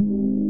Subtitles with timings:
[0.00, 0.49] Laughed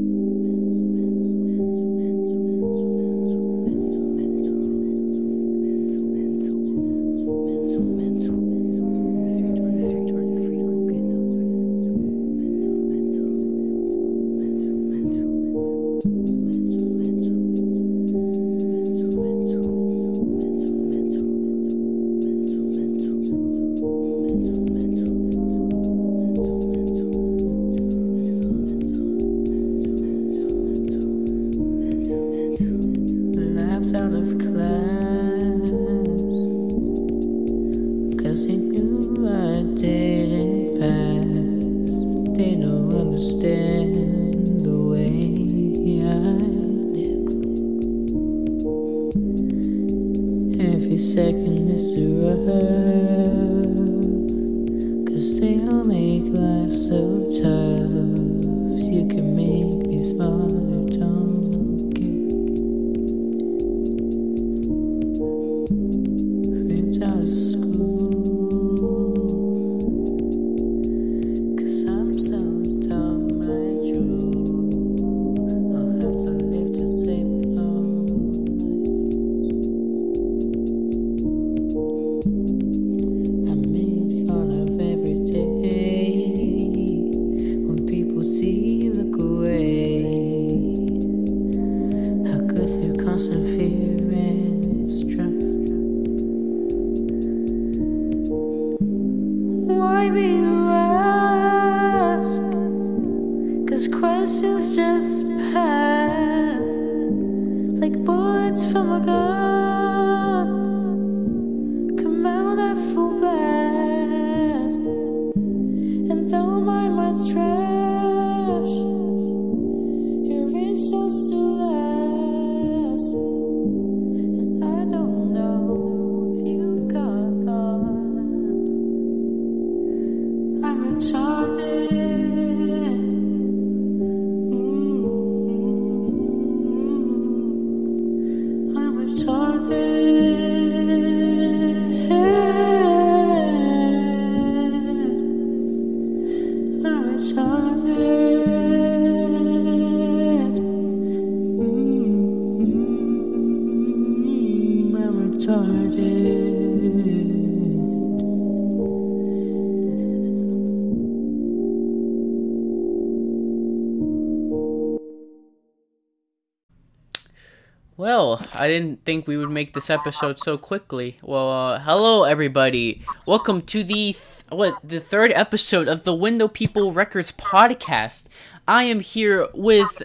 [167.96, 171.16] Well, I didn't think we would make this episode so quickly.
[171.22, 173.02] Well, uh, hello everybody.
[173.24, 178.28] Welcome to the th- what the third episode of the Window People Records podcast.
[178.68, 180.02] I am here with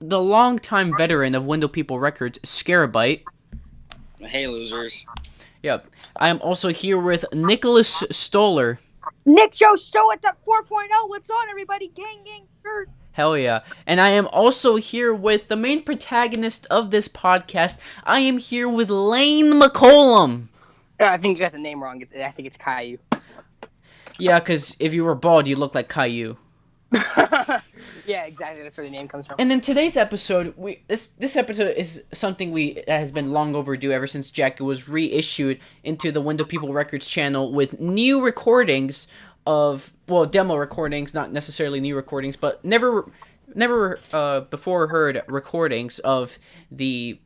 [0.00, 3.22] the longtime veteran of Window People Records, Scarabyte.
[4.24, 5.06] Hey, losers.
[5.62, 5.86] Yep.
[6.16, 8.78] I am also here with Nicholas Stoller.
[9.24, 10.88] Nick Joe Stowe at that 4.0.
[11.06, 11.88] What's on, everybody?
[11.88, 12.86] Gang, gang, er.
[13.12, 13.60] Hell yeah.
[13.86, 17.78] And I am also here with the main protagonist of this podcast.
[18.04, 20.48] I am here with Lane McCollum.
[21.00, 22.02] Uh, I think you got the name wrong.
[22.02, 22.98] I think it's Caillou.
[24.18, 26.36] Yeah, because if you were bald, you look like Caillou.
[28.06, 28.62] yeah, exactly.
[28.62, 29.36] That's where the name comes from.
[29.38, 33.54] And in today's episode, we this this episode is something we that has been long
[33.54, 39.06] overdue ever since Jack was reissued into the Window People Records channel with new recordings
[39.46, 43.10] of well demo recordings, not necessarily new recordings, but never
[43.54, 46.38] never uh, before heard recordings of
[46.70, 47.20] the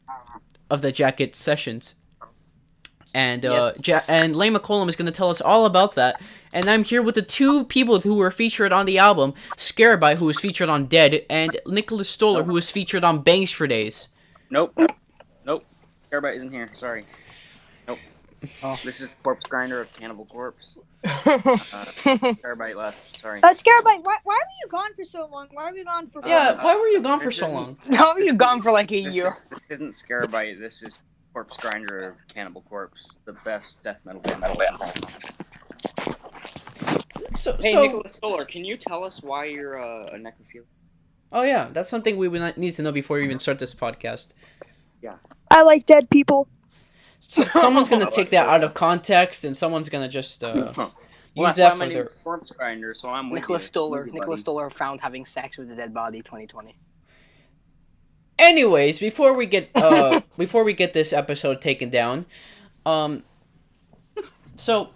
[0.71, 1.95] of the Jacket sessions.
[3.15, 4.09] And uh, Yes.
[4.09, 6.21] ja- and Lane McCollum is going to tell us all about that.
[6.53, 10.27] And I'm here with the two people who were featured on the album: Scarabyte, who
[10.27, 14.09] was featured on Dead, and Nicholas Stoller, who was featured on Bangs for Days.
[14.51, 14.75] Nope.
[15.45, 15.65] Nope.
[16.11, 16.71] Carbite isn't here.
[16.75, 17.05] Sorry.
[17.87, 17.99] Nope.
[18.63, 18.79] Oh.
[18.83, 20.79] This is Corpse Grinder of Cannibal Corpse.
[21.05, 21.15] Uh,
[22.43, 23.21] Carbite left.
[23.21, 23.41] Sorry.
[23.43, 25.49] Uh, Scarabyte, why, why were you gone for so long?
[25.53, 26.23] Why were you gone for?
[26.27, 27.77] Yeah, Uh, why were you gone for so long?
[27.93, 29.37] How have you gone for like a This, year?
[29.53, 30.59] is, this isn't Scarabyte.
[30.59, 30.99] This is
[31.39, 34.43] Corpse Grinder of Cannibal Corpse, the best death metal band.
[37.37, 40.65] So, Hey, so Nicholas Stoller, can you tell us why you're uh, a necrophile?
[41.31, 44.31] oh yeah, that's something we would need to know before we even start this podcast.
[45.01, 45.15] Yeah.
[45.49, 46.49] I like dead people.
[47.21, 50.93] So, someone's gonna take that out of context, and someone's gonna just uh, Well,
[51.37, 52.07] use that's that why for my name their.
[52.07, 53.67] is Corpse Grinder, so I'm with Nicholas you.
[53.69, 54.07] Stoller.
[54.07, 54.41] Nicholas buddy.
[54.41, 56.77] Stoller found having sex with a dead body 2020.
[58.39, 62.27] Anyways, before we get uh before we get this episode taken down,
[62.87, 63.23] um,
[64.57, 64.91] so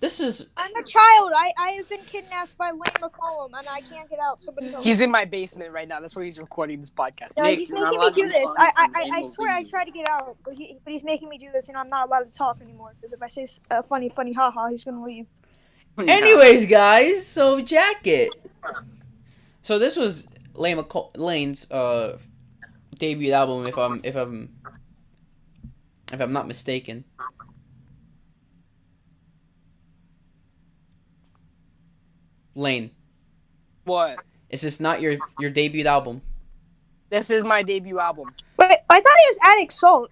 [0.00, 1.32] this is I'm a child.
[1.34, 4.42] I, I have been kidnapped by Lane McCollum and I can't get out.
[4.42, 4.82] Somebody help.
[4.82, 6.00] He's in my basement right now.
[6.00, 7.32] That's where he's recording this podcast.
[7.38, 8.44] Yeah, Nick, he's making me do this.
[8.58, 9.70] I, I, I, I swear I League.
[9.70, 11.68] tried to get out, but he but he's making me do this.
[11.68, 14.10] You know, I'm not allowed to talk anymore because if I say s- uh, funny,
[14.10, 15.26] funny, haha, he's gonna leave.
[15.98, 18.28] Anyways, guys, so Jacket.
[19.62, 22.18] So this was Lane McCall- Lane's uh
[22.94, 24.54] debut album, if I'm if I'm
[26.12, 27.04] if I'm not mistaken.
[32.54, 32.90] Lane,
[33.84, 34.18] What?
[34.50, 36.22] is this not your your debut album?
[37.10, 38.26] This is my debut album.
[38.58, 40.10] Wait, I thought it was Addict Salt.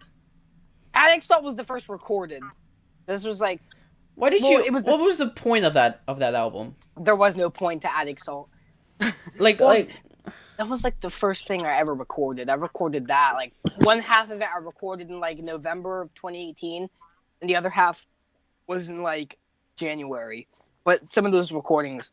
[0.94, 2.43] Addict Salt was the first recorded.
[3.06, 3.61] This was like
[4.14, 4.61] Why did Well, you?
[4.64, 6.76] it was the- what was the point of that of that album?
[7.00, 8.49] there was no point to Addict Salt.
[9.38, 9.90] Like Well, like
[10.62, 12.49] That was like the first thing I ever recorded.
[12.49, 16.88] I recorded that like one half of it I recorded in like November of 2018,
[17.41, 18.06] and the other half
[18.69, 19.38] was in like
[19.75, 20.47] January.
[20.85, 22.12] But some of those recordings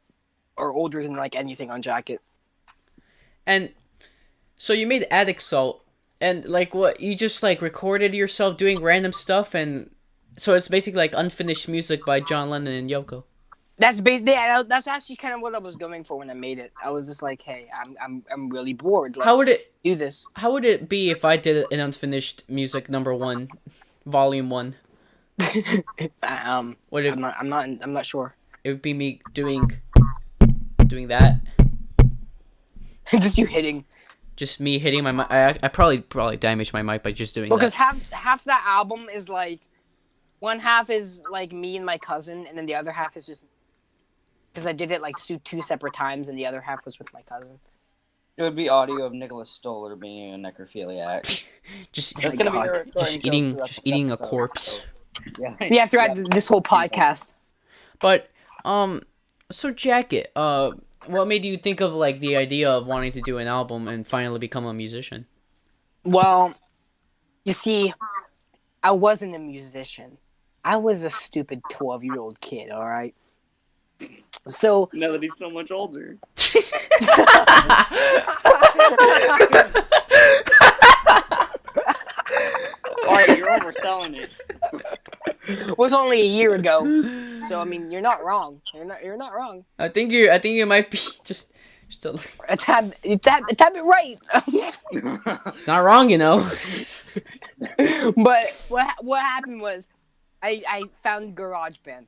[0.58, 2.22] are older than like anything on Jacket.
[3.46, 3.70] And
[4.58, 5.86] so you made Addict Salt,
[6.20, 9.92] and like what you just like recorded yourself doing random stuff, and
[10.40, 13.26] so it's basically like unfinished music by John Lennon and Yoko.
[13.80, 16.60] That's ba- yeah, that's actually kind of what I was going for when I made
[16.60, 16.74] it.
[16.84, 19.16] I was just like, hey, I'm I'm I'm really bored.
[19.16, 20.28] Let's How would it do this?
[20.36, 23.48] How would it be if I did an unfinished music number one,
[24.06, 24.76] volume one?
[26.24, 27.14] um, Would it?
[27.14, 28.36] I'm not I'm not I'm not sure.
[28.66, 29.72] It would be me doing,
[30.86, 31.40] doing that.
[33.20, 33.86] just you hitting.
[34.36, 35.28] Just me hitting my mic.
[35.30, 39.08] I, I probably probably damaged my mic by just doing Because half half that album
[39.08, 39.62] is like,
[40.40, 43.46] one half is like me and my cousin, and then the other half is just
[44.60, 47.14] because I did it like two, two separate times, and the other half was with
[47.14, 47.60] my cousin.
[48.36, 51.44] It would be audio of Nicholas Stoller being a necrophiliac.
[51.94, 52.68] Just That's gonna be God.
[52.68, 54.82] a recurring just eating just this eating a corpse.
[55.38, 55.56] Yeah.
[55.60, 57.34] Yeah, throughout th- this whole podcast.
[58.00, 58.30] But
[58.64, 59.02] um,
[59.52, 60.72] so Jacket, uh,
[61.08, 64.08] what made you think of like the idea of wanting to do an album and
[64.08, 65.26] finally become a musician?
[66.06, 66.54] Well,
[67.44, 67.94] you see,
[68.82, 70.20] I wasn't a musician.
[70.64, 72.72] I was a stupid twelve year old kid.
[72.72, 73.14] All right.
[74.48, 76.18] So Now that he's so much older.
[83.08, 84.30] Alright, you're overselling it.
[85.48, 86.84] it was only a year ago.
[87.48, 88.62] So I mean, you're not wrong.
[88.74, 89.04] You're not.
[89.04, 89.66] You're not wrong.
[89.78, 91.52] I think you I think you might be just
[91.90, 94.20] just a, A tad, a tad, a tad bit right.
[94.48, 96.40] it's not wrong, you know.
[98.16, 99.88] but what what happened was,
[100.44, 102.08] I I found GarageBand,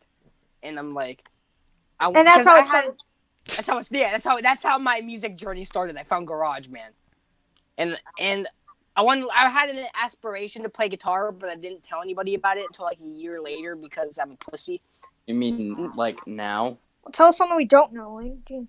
[0.61, 1.23] and I'm like,
[2.01, 2.87] I, And that's how I it started.
[2.87, 2.97] had-
[3.55, 4.11] That's how it's yeah.
[4.11, 5.95] That's how that's how my music journey started.
[5.97, 6.91] I found GarageBand,
[7.77, 8.47] and and
[8.95, 12.57] I wanted I had an aspiration to play guitar, but I didn't tell anybody about
[12.57, 14.81] it until like a year later because I'm a pussy.
[15.27, 16.77] You mean like now?
[17.13, 18.15] Tell us something we don't know.
[18.15, 18.67] Lane.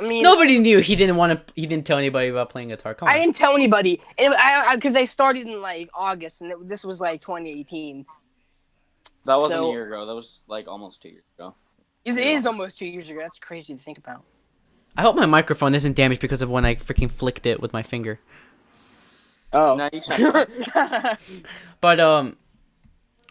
[0.00, 1.52] I mean, Nobody knew he didn't want to.
[1.54, 2.94] He didn't tell anybody about playing guitar.
[2.94, 3.14] Come on.
[3.14, 6.82] I didn't tell anybody, and I because I, started in like August, and it, this
[6.84, 8.04] was like 2018.
[9.26, 10.06] That wasn't So- a year ago.
[10.06, 11.54] That was like almost two years ago.
[12.04, 13.20] It is almost two years ago.
[13.22, 14.24] That's crazy to think about.
[14.96, 17.82] I hope my microphone isn't damaged because of when I freaking flicked it with my
[17.82, 18.20] finger.
[19.52, 19.74] Oh.
[19.76, 19.88] No,
[21.80, 22.36] But um,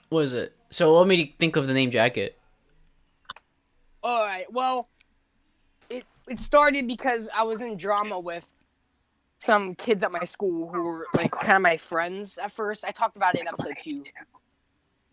[0.09, 0.55] what is it?
[0.69, 2.37] So what made you think of the name Jacket?
[4.03, 4.51] All right.
[4.51, 4.87] Well,
[5.89, 8.47] it it started because I was in drama with
[9.37, 12.85] some kids at my school who were like kind of my friends at first.
[12.85, 14.03] I talked about it in episode two,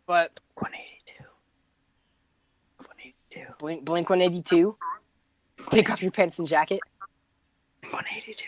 [0.06, 1.17] but 182.
[3.34, 3.54] 182.
[3.58, 4.76] Blink Blink One Eighty Two.
[5.70, 6.80] Take off your pants and jacket.
[7.90, 8.44] 182.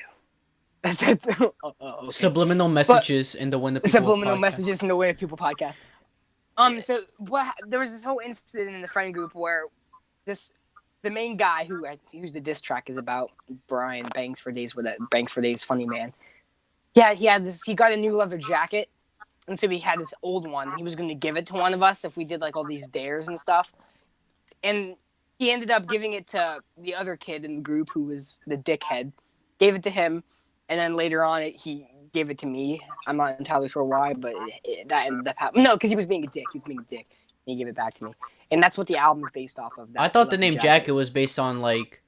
[0.83, 2.11] That's- oh, oh, okay.
[2.11, 5.75] Subliminal messages in the one that subliminal messages in the way of people podcast.
[6.57, 7.55] Um, so what?
[7.67, 9.65] There was this whole incident in the friend group where
[10.25, 10.53] this,
[11.03, 13.31] the main guy who I- who's the diss track is about
[13.69, 16.13] Brian Banks for days with that Banks for days funny man.
[16.95, 17.63] Yeah, he had this.
[17.63, 18.89] He got a new leather jacket,
[19.49, 20.77] and so he had this old one.
[20.77, 22.65] He was going to give it to one of us if we did like all
[22.65, 23.73] these dares and stuff,
[24.63, 24.97] and
[25.39, 28.57] he ended up giving it to the other kid in the group who was the
[28.57, 29.13] dickhead.
[29.59, 30.23] Gave it to him,
[30.69, 32.81] and then later on, it, he gave it to me.
[33.07, 35.65] I'm not entirely sure why, but it, it- that ended up happening.
[35.65, 36.47] No, because he was being a dick.
[36.53, 37.07] He was being a dick.
[37.47, 38.13] And he gave it back to me,
[38.51, 39.93] and that's what the album is based off of.
[39.95, 40.93] that I thought the leather name jacket.
[40.93, 42.03] was based on like,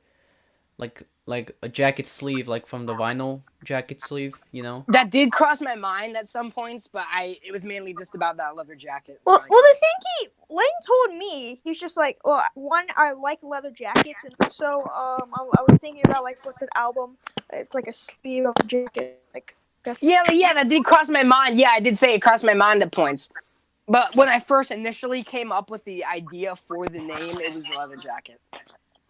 [0.76, 4.34] like like a jacket sleeve, like from the vinyl jacket sleeve.
[4.50, 4.84] You know.
[4.88, 8.36] That did cross my mind at some points, but I it was mainly just about
[8.38, 9.20] that leather jacket.
[9.24, 9.90] Well, Like, well, the thing
[10.20, 14.82] he Lane told me, he's just like, well, one, I like leather jackets, and so
[14.82, 17.16] um, I, I was thinking about like what's an album,
[17.52, 19.56] it's like a sleeve of a jacket, like.
[20.00, 21.58] yeah, yeah, that did cross my mind.
[21.58, 23.30] Yeah, I did say it crossed my mind at points,
[23.88, 27.68] But when I first initially came up with the idea for the name, it was
[27.70, 28.40] Leather Jacket.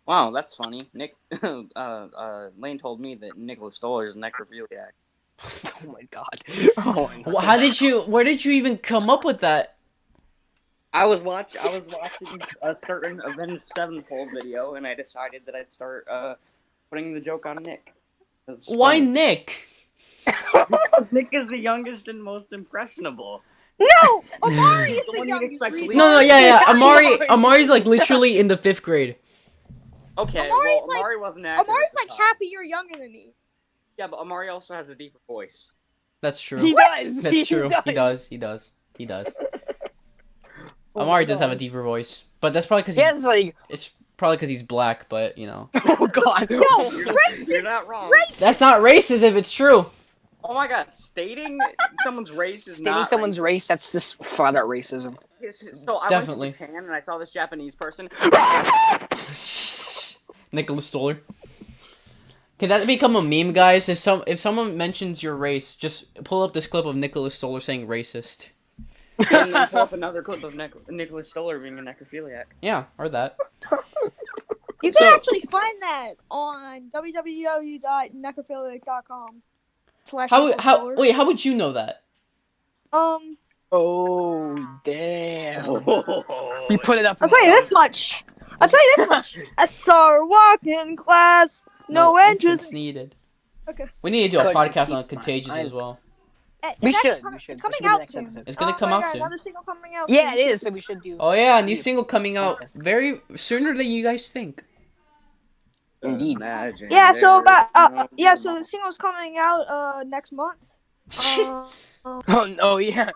[0.07, 0.89] Wow, that's funny.
[0.95, 4.93] Nick, uh, uh, Lane told me that Nicholas Stoller is a necrophiliac.
[5.85, 6.39] Oh my god.
[6.79, 7.35] Oh my god.
[7.35, 8.03] Wh- How did you?
[8.03, 9.77] Where did you even come up with that?
[10.93, 15.55] I was watch I was watching a certain Avenged Sevenfold video, and I decided that
[15.55, 16.35] I'd start uh,
[16.91, 17.95] putting the joke on Nick.
[18.67, 19.11] Why funny.
[19.11, 19.63] Nick?
[21.11, 23.43] Nick is the youngest and most impressionable.
[23.79, 25.53] No, Amari is The the youngest.
[25.53, 25.89] expect to reason.
[25.89, 25.97] lead.
[25.97, 26.61] No, no, yeah, yeah.
[26.69, 27.27] Amari, Amari.
[27.31, 29.17] Amari's like literally in the fifth grade.
[30.19, 31.69] Okay, Amari's well, like- Amari wasn't accurate.
[31.69, 32.19] Amari's like time.
[32.19, 33.33] half a year younger than me.
[33.99, 35.71] Yeah, but Amari also has a deeper voice.
[36.21, 36.59] That's true.
[36.59, 37.23] He does.
[37.23, 37.69] That's true.
[37.85, 38.27] He does.
[38.27, 38.71] He does.
[38.99, 39.35] He does.
[40.95, 43.91] Oh Amari does have a deeper voice, but that's probably because He has like, it's
[44.17, 45.09] probably because he's black.
[45.09, 46.51] But you know, oh god.
[46.51, 48.13] Yo, You're, racist, you're not wrong.
[48.39, 49.87] that's not racist if it's true.
[50.45, 51.59] Oh my god, stating
[52.03, 55.17] someone's race is not Stating not someone's race, that's just flat out racism.
[55.85, 56.49] So I Definitely.
[56.49, 58.09] went to Japan and I saw this Japanese person.
[60.53, 61.19] Nicholas Stoller.
[62.59, 63.89] Can that become a meme, guys?
[63.89, 67.61] If some if someone mentions your race, just pull up this clip of Nicholas Stoller
[67.61, 68.49] saying racist.
[69.19, 72.45] And then pull up another clip of Nic- Nicholas Stoller being a necrophiliac.
[72.61, 73.37] Yeah, or that.
[74.83, 79.43] You can So- actually find that on www.necrophiliac.com.
[80.05, 80.97] Slash How how Stoller.
[80.97, 81.15] wait?
[81.15, 82.03] How would you know that?
[82.93, 83.37] Um,
[83.71, 85.65] Oh damn.
[86.69, 87.19] We put it up.
[87.21, 88.25] I'll tell you this much.
[88.61, 89.39] I'll tell you this much.
[89.59, 91.63] I saw her walk in class.
[91.89, 92.73] No, entrance.
[92.73, 93.15] needed.
[93.69, 93.87] Okay.
[94.03, 95.67] We need to do a Couldn't podcast on Contagious eyes.
[95.67, 95.99] as well.
[96.65, 97.53] Eh, We should, actually we should.
[97.55, 98.25] It's coming should out next soon.
[98.25, 98.45] episode.
[98.47, 99.21] It's gonna Oh come out God, soon.
[99.21, 100.09] Another single coming out.
[100.09, 100.39] Yeah, soon.
[100.39, 100.61] it is.
[100.61, 101.17] So we should do.
[101.19, 104.65] Oh yeah, a new single coming out very sooner than you guys think.
[106.03, 106.37] Indeed.
[106.39, 110.03] Imagine Yeah, so there about uh, was uh, yeah, so the single's coming out uh
[110.05, 110.73] next month.
[111.19, 111.65] Uh,
[112.05, 113.11] Oh no, yeah.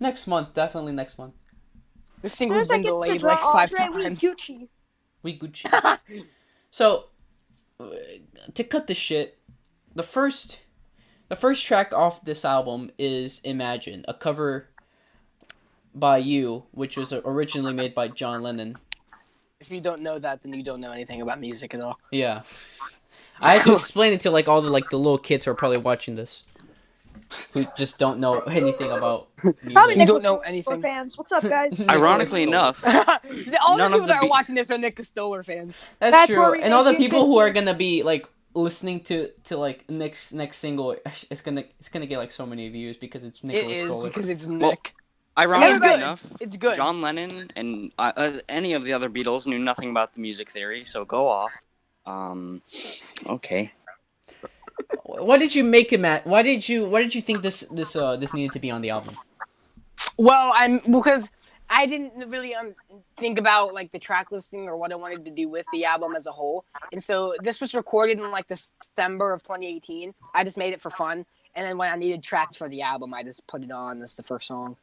[0.00, 1.34] Next month, definitely next month.
[2.22, 4.20] This as single's soon as been delayed drop, like five Andre, we times.
[4.22, 4.68] Gucci.
[5.22, 5.98] We Gucci.
[6.70, 7.04] so,
[7.78, 7.86] uh,
[8.54, 9.38] to cut the shit,
[9.94, 10.58] the first,
[11.32, 14.68] the first track off this album is "Imagine," a cover
[15.94, 18.76] by you, which was originally made by John Lennon.
[19.58, 21.98] If you don't know that, then you don't know anything about music at all.
[22.10, 22.42] Yeah,
[23.40, 25.54] I had to explain it to like all the like the little kids who are
[25.54, 26.44] probably watching this,
[27.54, 29.70] who just don't know anything about Probably music.
[29.70, 30.82] You don't Nicholas know anything.
[30.82, 31.16] fans.
[31.16, 31.82] What's up, guys?
[31.88, 35.82] Ironically enough, all the people the that are be- watching this are Nick Stoller fans.
[35.98, 39.56] That's, That's true, and all the people who are gonna be like listening to to
[39.56, 40.96] like next next single,
[41.30, 44.08] it's gonna it's gonna get like so many views because it's It Nicholas is Stoller.
[44.08, 44.94] because it's Well, Nick.
[45.38, 45.94] ironically It's good.
[45.98, 46.76] enough, It's good.
[46.76, 50.50] John Lennon and uh, uh, any of the other Beatles knew nothing about the music
[50.50, 51.52] theory, so go off.
[52.06, 52.62] Um,
[53.26, 53.72] okay.
[55.04, 56.26] Why did you make him at?
[56.26, 58.80] Why did you Why did you think this this uh this needed to be on
[58.82, 59.14] the album?
[60.18, 61.30] Well, I'm because
[61.74, 62.74] I didn't really um,
[63.16, 66.14] think about like the track listing or what I wanted to do with the album
[66.14, 70.12] as a whole, and so this was recorded in like December of 2018.
[70.34, 71.24] I just made it for fun,
[71.54, 74.16] and then when I needed tracks for the album, I just put it on as
[74.16, 74.76] the first song.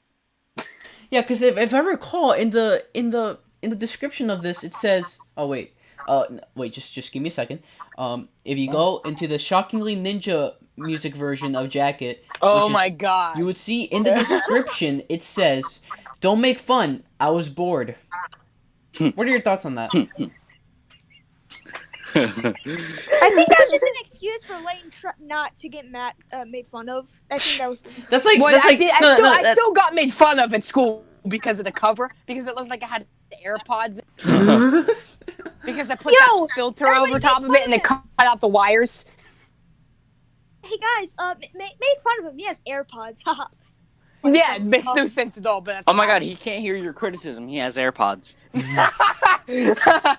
[1.12, 4.63] Yeah, because if, if I recall in the in the in the description of this,
[4.63, 5.19] it says.
[5.38, 5.75] Oh wait,
[6.08, 7.60] uh wait, just just give me a second.
[7.98, 12.74] Um, if you go into the shockingly ninja music version of Jacket, Oh Which is-
[12.74, 13.38] my god!
[13.38, 15.81] you would see in the description it says,
[16.20, 17.04] "Don't make fun.
[17.20, 17.96] I was bored."
[19.16, 19.92] what are your thoughts on that?
[22.16, 26.68] I think that's just an excuse for Leighton tr- not to get Matt uh, made
[26.68, 27.08] fun of.
[27.30, 27.82] I think that was.
[28.10, 29.94] That's like Well, that's I, like did, I, no, still, no, I that- still got
[29.94, 33.06] made fun of at school because of the cover because it looked like I had
[33.30, 34.02] the AirPods
[35.66, 38.40] because I put Yo, that filter over top of it and of it cut out
[38.42, 39.06] the wires.
[40.64, 42.40] Hey guys, uh, ma- ma- make fun of him.
[42.40, 43.22] He has AirPods.
[43.26, 43.46] Haha.
[44.24, 45.62] Yeah, it makes no sense at all.
[45.62, 47.48] But that's Oh my god, he can't hear your criticism.
[47.48, 48.36] He has AirPods.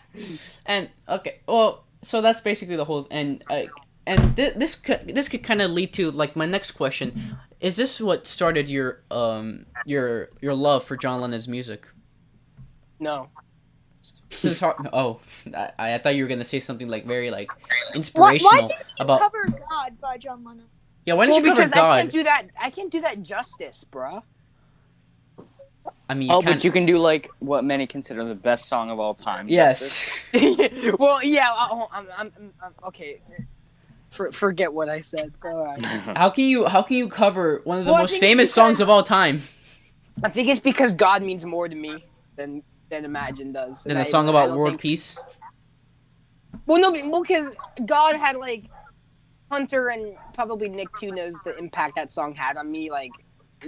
[0.66, 3.64] and okay, well, so that's basically the whole and uh,
[4.06, 7.76] and th- this could this could kind of lead to like my next question: Is
[7.76, 11.88] this what started your um your your love for John Lennon's music?
[12.98, 13.28] no.
[14.32, 15.20] Since how, oh,
[15.56, 18.70] I, I thought you were gonna say something like very like Why, inspirational why did
[18.70, 20.66] you about cover God by John Lennon?
[21.10, 21.14] Yeah.
[21.16, 22.42] Why didn't Well, you cover because I can't do that.
[22.60, 24.22] I can't do that justice, bruh.
[26.08, 28.90] I mean, Oh, can't- but you can do like what many consider the best song
[28.90, 29.48] of all time.
[29.48, 30.08] yes.
[30.98, 31.50] well, yeah.
[31.52, 33.20] I- oh, I'm, I'm, I'm, I'm okay.
[34.10, 35.32] For, forget what I said.
[35.44, 35.84] All right.
[36.16, 38.52] How can you how can you cover one of the Well, most think it's famous
[38.52, 39.40] songs of all time
[40.24, 42.04] I think it's because God means more to me
[42.36, 43.84] than than Imagine does.
[43.84, 45.16] than And a I- song I about world think- peace?
[46.66, 47.52] Well, no, because
[47.86, 48.64] God had like
[49.50, 53.10] Hunter and probably Nick too knows the impact that song had on me, like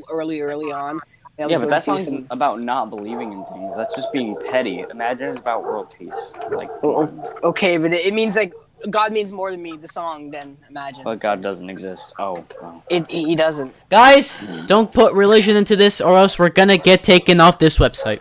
[0.09, 1.01] early, early on.
[1.39, 3.75] That Yeah, but that going to song's about not believing in things.
[3.77, 4.85] That's just being petty.
[4.91, 6.33] Imagine it's about world peace.
[6.51, 8.53] Like, Oh, oh okay, but it, it means like
[8.91, 9.77] God means more to me.
[9.77, 11.05] The song than imagine.
[11.05, 12.13] but God doesn't exist.
[12.19, 12.85] Oh, well.
[12.91, 13.75] It, he doesn't.
[13.89, 14.67] Guys, hmm.
[14.67, 18.21] don't put religion into this, or else we're gonna get taken off this website.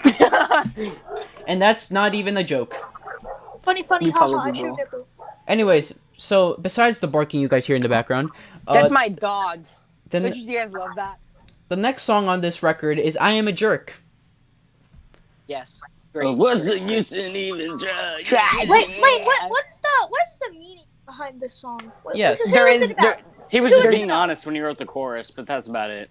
[1.48, 2.76] and that's not even a joke.
[3.62, 5.08] Funny, funny, We haha, I probably sure will.
[5.48, 8.30] Anyways, so besides the barking you guys hear in the background,
[8.68, 9.82] uh, That's my dogs.
[10.10, 11.18] then Don't you guys love that?
[11.70, 13.96] the next song on this record is "I Am a Jerk."
[15.48, 15.82] Yes.
[16.14, 16.38] But Great.
[16.38, 18.24] what's the use in even trying?
[18.26, 18.66] Try.
[18.68, 19.50] Wait, wait, what?
[19.50, 21.80] What's the what's the meaning behind this song?
[22.04, 22.40] What, Yes.
[22.40, 22.54] there is.
[22.54, 23.02] There it is about?
[23.18, 26.10] there, He was just being honest when he wrote the chorus, but that's about it.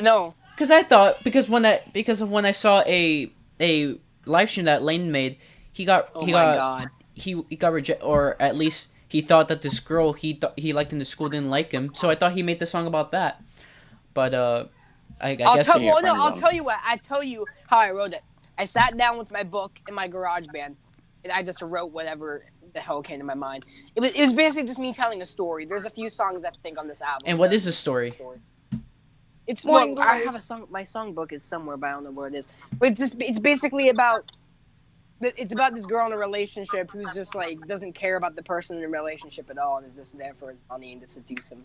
[0.00, 0.34] no.
[0.54, 4.66] Because I thought because when that because of when I saw a a live stream
[4.66, 5.38] that Lane made,
[5.72, 6.88] he got Oh he my got god.
[7.14, 10.72] He he got rejected or at least he thought that this girl he th- he
[10.72, 11.94] liked in the school didn't like him.
[11.94, 13.42] So I thought he made the song about that.
[14.12, 14.66] But uh,
[15.20, 16.40] I, I I'll guess tell well, no, I'll them.
[16.40, 16.78] tell you what.
[16.84, 18.22] I tell you how I wrote it.
[18.56, 20.76] I sat down with my book in my GarageBand,
[21.24, 23.64] and I just wrote whatever the hell came to my mind.
[23.94, 25.64] It was, it was basically just me telling a story.
[25.64, 27.22] There's a few songs I think on this album.
[27.26, 28.10] And what is the story?
[28.10, 28.38] story.
[29.46, 30.66] It's Morning well, I have a song.
[30.70, 32.48] My songbook is somewhere, but I don't know where it is.
[32.78, 34.24] But it's just it's basically about
[35.20, 38.76] it's about this girl in a relationship who's just like doesn't care about the person
[38.76, 41.50] in the relationship at all and is just there for his money and to seduce
[41.50, 41.64] him.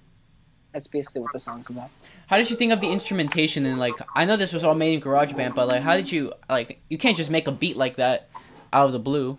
[0.74, 1.90] That's basically what the song's about.
[2.28, 4.94] How did you think of the instrumentation and like I know this was all made
[4.94, 7.96] in GarageBand, but like how did you like you can't just make a beat like
[7.96, 8.30] that
[8.72, 9.38] out of the blue.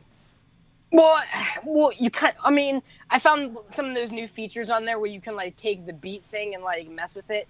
[0.92, 1.22] Well,
[1.64, 5.10] well, you can I mean, I found some of those new features on there where
[5.10, 7.48] you can like take the beat thing and like mess with it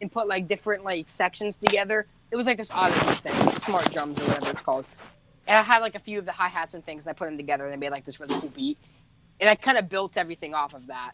[0.00, 2.06] and put like different like sections together.
[2.30, 4.84] It was like this oddity thing, smart drums or whatever it's called.
[5.46, 7.26] And I had like a few of the hi hats and things, and I put
[7.26, 8.78] them together and I made like this really cool beat.
[9.40, 11.12] And I kind of built everything off of that.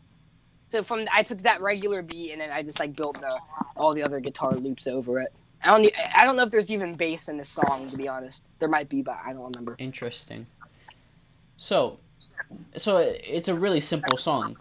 [0.69, 3.39] So from I took that regular beat and then I just like built the
[3.77, 5.33] all the other guitar loops over it.
[5.65, 8.47] I don't I don't know if there's even bass in this song to be honest.
[8.59, 9.77] There might be, but I don't remember.
[9.79, 10.47] Interesting.
[11.57, 11.99] So,
[12.77, 14.57] so it's a really simple song.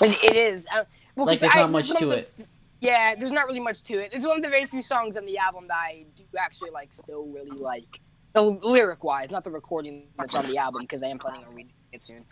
[0.00, 0.66] It, it is.
[0.74, 0.84] Uh,
[1.16, 2.32] well, Like there's I- not much to the- it.
[2.80, 4.10] Yeah, there's not really much to it.
[4.12, 6.92] It's one of the very few songs on the album that I do actually like.
[6.92, 8.00] Still really like
[8.32, 11.54] the lyric wise, not the recording that's on the album because I am planning on
[11.54, 12.24] reading it soon.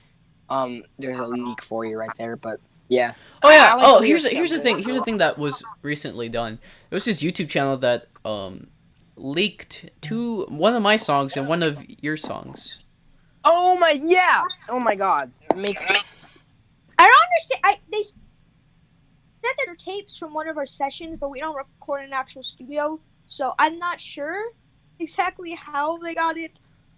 [0.49, 3.15] Um, there's a leak for you right there, but yeah.
[3.43, 3.75] Oh yeah.
[3.75, 4.83] Like oh, the here's the, here's the thing.
[4.83, 6.59] Here's the thing that was recently done.
[6.91, 8.67] It was this YouTube channel that um
[9.17, 12.85] leaked two one of my songs and one of your songs.
[13.45, 14.43] Oh my yeah.
[14.69, 15.31] Oh my god.
[15.51, 16.01] It makes I don't
[16.99, 17.61] understand.
[17.63, 18.15] I they said
[19.43, 22.43] that they're tapes from one of our sessions, but we don't record in an actual
[22.43, 24.43] studio, so I'm not sure
[25.01, 26.53] exactly how they got it.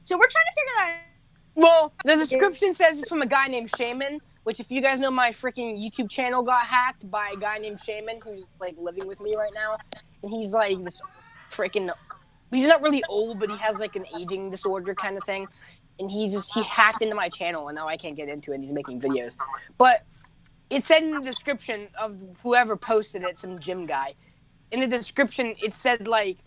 [0.04, 0.90] So we're trying to figure that.
[0.90, 1.12] out.
[1.54, 5.10] Well, the description says it's from a guy named Shaman, which if you guys know
[5.10, 9.20] my freaking YouTube channel got hacked by a guy named Shaman who's like living with
[9.20, 9.76] me right now.
[10.22, 11.02] And he's like this
[11.50, 11.90] freaking
[12.50, 15.46] he's not really old, but he has like an aging disorder kind of thing.
[15.98, 18.56] And he just he hacked into my channel and now I can't get into it
[18.56, 19.36] and he's making videos.
[19.76, 20.04] But
[20.70, 24.14] it said in the description of whoever posted it, some gym guy.
[24.70, 26.38] In the description it said like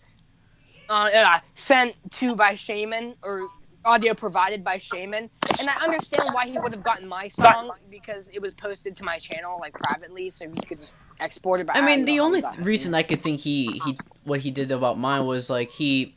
[0.88, 3.48] uh, uh, sent to by Shaman or
[3.84, 5.30] audio provided by Shaman.
[5.58, 9.04] And I understand why he would have gotten my song because it was posted to
[9.04, 11.66] my channel like privately, so he could just export it.
[11.66, 14.70] But I mean, the only th- reason I could think he he what he did
[14.70, 16.16] about mine was like he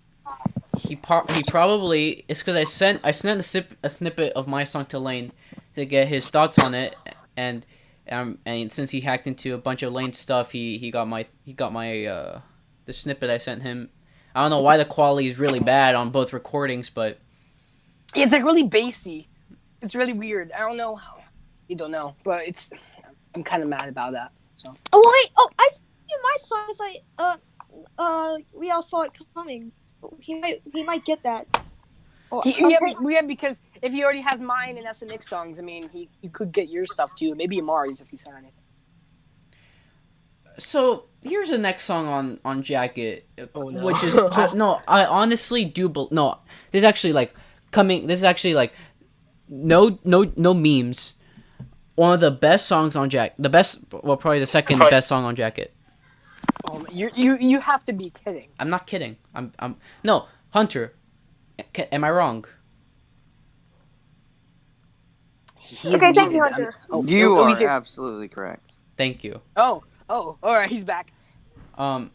[0.78, 4.48] he par- he probably it's because I sent I sent a, sip- a snippet of
[4.48, 5.32] my song to Lane
[5.76, 6.96] to get his thoughts on it,
[7.38, 7.66] and
[8.12, 11.28] um and since he hacked into a bunch of Lane stuff, he he got my
[11.46, 12.42] he got my uh
[12.86, 13.90] the snippet I sent him.
[14.36, 17.20] I don't know why the quality is really bad on both recordings, but
[18.16, 19.28] it's like really bassy.
[19.82, 20.52] It's really weird.
[20.52, 21.18] I don't know how.
[21.68, 22.72] You don't know, but it's.
[23.36, 24.32] I'm kind of mad about that.
[24.54, 24.74] So.
[24.92, 25.32] Oh wait!
[25.38, 25.86] Oh, I see
[26.24, 26.66] my song.
[26.70, 27.38] It's like uh,
[27.98, 29.72] uh, we all saw it coming.
[30.20, 31.48] He might, he might get that.
[32.32, 32.70] Oh, He, okay.
[32.70, 35.90] yeah, yeah, because if he already has mine and that's the Nick songs, I mean,
[35.90, 37.36] he, he could get your stuff too.
[37.36, 38.54] Maybe Amari's if he signed it.
[40.62, 43.84] so here's the next song on on Jacket, Oh, no.
[43.86, 45.90] which is I, no, I honestly do.
[45.90, 46.38] Bel no,
[46.72, 47.34] this is actually like
[47.72, 48.08] coming.
[48.08, 48.74] This is actually like
[49.48, 51.16] no no no memes.
[51.96, 53.34] One of the best songs on Jack.
[53.38, 55.74] The best, well, probably the second best song on Jacket.
[56.70, 58.50] Oh, you you you have to be kidding.
[58.60, 59.18] I'm not kidding.
[59.36, 60.94] I'm I'm no Hunter.
[61.74, 62.46] ca- Am I wrong?
[65.58, 66.74] He is Okay, thank you, Hunter.
[66.90, 68.76] Oh, you oh, are absolutely correct.
[68.98, 69.42] Thank you.
[69.56, 71.12] Oh, oh, all right, he's back.
[71.78, 72.12] Um,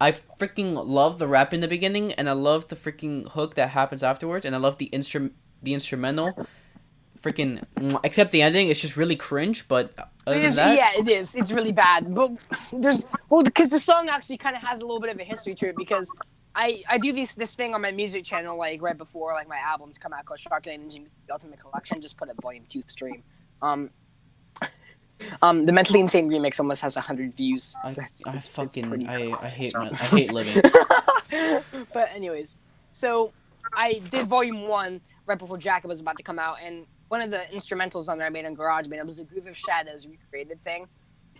[0.00, 3.70] I freaking love the rap in the beginning, and I love the freaking hook that
[3.70, 6.46] happens afterwards, and I love the instrum the instrumental.
[7.22, 7.64] Freaking,
[8.04, 9.66] except the ending, it's just really cringe.
[9.66, 9.94] But
[10.26, 11.34] Other It than is- that, yeah, it is.
[11.34, 12.14] It's really bad.
[12.14, 12.32] But
[12.70, 15.54] there's well, because the song actually kind of has a little bit of a history
[15.54, 15.76] to it.
[15.76, 16.10] Because
[16.54, 19.56] I I do this this thing on my music channel like right before like my
[19.58, 21.98] albums come out called Shark and Ultimate Collection.
[22.00, 23.22] Just put a Volume Two stream.
[23.62, 23.88] Um,
[25.42, 27.74] um, the Mentally Insane remix almost has hundred views.
[27.84, 30.62] I, so it's- I it's- it's fucking pretty- I, I hate my, I hate living.
[31.92, 32.56] but anyways,
[32.92, 33.32] so
[33.72, 37.30] I did volume one right before Jacket was about to come out, and one of
[37.30, 38.94] the instrumentals on there I made in GarageBand.
[38.94, 40.86] It was a Groove of Shadows recreated thing,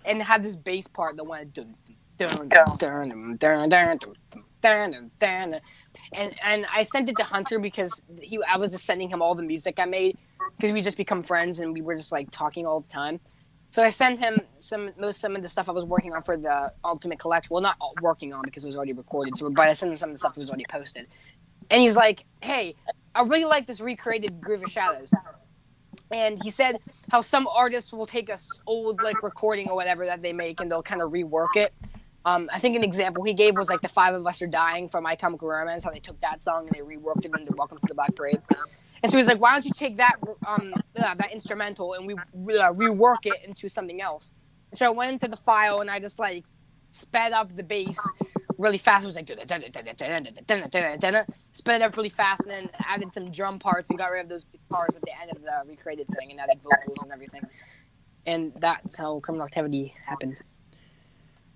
[0.04, 1.74] and it had this bass part that went dun
[2.18, 3.98] dun dun dun dun dun dun
[4.62, 5.60] dun dun dun,
[6.14, 9.34] and and I sent it to Hunter because he I was just sending him all
[9.34, 10.16] the music I made
[10.56, 13.20] because we just become friends and we were just like talking all the time.
[13.74, 16.36] So I sent him some most some of the stuff I was working on for
[16.36, 17.52] the Ultimate Collection.
[17.52, 19.36] Well, not working on because it was already recorded.
[19.36, 21.08] So, but I sent him some of the stuff that was already posted.
[21.70, 22.76] And he's like, "Hey,
[23.16, 25.12] I really like this recreated Groove of Shadows."
[26.12, 26.78] And he said
[27.10, 30.70] how some artists will take a old like recording or whatever that they make and
[30.70, 31.74] they'll kind of rework it.
[32.24, 34.88] Um, I think an example he gave was like the Five of Us Are Dying
[34.88, 37.78] from My Chemical Romance, how they took that song and they reworked it into Welcome
[37.78, 38.40] to the Black Parade.
[39.04, 40.14] And so he's like, why don't you take that
[40.46, 44.32] um uh, that instrumental and we uh, rework it into something else?
[44.70, 46.46] And so I went into the file and I just like
[46.90, 47.98] sped up the bass
[48.56, 49.04] really fast.
[49.04, 49.42] It was like sped
[51.82, 54.46] it up really fast and then added some drum parts and got rid of those
[54.46, 57.42] guitars at the end of the recreated thing and added vocals and everything.
[58.24, 60.38] And that's how criminal activity happened.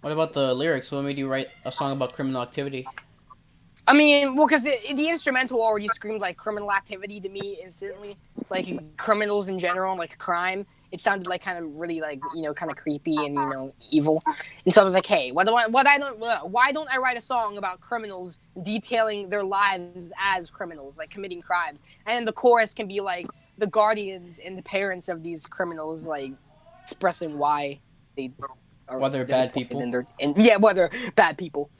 [0.03, 0.93] What about the lyrics?
[0.93, 2.87] What made you write a song about criminal activity?
[3.89, 8.17] I mean, well, because the, the instrumental already screamed like criminal activity to me instantly,
[8.51, 10.67] like criminals in general, like crime.
[10.93, 13.75] It sounded like kind of really like you know kind of creepy and you know
[13.91, 14.23] evil,
[14.65, 16.99] and so I was like, hey, what do I what I don't why don't I
[16.99, 22.33] write a song about criminals detailing their lives as criminals, like committing crimes, and the
[22.33, 23.27] chorus can be like
[23.59, 26.33] the guardians and the parents of these criminals, like
[26.83, 27.81] expressing why
[28.17, 28.33] they
[28.89, 29.81] are Why they're bad people.
[30.21, 31.71] and yeah, whether bad people.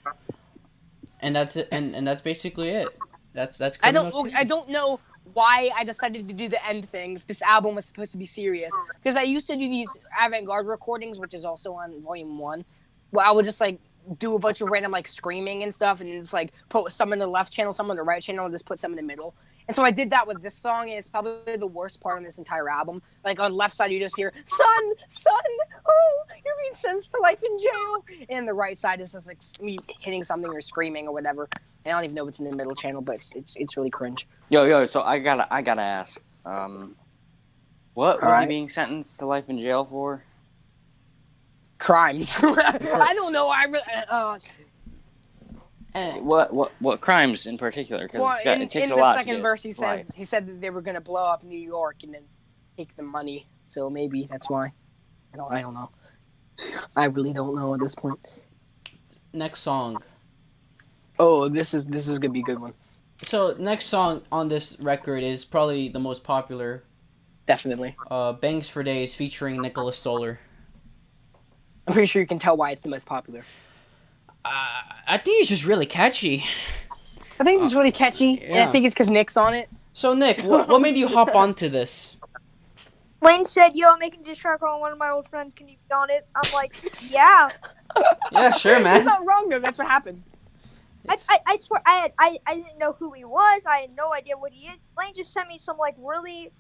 [1.21, 1.69] And that's it.
[1.73, 2.89] And, and that's basically it.
[3.33, 3.79] That's that's.
[3.83, 4.07] I don't.
[4.07, 4.35] activity.
[4.35, 5.01] I don't know
[5.35, 7.15] why I decided to do the end thing.
[7.17, 10.67] If this album was supposed to be serious, because I used to do these avant-garde
[10.67, 12.65] recordings, which is also on Volume One.
[13.13, 13.81] Well, I would just like
[14.19, 17.19] do a bunch of random like screaming and stuff, and just like put some in
[17.19, 19.35] the left channel, some in the right channel, and just put some in the middle.
[19.69, 22.25] And so I did that with this song, and it's probably the worst part on
[22.25, 23.03] this entire album.
[23.23, 25.35] Like on the left side, you just hear "Son, son,
[25.87, 29.41] oh, you're being sentenced to life in jail," and the right side is just like
[29.61, 31.49] me hitting something or screaming or whatever.
[31.85, 33.91] And I don't even know what's in the middle channel, but it's it's, it's really
[33.91, 34.27] cringe.
[34.49, 34.87] Yo, yo.
[34.87, 36.19] So I gotta, I gotta ask.
[36.47, 36.97] Um,
[37.93, 40.23] what was he being sentenced to life in jail for?
[41.79, 42.39] crimes.
[42.43, 43.49] I don't know.
[43.49, 43.83] I really.
[44.09, 44.39] Uh,
[45.99, 48.05] And- What, what, what crimes in particular?
[48.07, 49.99] Because well, in, it takes in a the lot to second get verse, he says
[49.99, 50.09] life.
[50.15, 52.25] he said that they were gonna blow up New York and then
[52.77, 53.47] take the money.
[53.65, 54.73] So maybe that's why.
[55.33, 55.53] I don't.
[55.53, 55.91] I don't know.
[56.97, 58.19] I really don't know at this point.
[59.33, 59.99] next song.
[61.19, 62.75] Oh, this is this is gonna be a good one.
[63.23, 66.85] So next song on this record is probably the most popular.
[67.47, 67.97] Definitely.
[68.11, 70.39] Uh, "Bangs for Days" featuring Nicholas Stoller.
[71.87, 73.45] I'm pretty sure you can tell why it's the most popular.
[74.49, 76.45] Uh, I think it's just really catchy.
[77.39, 79.69] I think it's really catchy, and I think it's because Nick's on it.
[79.93, 82.17] So Nick, what, what made you hop onto this?
[83.21, 85.53] Wayne said, "Yo, I'm making a diss track on one of my old friends.
[85.55, 86.75] Can you be on it?" I'm like,
[87.11, 87.51] "Yeah."
[88.33, 89.05] Yeah, sure, That's man.
[89.05, 89.59] not wrong though.
[89.59, 90.23] That's what happened.
[91.09, 93.63] I, I, I swear I, had, I I didn't know who he was.
[93.67, 94.79] I had no idea what he is.
[94.97, 96.53] Lane just sent me some like really.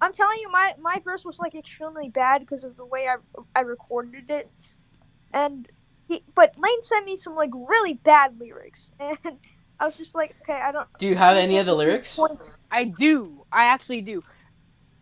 [0.00, 3.16] I'm telling you, my my verse was like extremely bad because of the way I
[3.56, 4.50] I recorded it,
[5.32, 5.68] and
[6.12, 9.18] he but Lane sent me some like really bad lyrics, and
[9.80, 10.86] I was just like, okay, I don't.
[10.98, 12.16] Do you have any of the lyrics?
[12.16, 12.58] Points.
[12.70, 13.44] I do.
[13.52, 14.22] I actually do.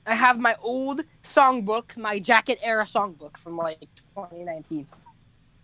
[0.06, 3.80] I have my old songbook, my jacket era songbook from like
[4.16, 4.86] 2019,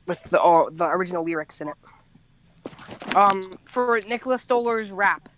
[0.06, 3.16] with the all the original lyrics in it.
[3.16, 5.28] Um, for Nicholas Stoller's rap,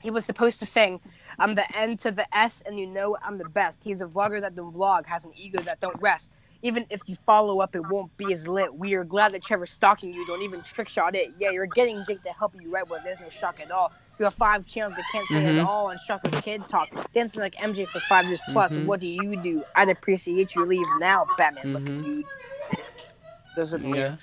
[0.00, 1.00] he was supposed to sing,
[1.38, 4.40] "I'm the N to the S, and you know I'm the best." He's a vlogger
[4.40, 6.32] that don't vlog, has an ego that don't rest.
[6.64, 8.74] Even if you follow up, it won't be as lit.
[8.74, 10.26] We are glad that Trevor's stalking you.
[10.26, 11.30] Don't even trick shot it.
[11.38, 13.92] Yeah, you're getting Jake to help you right where there's no shock at all.
[14.18, 15.66] You have five channels that can't say it Mhm.
[15.66, 16.88] all and shock with kid talk.
[17.12, 18.76] Dancing like MJ for five years plus.
[18.76, 18.86] Mhm.
[18.86, 19.62] What do you do?
[19.74, 21.74] I'd appreciate you leave now, Batman.
[21.74, 22.00] Look Mhm.
[22.00, 22.24] at you.
[23.56, 24.16] Those are the Yeah.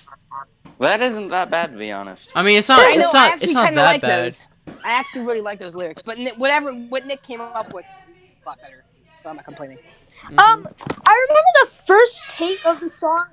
[0.80, 2.28] That isn't that bad, to be honest.
[2.34, 2.80] I mean, it's not.
[2.80, 3.32] I know, It's I not.
[3.34, 4.24] actually It's not kinda that like bad.
[4.24, 4.48] those.
[4.82, 8.04] I actually really like those lyrics, but whatever what Nick came up with, is
[8.44, 8.82] a lot better.
[9.22, 9.78] But I'm not complaining.
[10.30, 10.38] Mhm.
[10.38, 10.68] Um,
[11.06, 13.26] I remember the first take of the song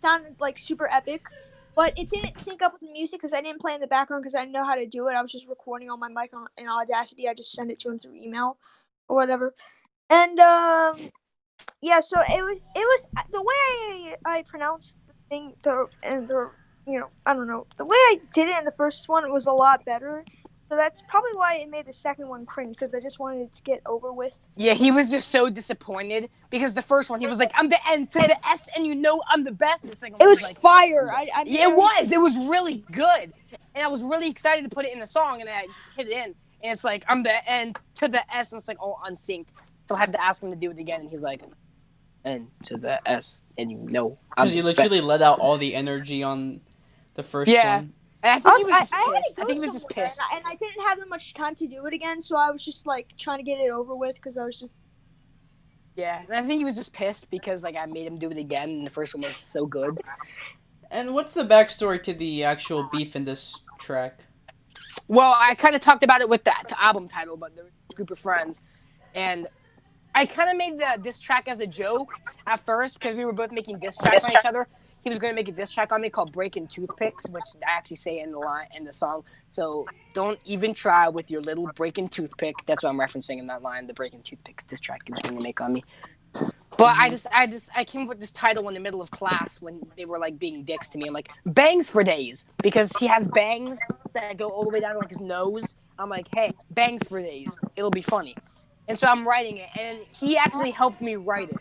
[0.00, 1.26] sounded like super epic,
[1.74, 4.22] but it didn't sync up with the music because I didn't play in the background
[4.22, 5.14] because I didn't know how to do it.
[5.14, 7.28] I was just recording on my mic on, in Audacity.
[7.28, 8.58] I just sent it to him through email
[9.08, 9.54] or whatever.
[10.10, 11.10] And um,
[11.80, 16.28] yeah, so it was it was the way I, I pronounced the thing the and
[16.28, 16.50] the
[16.86, 19.46] you know I don't know the way I did it in the first one was
[19.46, 20.24] a lot better.
[20.72, 23.52] So that's probably why it made the second one cringe because I just wanted it
[23.52, 24.48] to get over with.
[24.56, 27.76] Yeah, he was just so disappointed because the first one he was like, "I'm the
[27.90, 30.40] N to the S, and you know I'm the best." The second It one was
[30.40, 31.12] like, fire.
[31.12, 32.10] I, I Yeah, it was.
[32.10, 33.34] It was really good,
[33.74, 36.12] and I was really excited to put it in the song, and I hit it
[36.12, 39.50] in, and it's like I'm the N to the S, and it's like all unsynced.
[39.84, 41.42] So I had to ask him to do it again, and he's like,
[42.24, 45.58] N to the S, and you know I'm Because you the literally let out all
[45.58, 46.62] the energy on
[47.12, 47.76] the first Yeah.
[47.76, 47.92] one.
[48.22, 49.36] And I think I, he was, was just I, I pissed.
[49.36, 50.20] to I think he was just pissed.
[50.20, 52.50] and I, and I didn't have that much time to do it again, so I
[52.50, 54.80] was just like trying to get it over with because I was just
[55.96, 58.38] Yeah, and I think he was just pissed because like I made him do it
[58.38, 60.00] again, and the first one was so good.
[60.90, 64.20] And what's the backstory to the actual beef in this track?
[65.08, 67.94] Well, I kind of talked about it with that album title, but there was a
[67.94, 68.60] group of friends,
[69.14, 69.48] and
[70.14, 72.14] I kind of made the diss track as a joke
[72.46, 74.68] at first because we were both making diss tracks on each other.
[75.02, 77.70] He was going to make a diss track on me called "Breaking Toothpicks," which I
[77.70, 79.24] actually say in the line in the song.
[79.50, 82.54] So don't even try with your little breaking toothpick.
[82.66, 83.86] That's what I'm referencing in that line.
[83.86, 85.84] The breaking toothpicks diss track he was going to make on me.
[86.78, 87.10] But I mm-hmm.
[87.10, 89.80] just, I just, I came up with this title in the middle of class when
[89.96, 91.06] they were like being dicks to me.
[91.06, 93.78] I'm like, bangs for days because he has bangs
[94.14, 95.76] that go all the way down to like his nose.
[95.98, 97.54] I'm like, hey, bangs for days.
[97.76, 98.36] It'll be funny.
[98.88, 101.58] And so I'm writing it, and he actually helped me write it.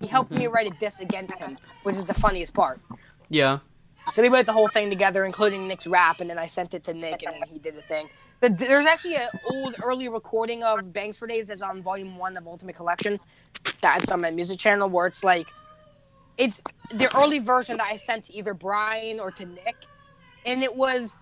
[0.00, 2.80] He helped me write a diss against him, which is the funniest part.
[3.28, 3.58] Yeah.
[4.08, 6.84] So we wrote the whole thing together, including Nick's rap, and then I sent it
[6.84, 8.08] to Nick, and then he did the thing.
[8.40, 12.36] The, there's actually an old, early recording of Bangs for Days that's on Volume One
[12.36, 13.20] of Ultimate Collection.
[13.82, 15.46] That's on my music channel, where it's like,
[16.38, 16.62] it's
[16.94, 19.76] the early version that I sent to either Brian or to Nick,
[20.46, 21.16] and it was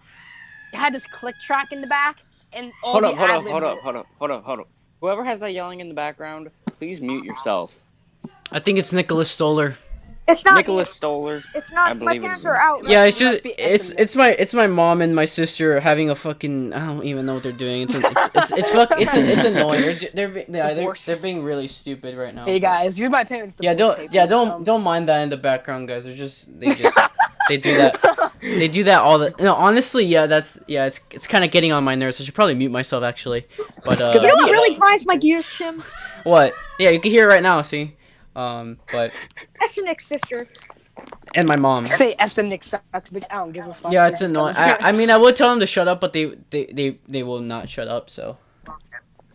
[0.73, 2.19] it had this click track in the back,
[2.53, 4.69] and all Hold the up, hold up, hold up, hold up, hold up, hold up.
[5.01, 7.85] Whoever has that yelling in the background, please mute yourself.
[8.51, 9.77] I think it's Nicholas Stoller.
[10.27, 11.43] it's not Nicholas Stoller.
[11.55, 11.99] It's I not.
[11.99, 12.89] My believe parents are out.
[12.89, 16.73] Yeah, it's just it's it's my it's my mom and my sister having a fucking
[16.73, 17.83] I don't even know what they're doing.
[17.83, 19.83] It's it's it's it's, fuck, it's, it's annoying.
[19.83, 22.45] They're they're be- yeah, they're, they're being really stupid right now.
[22.45, 23.57] Hey guys, you're my parents.
[23.61, 26.05] Yeah, don't papers, yeah don't so- don't mind that in the background, guys.
[26.05, 26.99] They're just they just
[27.49, 31.27] they do that they do that all the no honestly yeah that's yeah it's it's
[31.27, 32.21] kind of getting on my nerves.
[32.21, 33.47] I should probably mute myself actually,
[33.85, 35.83] but uh You know what really grinds my gears, Chim?
[36.25, 37.63] what yeah you can hear it right now.
[37.63, 37.97] See,
[38.38, 39.14] um but
[39.61, 40.48] That's your Nick's sister.
[41.35, 41.87] and my mom.
[41.87, 43.24] Say S and Nick sucks, bitch.
[43.31, 43.92] I don't give a fuck.
[43.92, 44.55] Yeah, it's annoying.
[44.57, 47.22] I, I mean, I would tell them to shut up, but they they, they, they
[47.22, 48.09] will not shut up.
[48.11, 48.38] So,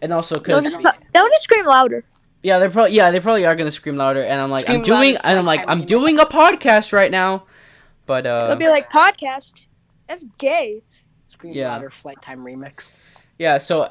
[0.01, 2.03] and also They'll because just, they'll just scream louder.
[2.41, 5.17] yeah, they're probably yeah they probably are gonna scream louder, and I'm like I'm doing
[5.23, 7.45] and I'm like like I'm doing a podcast right now,
[8.05, 9.53] but uh They'll be like, podcast?
[10.07, 10.83] That's gay.
[11.27, 11.71] Scream Yeah.
[11.71, 12.91] louder, flight time remix.
[13.39, 13.89] yeah so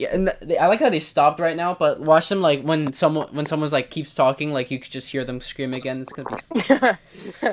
[0.00, 2.94] yeah and they, I like how they stopped right now, but watch them like when
[2.94, 6.00] someone when someone's like keeps talking like you could just hear them scream again.
[6.00, 6.58] It's gonna be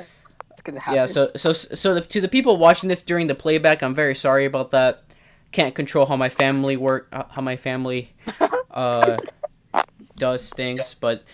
[0.50, 0.94] It's gonna happen.
[0.94, 1.06] yeah.
[1.06, 4.46] So so so the, to the people watching this during the playback, I'm very sorry
[4.46, 5.04] about that.
[5.52, 8.14] Can't control how my family work, uh, how my family
[8.70, 9.18] uh
[10.16, 11.24] does things, but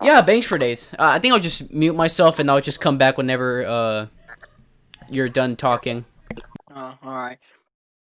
[0.00, 0.94] yeah, bangs for days.
[0.94, 4.06] Uh, I think I'll just mute myself and I'll just come back whenever uh
[5.10, 6.04] you're done talking.
[6.72, 7.38] Oh, all right.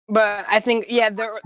[0.08, 1.39] But I think yeah, there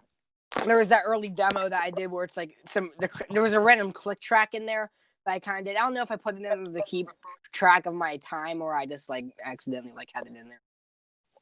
[0.65, 3.53] there was that early demo that I did where it's like some the, there was
[3.53, 4.91] a random click track in there
[5.25, 5.77] that I kind of did.
[5.77, 7.09] I don't know if I put it in to keep
[7.51, 10.61] track of my time or I just like accidentally like had it in there.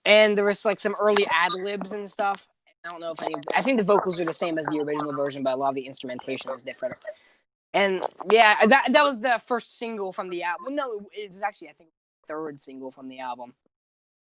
[0.06, 2.48] And there was like some early ad libs and stuff.
[2.86, 3.36] I don't know if any.
[3.56, 5.76] I think the vocals are the same as the original version, but a lot of
[5.76, 6.96] the instrumentation is different.
[7.74, 10.76] And yeah, uh, that that was the first single from the album.
[10.76, 11.90] No, it was actually I think
[12.28, 13.54] third single from the album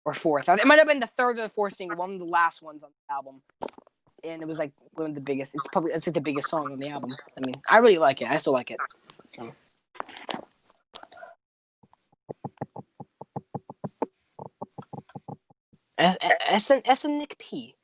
[0.05, 0.48] or fourth.
[0.48, 2.83] It might have been the third or the fourth single, one of the last ones
[2.83, 3.42] on the album.
[4.24, 5.54] And it was like one of the biggest.
[5.54, 7.14] It's probably it's like the biggest song on the album.
[7.37, 8.28] I mean, I really like it.
[8.28, 8.78] I still like it.
[9.37, 9.52] So.
[15.98, 17.74] S S and S and Nick P.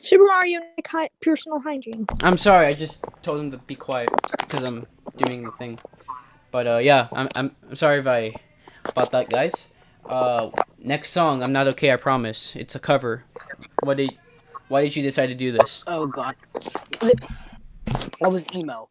[0.00, 2.06] Super Mario Nick personal hygiene.
[2.22, 4.86] I'm sorry, I just told him to be quiet because I'm
[5.16, 5.78] doing the thing.
[6.50, 8.34] But uh yeah, I'm I'm, I'm sorry if I
[8.88, 9.68] about that, guys.
[10.04, 11.92] Uh, next song, I'm not okay.
[11.92, 12.56] I promise.
[12.56, 13.24] It's a cover.
[13.82, 14.18] What did
[14.72, 15.84] why did you decide to do this?
[15.86, 16.34] Oh God,
[18.22, 18.88] I was emo.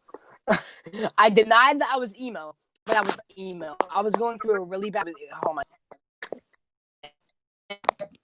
[1.18, 2.54] I denied that I was emo,
[2.86, 3.76] but I was emo.
[3.90, 5.08] I was going through a really bad.
[5.44, 5.62] Oh my.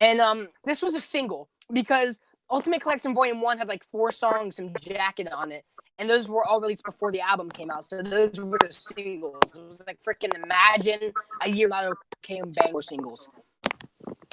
[0.01, 4.61] And um, this was a single because Ultimate Collection Volume One had like four songs
[4.61, 5.65] and Jacket on it,
[5.99, 7.85] and those were all released before the album came out.
[7.85, 9.57] So those were the singles.
[9.57, 13.29] It was like freaking Imagine a year not okay and Bangor singles.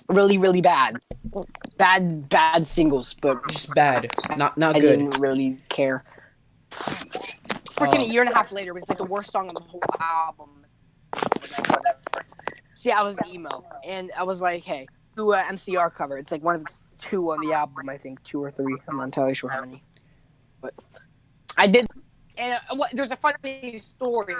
[0.07, 0.97] Really, really bad,
[1.77, 4.93] bad, bad singles, but Just bad, not not I good.
[4.93, 6.03] I didn't really care.
[6.71, 8.03] freaking Oh.
[8.03, 9.81] a year and a half later, it was like the worst song on the whole
[9.99, 10.65] album.
[12.75, 16.19] See, I was emo, and I was like, hey, do a MCR cover.
[16.19, 18.75] It's like one of the two on the album, I think, two or three.
[18.87, 19.81] I'm not entirely sure how many,
[20.61, 20.73] but
[21.57, 21.87] I did.
[22.37, 24.35] And uh, what, there's a funny story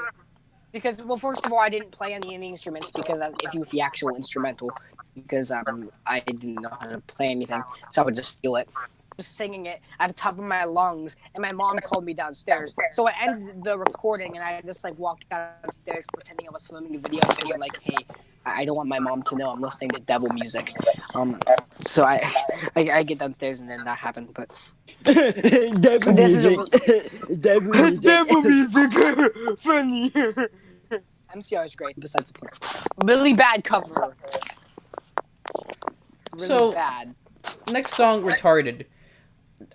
[0.72, 3.54] because, well, first of all, I didn't play any of the instruments because I, if
[3.54, 4.70] you with the actual instrumental,
[5.16, 8.70] because um I didn't know how to play anything, so I would just steal it.
[9.18, 12.76] Just singing it at the top of my lungs, and my mom called me downstairs.
[12.92, 16.96] So I ended the recording, and I just like walked downstairs pretending I was filming
[16.98, 17.96] a video because I'm like, hey,
[18.46, 20.74] I I don't want my mom to know I'm listening to devil music.
[21.14, 21.40] Um,
[21.80, 22.30] so I,
[22.76, 24.34] I, I get downstairs, and then that happened.
[24.34, 24.50] But
[25.04, 27.42] Devil This is a music.
[28.02, 29.60] Devil music.
[29.60, 30.10] funny.
[31.36, 32.00] MCR is great.
[32.00, 32.54] Besides the point,
[33.04, 34.16] really bad cover.
[36.34, 37.16] Really So- bad.
[37.72, 38.86] Next song, retarded.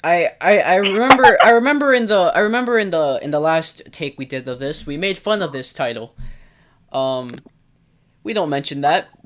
[0.05, 3.81] I, I I remember I remember in the I remember in the in the last
[3.93, 6.15] take we did of this we made fun of this title.
[6.93, 7.37] Um,
[8.25, 9.09] we don't mention that,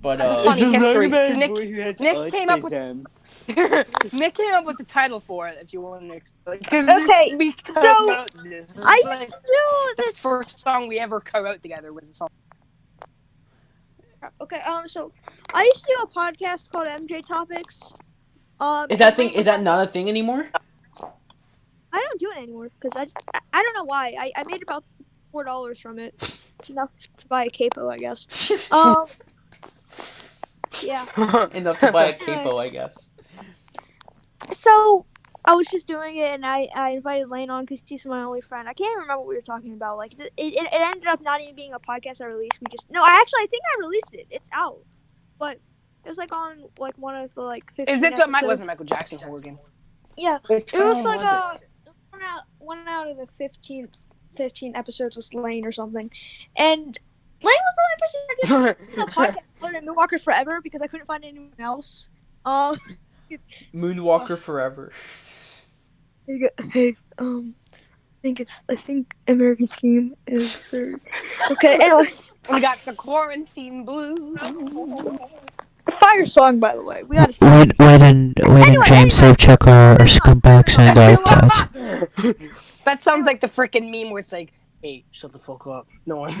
[0.00, 2.62] but That's a uh, funny It's history, very Nick- boy who has Nick came up
[2.62, 3.06] with- autism.
[4.12, 5.58] Nick came up with the title for it.
[5.60, 8.66] If you want to explain, because Okay, we so, this.
[8.66, 12.28] This I like do the first song we ever co-wrote together was a song.
[14.40, 15.12] Okay, um, so
[15.54, 17.80] I used to do a podcast called MJ Topics.
[18.60, 20.48] Um, is that thing is that not a thing anymore?
[21.92, 24.14] I don't do it anymore because I, just- I I don't know why.
[24.18, 24.84] I, I made about
[25.32, 26.14] four dollars from it.
[26.58, 28.26] It's enough to buy a capo, I guess.
[28.72, 29.06] Um,
[30.82, 31.06] yeah.
[31.54, 33.08] Enough to buy a capo, I guess.
[34.52, 35.06] So
[35.46, 38.40] I was just doing it, and I, I invited Lane on because she's my only
[38.40, 38.68] friend.
[38.68, 39.96] I can't even remember what we were talking about.
[39.96, 42.58] Like it, it, it ended up not even being a podcast I released.
[42.60, 44.26] We just no, I actually I think I released it.
[44.30, 44.82] It's out,
[45.38, 45.60] but
[46.04, 47.72] it was like on like one of the like.
[47.74, 49.58] 15 Is it the Mike wasn't Michael Jackson organ?
[50.16, 53.88] Yeah, Which it was like was a one out one out of the 15,
[54.34, 56.10] 15 episodes was Lane or something,
[56.56, 56.98] and
[57.42, 58.96] Lane was the only person that did it?
[58.96, 62.08] the podcast than Moonwalker Forever because I couldn't find anyone else.
[62.44, 62.80] Um.
[63.74, 64.92] Moonwalker forever.
[66.26, 67.76] Hey, hey, um, I
[68.22, 70.94] think it's, I think American Scheme is third.
[71.52, 72.10] Okay, anyway,
[72.52, 74.36] we got the quarantine blues.
[76.00, 77.04] fire song, by the way.
[77.04, 77.32] We gotta.
[77.40, 82.44] Wait, wait, and wait, and Anyway, James Sobchuk are, our scumbags and clouds.
[82.84, 86.16] that sounds like the freaking meme where it's like, "Hey, shut the fuck up." No
[86.16, 86.34] one.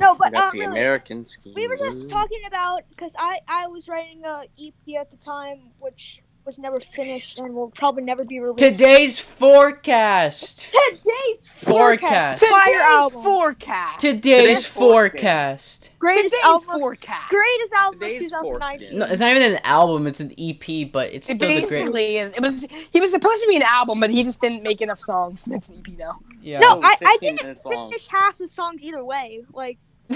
[0.00, 1.54] No, but, got um, the really, American scheme.
[1.54, 5.70] we were just talking about, because I, I was writing a EP at the time,
[5.78, 8.58] which was never finished and will probably never be released.
[8.58, 10.66] Today's forecast.
[10.72, 12.42] Today's Forecast.
[12.42, 13.22] Fire Today's album.
[13.22, 13.98] forecast.
[14.00, 15.90] Today's Today's forecast.
[15.98, 16.80] Greatest Today's album.
[16.80, 17.28] forecast.
[17.28, 18.98] Greatest album of Today's 2019.
[18.98, 20.06] No, it's not even an album.
[20.06, 21.68] It's an EP, but it's It still the great.
[21.68, 22.32] basically is.
[22.32, 22.66] It was.
[22.94, 25.44] He was supposed to be an album, but he just didn't make enough songs.
[25.44, 26.18] That's an EP now.
[26.40, 26.60] Yeah.
[26.60, 27.90] No, oh, I, I didn't minutes long.
[27.90, 29.44] finish half the songs either way.
[29.52, 29.76] Like,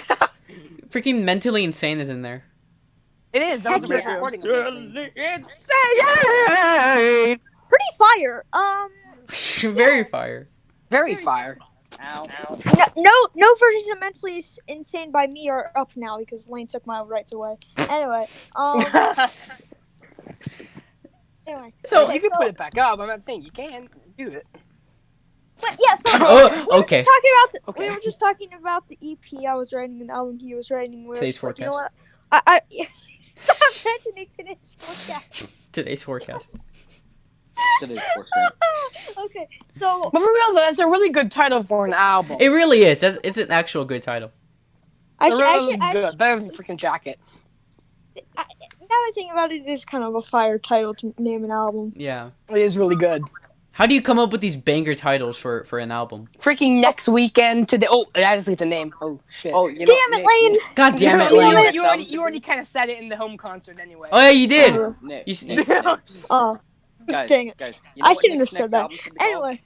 [0.88, 2.44] Freaking mentally insane is in there.
[3.32, 3.62] It is.
[3.62, 4.40] That was the Heck first recording.
[4.40, 4.94] of
[7.68, 8.44] pretty fire.
[8.52, 8.90] Um,
[9.74, 10.48] Very fire.
[10.90, 11.58] Very fire.
[12.00, 12.26] Ow.
[12.26, 16.86] no, no, no versions of Mentally Insane by me are up now because Lane took
[16.86, 17.56] my rights away.
[17.88, 18.80] Anyway, um,
[21.46, 21.72] anyway.
[21.86, 22.98] So you can put it back up.
[22.98, 24.46] I'm not saying you can do it.
[25.60, 27.04] But yeah, so Oh, we okay.
[27.04, 27.88] just talking about the, Okay.
[27.88, 30.70] we were just talking about the EP I was writing and the album he was
[30.70, 31.02] writing.
[31.04, 31.92] We were Today's just like, You know what?
[32.32, 32.88] I, I I'm mentioning
[34.36, 35.46] today's forecast.
[35.72, 36.54] Today's forecast.
[37.80, 38.54] Today's forecast.
[39.18, 42.36] okay, so But for real, though, that's a really good title for an album.
[42.40, 43.00] It really is.
[43.00, 44.30] That's, it's an actual good title.
[45.18, 46.18] I It's should, I really should, I good.
[46.18, 47.18] Better than freaking jacket.
[48.16, 48.46] now that
[48.90, 51.92] I think about it, it is kind of a fire title to name an album.
[51.96, 52.30] Yeah.
[52.50, 53.22] It is really good.
[53.74, 56.26] How do you come up with these banger titles for for an album?
[56.38, 58.92] Freaking next weekend to the oh that is like the name.
[59.00, 59.52] Oh shit.
[59.54, 60.52] Oh, you know, Damn it, Nick, Lane!
[60.52, 61.54] Nick, God damn it, Lane.
[61.56, 64.08] already, you already, you already kind of said it in the home concert anyway.
[64.12, 64.76] Oh yeah, you did.
[64.76, 65.84] Uh, Nick, You s- Nick, Nick,
[66.30, 66.58] Oh,
[67.06, 67.56] guys, Dang it.
[67.56, 68.82] guys, you know I shouldn't Nick's have said that.
[68.82, 69.30] album should be called?
[69.46, 69.62] Anyway,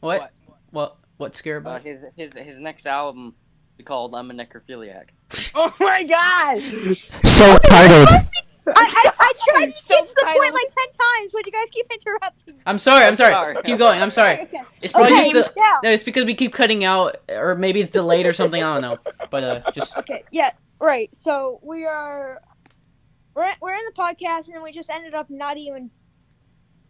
[0.00, 0.32] What?
[0.70, 0.96] What?
[1.16, 1.82] What scare Uh, about?
[1.82, 3.34] his his his next album
[3.76, 5.06] be called I'm a necrophiliac.
[5.56, 6.62] Oh my god!
[7.26, 8.28] So retarded.
[8.66, 10.36] I, I, I tried to get to the Self-titled.
[10.42, 10.86] point like ten
[11.20, 12.54] times, but you guys keep interrupting.
[12.66, 13.04] I'm sorry.
[13.04, 13.32] I'm sorry.
[13.32, 13.56] Sorry.
[13.64, 14.00] Keep going.
[14.00, 14.40] I'm sorry.
[14.42, 14.58] Okay.
[14.82, 15.80] It's probably Okay, just the.
[15.82, 18.62] No, it's because we keep cutting out, or maybe it's delayed or something.
[18.62, 18.98] I don't know.
[19.30, 21.08] But uh, just Okay, yeah, right.
[21.14, 22.40] So we are
[23.34, 25.90] we're we're in the podcast, and then we just ended up not even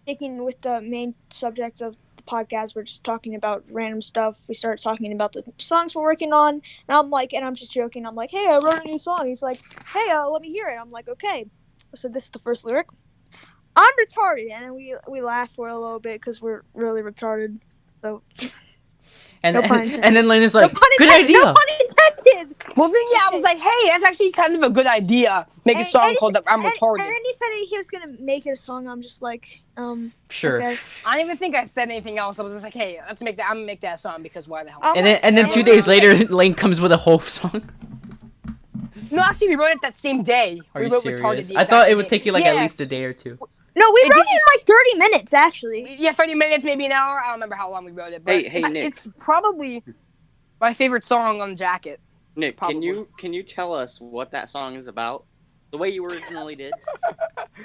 [0.02, 2.74] sticking with the main subject of the podcast.
[2.74, 4.38] We're just talking about random stuff.
[4.48, 7.72] We started talking about the songs we're working on, and I'm like, and I'm just
[7.72, 8.06] joking.
[8.06, 9.26] I'm like, hey, I wrote a new song.
[9.26, 9.60] He's like,
[9.92, 10.78] hey, uh, let me hear it.
[10.80, 11.46] I'm like, okay.
[11.94, 12.86] So this is the first lyric.
[13.76, 17.60] I'm retarded, and we we laugh for a little bit because we're really retarded.
[18.02, 18.22] So
[19.42, 21.38] And No and, and then Lena's no like, pun good idea.
[21.38, 22.56] No pun intended.
[22.76, 25.46] Well, then yeah, I was like, hey, that's actually kind of a good idea.
[25.64, 28.46] Make a song and called "I'm Retarded." And then he said he was gonna make
[28.46, 28.86] it a song.
[28.86, 30.56] I'm just like, um, Sure.
[30.62, 30.76] okay.
[31.06, 32.38] I don't even think I said anything else.
[32.38, 33.46] I was just like, hey, let's make that.
[33.46, 34.80] I'm gonna make that song because why the hell?
[34.82, 37.62] I'm And then and then two days later, Lane comes with a whole song.
[39.10, 40.60] No, actually, we wrote it that same day.
[40.74, 41.50] Are we you wrote serious?
[41.56, 42.50] I thought it would take you like day.
[42.56, 43.38] at least a day or two.
[43.76, 45.96] No, we It wrote did- it in like 30 minutes actually.
[45.98, 47.20] Yeah, 30 minutes, maybe an hour.
[47.20, 48.24] I don't remember how long we wrote it.
[48.24, 48.84] But Hey, hey, it's, Nick.
[48.86, 49.82] it's probably
[50.60, 52.00] my favorite song on the jacket.
[52.36, 52.74] Nick, Probably.
[52.74, 55.24] can you can you tell us what that song is about?
[55.70, 56.72] The way you originally did.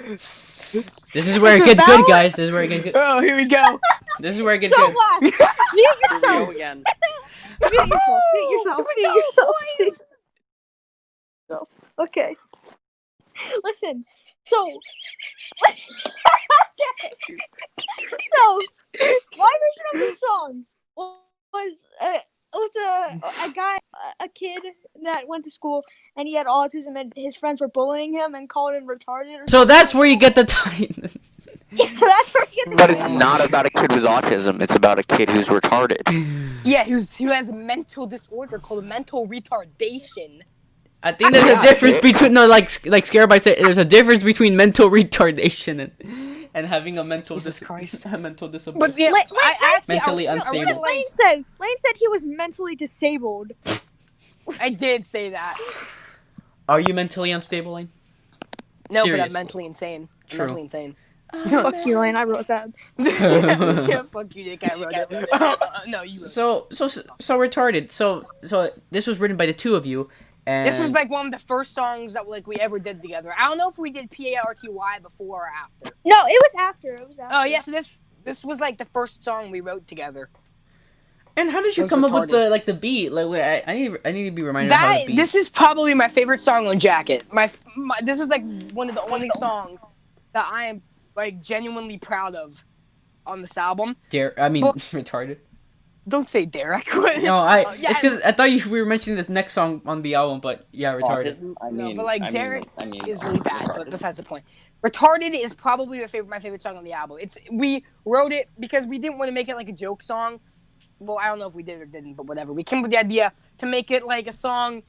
[0.08, 2.34] This is where it It's gets good, guys.
[2.34, 2.94] This is where it gets good.
[2.96, 3.78] Oh, here we go.
[4.20, 4.94] This is where it gets So good.
[4.94, 5.22] what?
[5.22, 6.46] Mute Here we yourself.
[6.46, 6.84] go again.
[7.60, 8.22] Mute yourself.
[8.34, 8.86] Mute yourself.
[9.38, 10.08] Oh Mute yourself.
[11.48, 11.68] Yourself.
[11.98, 12.36] Okay.
[13.64, 14.04] Listen.
[14.44, 14.64] So.
[18.36, 18.60] so,
[19.36, 20.64] my version of this song
[20.96, 22.18] was uh,
[22.54, 24.62] was a a guy, a- a kid
[25.02, 25.84] that went to school,
[26.16, 29.48] and he had autism, and his friends were bullying him and called him retarded.
[29.48, 31.10] So that's where you get the time.
[31.76, 31.96] something.
[31.96, 34.60] so that's where he gets the But it's not about a kid with autism.
[34.62, 36.02] It's about a kid who's retarded.
[36.64, 40.42] Yeah, who's who has a mental disorder called mental retardation.
[41.06, 44.56] I think there's a difference between no, like like Scarabyte said, there's a difference between
[44.56, 48.06] mental retardation and and having a mental Jesus dis- Christ.
[48.12, 48.92] a mental disability.
[48.92, 50.60] But yeah, Let- I, let's I actually, Mentally I, I unstable.
[50.60, 53.52] really Lane said Lane said he was mentally disabled.
[54.58, 55.56] I did say that.
[56.68, 57.90] Are you mentally unstable, Lane?
[58.90, 60.08] No, but I'm mentally insane.
[60.22, 60.38] I'm True.
[60.46, 60.96] mentally insane.
[61.32, 62.16] Oh, fuck you, Lane.
[62.16, 62.70] I wrote that.
[62.98, 64.64] yeah, fuck you, Nick.
[64.64, 65.28] I wrote it.
[65.32, 66.30] Uh, no, you wrote it.
[66.30, 67.90] So so so retarded.
[67.90, 70.08] So so this was written by the two of you,
[70.46, 73.34] and This was like one of the first songs that like we ever did together.
[73.36, 75.96] I don't know if we did P A R T Y before or after.
[76.04, 76.94] No, it was after.
[76.94, 77.36] It was oh, after.
[77.36, 77.90] Oh yeah, so this
[78.24, 80.30] this was like the first song we wrote together.
[81.38, 83.12] And how did you was come up with the like the beat?
[83.12, 85.16] Like wait, I, I need I need to be reminded of how That the beat.
[85.16, 87.24] this is probably my favorite song on Jacket.
[87.32, 88.42] My, my this is like
[88.72, 89.82] one of the only songs
[90.32, 90.82] that I am
[91.14, 92.64] like genuinely proud of
[93.26, 93.96] on this album.
[94.10, 95.38] Dare I mean Well- retarded.
[96.08, 96.88] Don't say Derek.
[96.94, 99.80] No, I Oh, yeah, it's because I thought you we were mentioning this next song
[99.86, 101.38] on the album, but yeah, oh, retarded.
[101.38, 101.54] Autism?
[101.60, 103.66] I No, but like I mean, Derek I mean, is really bad.
[103.74, 104.44] But besides the point,
[104.84, 107.18] "Retarded" is probably my favorite my favorite song on the album.
[107.20, 110.40] It's we wrote it because we didn't want to make it like a joke song.
[110.98, 112.52] Well, I don't know if we did or didn't, but whatever.
[112.52, 114.82] We came with the idea to make it like a song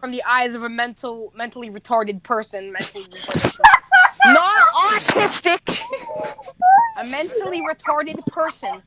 [0.00, 3.58] from the eyes of a mental mentally retarded person, mentally retarded,
[4.26, 5.80] not autistic,
[6.98, 8.82] a mentally retarded person.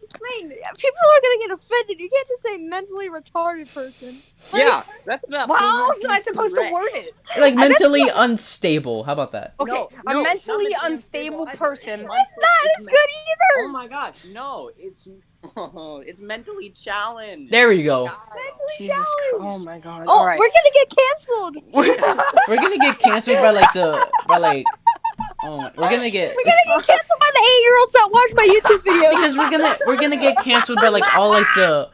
[0.00, 2.00] Just Lane, people are gonna get offended.
[2.00, 4.16] You can't just say mentally retarded person.
[4.54, 5.48] Yeah, that's not.
[5.48, 7.14] How else am I supposed to word it?
[7.38, 9.04] Like mentally unstable.
[9.04, 9.54] How about that?
[9.60, 12.00] Okay, No, a no, mentally not unstable person.
[12.00, 13.08] It's Not as men- good
[13.58, 14.70] Oh my gosh, no!
[14.76, 15.06] It's
[16.06, 17.52] it's mentally challenged.
[17.52, 18.04] There we go.
[18.04, 19.40] Mentally Jesus challenged.
[19.40, 20.04] Oh my god.
[20.06, 20.38] Oh, Alright.
[20.38, 21.56] we're gonna get canceled.
[22.48, 24.64] We're gonna get canceled by like the by like
[25.44, 28.46] oh my, we're gonna get We're gonna get canceled by the eight-year-olds that watch my
[28.46, 29.10] YouTube videos.
[29.10, 31.90] because we're gonna we're gonna get canceled by like all like the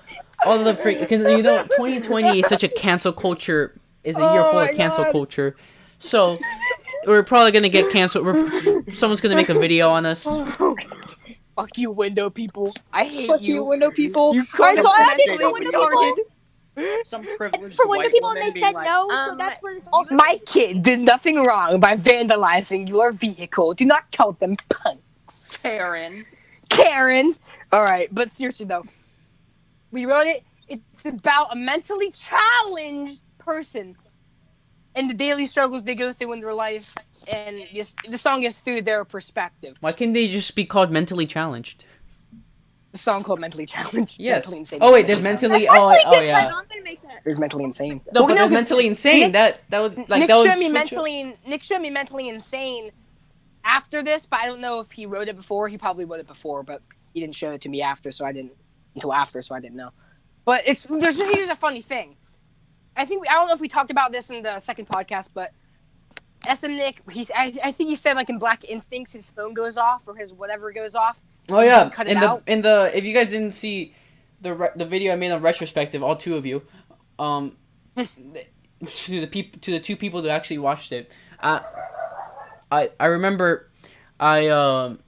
[0.46, 4.28] all the freak because you know 2020 is such a cancel culture is a year
[4.42, 5.12] Oh full of cancel God.
[5.12, 5.56] culture.
[5.98, 6.38] So
[7.06, 8.24] we're probably gonna get canceled.
[8.24, 8.48] We're,
[8.92, 10.24] someone's gonna make a video on us.
[11.56, 12.72] Fuck you, window people.
[12.92, 13.54] I hate Fuck you.
[13.56, 14.32] you, window people.
[14.32, 16.16] You Alright, so call I us the window people.
[17.04, 19.74] Some privileged For window white people, and they said like, no, so um, that's where
[19.74, 20.14] this also.
[20.14, 23.72] My kid did nothing wrong by vandalizing your vehicle.
[23.74, 25.56] Do not call them punks.
[25.62, 26.24] Karen.
[26.70, 27.36] Karen.
[27.72, 28.84] Alright, but seriously though.
[29.90, 30.44] We wrote it.
[30.68, 33.96] It's about a mentally challenged person
[34.98, 36.94] and the daily struggles they go through in their life.
[37.28, 39.76] And just, the song is through their perspective.
[39.80, 41.84] Why can't they just be called mentally challenged?
[42.98, 44.18] The song called Mentally Challenged.
[44.18, 44.38] Yes.
[44.44, 44.78] Mentally insane.
[44.82, 45.68] Oh wait, there's mentally.
[45.68, 46.40] Oh, Actually, oh good yeah.
[46.44, 46.58] title.
[46.58, 47.20] I'm gonna make that.
[47.24, 48.00] There's Mentally Insane.
[48.12, 49.20] No, Well, but no, that's 'cause mentally insane.
[49.20, 51.36] Nick- that that would like Nick that would showed me switch up- mentally.
[51.46, 52.90] Nick showed me mentally insane
[53.64, 55.68] after this, but I don't know if he wrote it before.
[55.68, 56.82] He probably wrote it before, but
[57.14, 58.52] he didn't show it to me after, so I didn't
[58.96, 59.90] until after, so I didn't know.
[60.44, 62.16] But it's there's here's a funny thing.
[62.96, 65.30] I think we, I don't know if we talked about this in the second podcast,
[65.32, 65.52] but
[66.52, 69.76] SM Nick, he's I, I think he said like in Black Instincts, his phone goes
[69.76, 71.20] off or his whatever goes off.
[71.50, 72.42] Oh yeah, Cut it in the out.
[72.46, 73.94] in the if you guys didn't see
[74.40, 76.62] the re- the video I made on retrospective, all two of you,
[77.18, 77.56] um,
[77.96, 81.60] to the people to the two people that actually watched it, uh,
[82.70, 83.70] I I remember,
[84.20, 85.00] I um,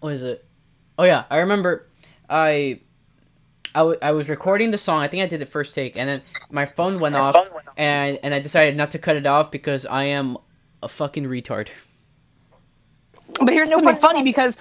[0.00, 0.44] what is it?
[0.98, 1.88] Oh yeah, I remember,
[2.28, 2.80] I.
[3.74, 5.00] I, w- I was recording the song.
[5.00, 7.34] I think I did the first take, and then my phone went off,
[7.78, 10.36] and and I decided not to cut it off because I am
[10.82, 11.68] a fucking retard.
[13.40, 14.58] But here's something funny because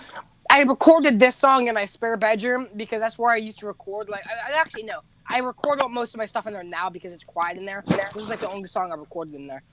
[0.52, 4.10] I recorded this song in my spare bedroom because that's where I used to record.
[4.10, 5.00] Like, I, I actually no,
[5.30, 7.82] I record most of my stuff in there now because it's quiet in there.
[7.88, 9.64] This was like the only song I recorded in there.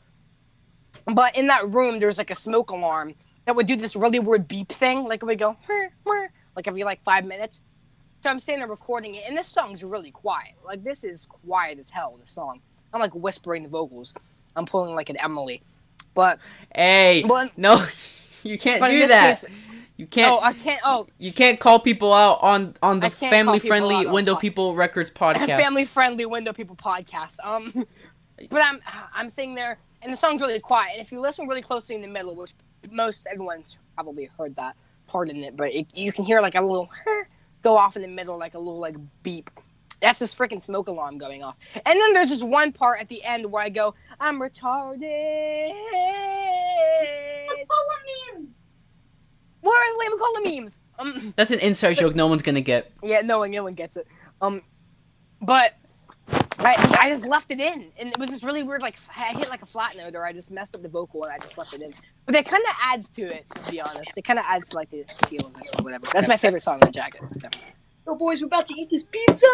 [1.06, 3.14] But in that room, there's like a smoke alarm
[3.44, 5.02] that would do this really weird beep thing.
[5.04, 5.56] Like it would go,
[6.54, 7.60] like every like five minutes.
[8.22, 10.54] So I'm sitting there recording it, and this song's really quiet.
[10.64, 12.18] Like this is quiet as hell.
[12.20, 12.60] This song.
[12.94, 14.14] I'm like whispering the vocals.
[14.54, 15.60] I'm pulling like an Emily.
[16.14, 16.38] But
[16.72, 17.84] Hey, Well, no,
[18.44, 19.40] you can't do that.
[19.40, 19.44] case-
[19.98, 20.32] you can't.
[20.32, 20.80] oh, I can't.
[20.84, 24.06] Oh, you can't call people out on on the I can't call family people friendly
[24.06, 25.46] Window pod- People Records podcast.
[25.48, 27.36] family friendly window people podcast.
[27.44, 27.72] Um,
[28.48, 28.80] but I'm
[29.12, 30.92] I'm sitting there and the song's really quiet.
[30.92, 32.52] And if you listen really closely in the middle, which
[32.92, 34.76] most everyone's probably heard that
[35.08, 36.88] part in it, but it, you can hear like a little
[37.62, 38.94] go off in the middle, like a little like
[39.24, 39.50] beep.
[40.00, 41.58] That's this freaking smoke alarm going off.
[41.74, 45.72] And then there's this one part at the end where I go, I'm retarded.
[49.60, 50.78] Where are the Lamacola memes?
[50.98, 52.92] Um, That's an inside joke no one's gonna get.
[53.02, 54.06] yeah, no one, no one gets it.
[54.40, 54.62] Um,
[55.40, 55.76] but
[56.58, 58.82] I, I just left it in, and it was just really weird.
[58.82, 61.32] Like I hit like a flat note, or I just messed up the vocal, and
[61.32, 61.94] I just left it in.
[62.26, 64.16] But that kind of adds to it, to be honest.
[64.16, 66.06] It kind of adds to like the feel of it, or whatever.
[66.12, 67.22] That's my favorite song on Jacket.
[67.42, 67.48] Yeah.
[68.06, 69.46] Oh, boys, we're about to eat this pizza.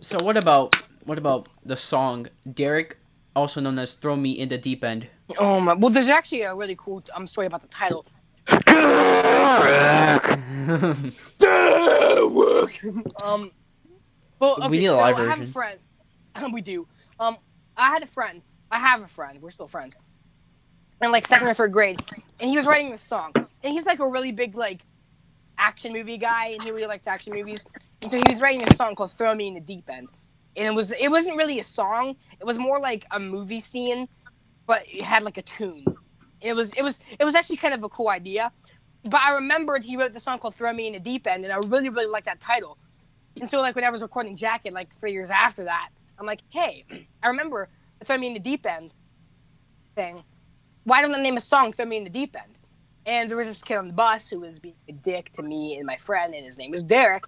[0.00, 2.96] So what about what about the song Derek,
[3.34, 5.08] also known as "Throw Me in the Deep End"?
[5.38, 5.74] Oh my!
[5.74, 8.06] Well, there's actually a really cool um story about the title.
[13.22, 13.52] Um,
[14.38, 15.78] well, okay, We need a so live I have a friend.
[16.52, 16.86] we do.
[17.18, 17.38] Um,
[17.76, 18.42] I had a friend.
[18.70, 19.40] I have a friend.
[19.40, 19.94] We're still friends.
[21.00, 22.00] In like second or third grade,
[22.40, 24.80] and he was writing this song, and he's like a really big like
[25.56, 27.64] action movie guy, and he really likes action movies.
[28.02, 30.08] And so he was writing this song called "Throw Me in the Deep End,"
[30.56, 32.16] and it was it wasn't really a song.
[32.40, 34.08] It was more like a movie scene,
[34.66, 35.84] but it had like a tune.
[36.40, 38.52] It was it was it was actually kind of a cool idea.
[39.04, 41.52] But I remembered he wrote the song called "Throw Me in the Deep End," and
[41.52, 42.78] I really really liked that title.
[43.40, 46.42] And so like when I was recording Jacket, like three years after that, I'm like,
[46.50, 46.84] hey,
[47.22, 47.68] I remember
[47.98, 48.92] the "Throw Me in the Deep End"
[49.94, 50.22] thing.
[50.84, 52.58] Why don't I name a song "Throw Me in the Deep End"?
[53.06, 55.76] And there was this kid on the bus who was being a dick to me
[55.76, 57.24] and my friend, and his name was Derek.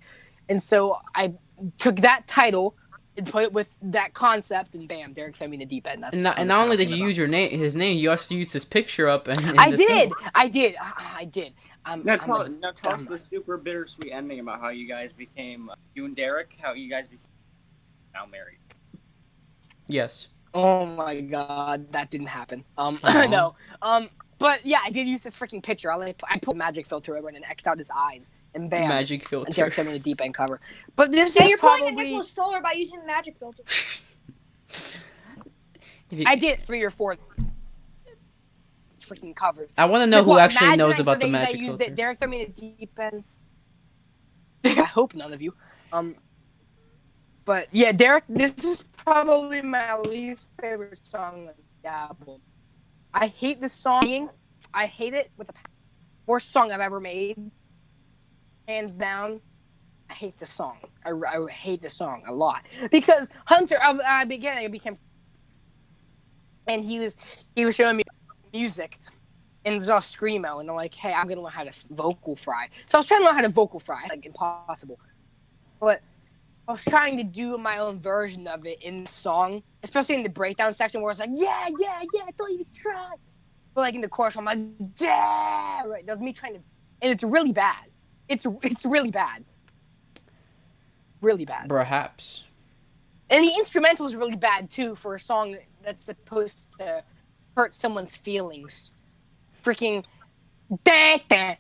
[0.49, 1.35] And so I
[1.79, 2.75] took that title
[3.21, 6.03] and put it with that concept, and bam, Derek threw me in the deep end.
[6.03, 8.35] That's And not, and not only did you use your name, his name, you also
[8.35, 9.29] used his picture up.
[9.29, 11.53] And I did, I did, I, I did.
[11.85, 14.87] Um, Now I'm tell, a now tell us the super bittersweet ending about how you
[14.87, 17.21] guys became uh, you and Derek, how you guys became
[18.15, 18.59] now married.
[19.87, 20.29] Yes.
[20.53, 22.65] Oh my god, that didn't happen.
[22.77, 23.27] Um, Aw.
[23.27, 23.55] no.
[23.83, 24.09] Um,
[24.39, 25.91] but yeah, I did use this freaking picture.
[25.93, 28.69] I like I put a magic filter over it and X'd out his eyes, and
[28.71, 29.53] bam, Magic and filter.
[29.53, 30.61] Derek threw me in the deep end cover.
[30.97, 33.63] But this Yeah, is you're playing a probably Nicholas Stoller by using the magic filter.
[36.11, 37.17] You- I did three or four
[39.01, 39.71] freaking covers.
[39.79, 41.59] I want to know Like, who what, actually knows I- about the days magic I
[41.59, 41.93] used filter.
[41.93, 41.95] it.
[41.97, 43.25] Derek threw me in the deep end.
[44.65, 45.55] I hope none of you.
[45.93, 46.17] Um,
[47.45, 52.41] but yeah, Derek, this is probably my least favorite song on the album.
[53.15, 54.31] I hate this song.
[54.75, 55.55] I hate it with the
[56.27, 57.51] worst song I've ever made,
[58.71, 59.41] hands down.
[60.09, 60.79] I hate the song.
[61.05, 63.77] I, I hate the song a lot because Hunter.
[63.83, 64.59] I, uh, I began.
[64.59, 64.97] I became,
[66.67, 67.17] and he was
[67.55, 68.03] he was showing me
[68.53, 68.99] music,
[69.65, 72.37] and it was all screamo, and I'm like, hey, I'm gonna learn how to vocal
[72.37, 72.69] fry.
[72.87, 74.99] So I was trying to learn how to vocal fry, like impossible,
[75.79, 76.03] but
[76.69, 80.23] I was trying to do my own version of it in the song, especially in
[80.23, 83.13] the breakdown section where it's like, yeah, yeah, yeah, don't even try.
[83.75, 84.59] But like in the chorus, I'm like,
[85.01, 86.05] yeah, right.
[86.07, 86.61] That was me trying to,
[87.03, 87.87] and it's really bad.
[88.31, 89.45] It's it's really bad.
[91.21, 91.69] Really bad.
[91.69, 92.45] Perhaps.
[93.29, 97.03] And the instrumental is really bad too for a song that's supposed to
[97.57, 98.93] hurt someone's feelings.
[99.63, 100.05] Freaking
[100.85, 101.57] da da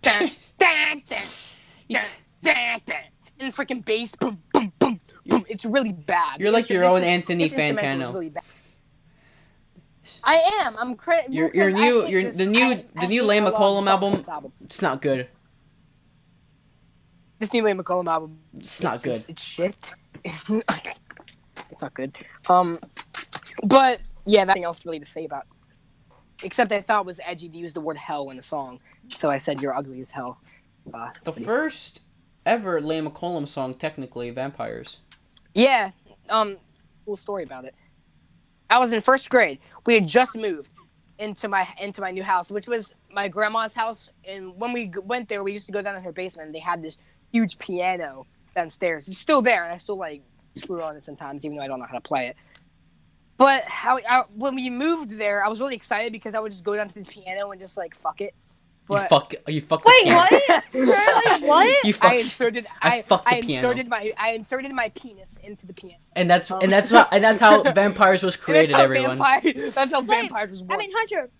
[0.00, 2.00] da da da
[2.42, 2.94] da da
[3.40, 5.44] and freaking bass boom boom boom boom.
[5.48, 6.40] It's really bad.
[6.40, 8.12] You're like your own Anthony Fantano.
[8.12, 8.32] Really
[10.24, 10.76] I am.
[10.78, 11.32] I'm credit.
[11.32, 14.52] Your, your new, your the new, the new Lame McCollum album, album.
[14.60, 15.28] It's not good.
[17.42, 19.10] This new Wayne McCollum album It's not it's good.
[19.10, 19.92] just- it's shit.
[20.24, 20.48] it's
[21.82, 22.16] not good.
[22.48, 22.78] Um,
[23.64, 25.42] but yeah, nothing else really to say about.
[26.44, 28.78] Except I thought it was edgy to use the word hell in a song,
[29.08, 30.38] so I said you're ugly as hell.
[30.94, 32.02] Uh, The pretty- first
[32.46, 35.00] ever Lane McCollum song, technically, Vampires.
[35.52, 35.90] Yeah.
[36.30, 36.58] Um.
[37.04, 37.74] Cool story about it.
[38.70, 39.58] I was in first grade.
[39.84, 40.70] We had just moved
[41.18, 44.10] into my into my new house, which was my grandma's house.
[44.24, 46.46] And when we went there, we used to go down in her basement.
[46.46, 46.98] and They had this
[47.32, 49.08] huge piano downstairs.
[49.08, 50.22] It's still there, and I still like
[50.54, 52.36] screw on it sometimes, even though I don't know how to play it.
[53.38, 56.62] But how I, when we moved there, I was really excited because I would just
[56.64, 58.34] go down to the piano and just like fuck it.
[58.90, 59.34] You But fuck.
[59.48, 59.84] You fuck.
[59.84, 60.64] Wait, the what?
[60.74, 61.84] Wait, what?
[61.84, 62.10] You fuck.
[62.12, 63.68] I inserted I I, fucked the I piano.
[63.68, 65.98] inserted my I inserted my penis into the piano.
[66.14, 68.70] and that's and that's how and that's how vampires was created.
[68.74, 69.18] that's Everyone.
[69.18, 70.72] Vampire, that's how Wait, vampires was born.
[70.72, 71.30] I mean, Hunter.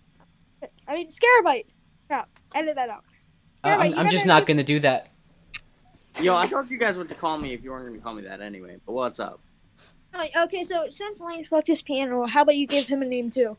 [0.87, 1.65] I mean, Scarabyte.
[2.07, 2.29] Crap.
[2.55, 3.03] Edit that out.
[3.63, 5.09] Uh, I'm, I'm just not gonna do that.
[6.21, 8.23] Yo, I thought you guys would to call me if you weren't gonna call me
[8.23, 8.77] that anyway.
[8.85, 9.39] But what's up?
[10.13, 13.31] Alright, Okay, so since Lane fucked his piano, how about you give him a name
[13.31, 13.57] too?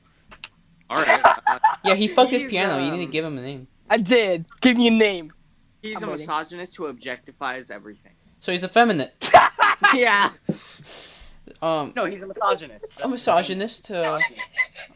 [0.91, 1.21] All right.
[1.47, 2.79] Uh, Yeah, he fucked his He's, piano.
[2.79, 3.67] You um, need to give him a name.
[3.91, 4.47] I did.
[4.61, 5.33] Give me a name.
[5.83, 6.23] he's I'm a waiting.
[6.27, 8.13] misogynist who objectifies everything.
[8.41, 9.31] So he's effeminate.
[9.95, 10.31] yeah.
[11.61, 12.91] Um, No, he's a misogynist.
[13.03, 13.91] a misogynist.
[13.91, 14.19] Uh,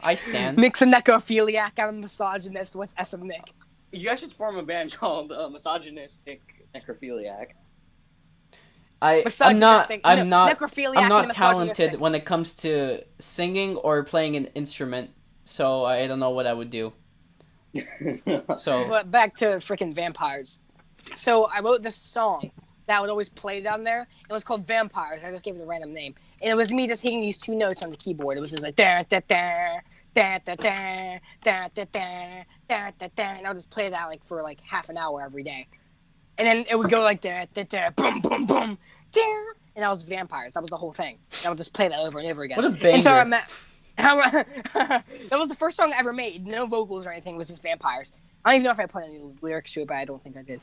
[0.03, 0.57] I stand.
[0.57, 1.71] Nick's a necrophiliac.
[1.77, 2.75] I'm a misogynist.
[2.75, 3.53] What's S of Nick?
[3.91, 7.47] You guys should form a band called uh, Misogynistic Necrophiliac.
[9.01, 10.61] I I'm not I'm no, not
[10.97, 15.11] I'm not talented when it comes to singing or playing an instrument.
[15.45, 16.93] So I don't know what I would do.
[18.57, 20.59] So But back to freaking vampires.
[21.13, 22.51] So I wrote this song
[22.89, 24.07] that would always play down there.
[24.29, 25.23] It was called Vampires.
[25.23, 27.55] I just gave it a random name, and it was me just hitting these two
[27.55, 28.37] notes on the keyboard.
[28.37, 29.79] It was just like da da da
[30.15, 30.89] da da da
[31.41, 34.59] da da da da da da, and I would just play that like for like
[34.61, 35.67] half an hour every day,
[36.39, 38.77] and then it would go like da da da boom boom boom
[39.79, 40.55] and that was vampires.
[40.55, 41.17] That was the whole thing.
[41.37, 42.57] And I would just play that over and over again.
[42.57, 43.29] what a And so I banger.
[43.29, 43.49] met.
[43.97, 45.03] that
[45.39, 46.45] was the first song I ever made.
[46.45, 47.35] No vocals or anything.
[47.35, 48.11] It was just vampires.
[48.43, 50.35] I don't even know if I put any lyrics to it, but I don't think
[50.35, 50.59] I did.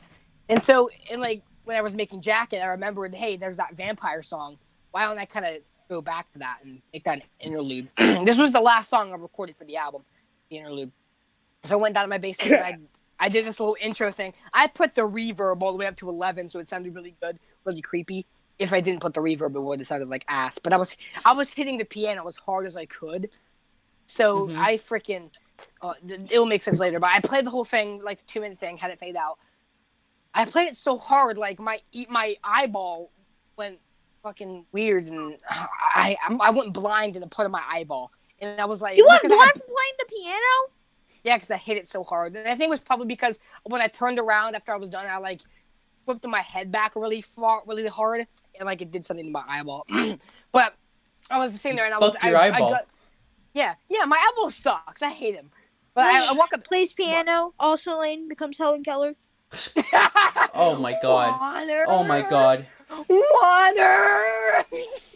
[0.49, 4.21] And so, and like when I was making Jacket, I remembered, hey, there's that vampire
[4.21, 4.57] song.
[4.91, 5.57] Why don't I kind of
[5.89, 7.89] go back to that and make that an interlude?
[7.97, 10.03] this was the last song I recorded for the album,
[10.51, 10.91] the interlude.
[11.63, 12.87] So I went down to my basement and
[13.19, 14.33] I, I did this little intro thing.
[14.53, 17.39] I put the reverb all the way up to 11, so it sounded really good,
[17.65, 18.25] really creepy.
[18.59, 20.57] If I didn't put the reverb, it would have sounded like ass.
[20.57, 20.95] But I was
[21.25, 23.29] I was hitting the piano as hard as I could.
[24.07, 24.57] So Mhm.
[24.57, 25.29] I freaking
[25.81, 25.93] uh,
[26.29, 26.99] it'll make sense later.
[26.99, 29.37] But I played the whole thing, like the two minute thing, had it fade out.
[30.33, 33.11] I played it so hard, like my e- my eyeball
[33.57, 33.79] went
[34.23, 38.59] fucking weird, and I I, I went blind in a part of my eyeball, and
[38.61, 40.71] I was like, You went I blind had- playing the piano?
[41.23, 42.35] Yeah, because I hit it so hard.
[42.35, 45.05] And I think it was probably because when I turned around after I was done,
[45.07, 45.41] I like
[46.05, 48.25] whipped my head back really far, really hard,
[48.57, 49.85] and like it did something to my eyeball.
[50.51, 50.75] but
[51.29, 52.69] I was sitting there and I was Fucked your I, I eyeball.
[52.71, 52.87] got-
[53.53, 55.01] yeah, yeah, my eyeball sucks.
[55.01, 55.49] I hate him.
[55.93, 56.63] But I, I walk up.
[56.63, 57.53] Plays piano.
[57.59, 59.15] Also, Lane becomes Helen Keller.
[60.53, 61.39] Oh my god.
[61.39, 61.85] Water.
[61.87, 62.65] Oh my god.
[63.09, 64.63] Water.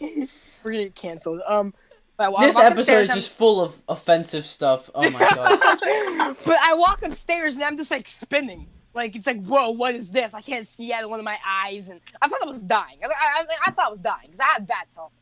[0.62, 1.40] We're gonna get canceled.
[1.46, 1.74] Um,
[2.30, 4.90] but This episode is I'm- just full of offensive stuff.
[4.94, 6.36] Oh my god.
[6.46, 8.68] but I walk upstairs and I'm just like spinning.
[8.94, 10.34] Like it's like, whoa, what is this?
[10.34, 12.98] I can't see out of one of my eyes, and I thought I was dying.
[13.02, 15.12] I, I, I thought I was dying because I had bad health.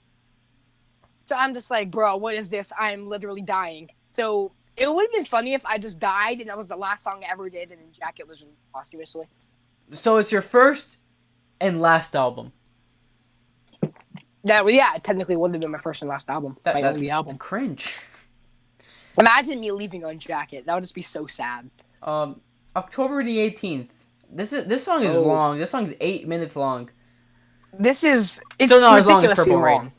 [1.26, 2.72] So I'm just like, bro, what is this?
[2.76, 3.88] I am literally dying.
[4.10, 7.04] So it would have been funny if I just died and that was the last
[7.04, 8.44] song I ever did, and then Jacket was
[8.74, 9.26] posthumously.
[9.92, 10.98] So it's your first
[11.60, 12.52] and last album.
[14.44, 16.56] That, yeah, it technically would have been my first and last album.
[16.62, 17.36] That, my only album.
[17.38, 17.98] cringe.
[19.18, 20.64] Imagine me leaving on Jacket.
[20.66, 21.68] That would just be so sad.
[22.02, 22.40] Um,
[22.74, 23.92] October the eighteenth.
[24.32, 25.22] This is this song is Oh.
[25.22, 25.58] long.
[25.58, 26.90] This song is eight minutes long.
[27.78, 29.76] This is it's Still not as long as Purple Rain.
[29.78, 29.90] long.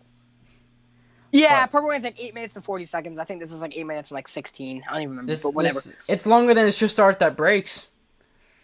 [1.31, 3.19] Yeah, But- Purple Rain's like eight minutes and forty seconds.
[3.19, 4.83] I think this is like eight minutes and like sixteen.
[4.87, 5.81] I don't even remember, This, but whatever.
[5.81, 7.87] this it's longer than it's just art that breaks.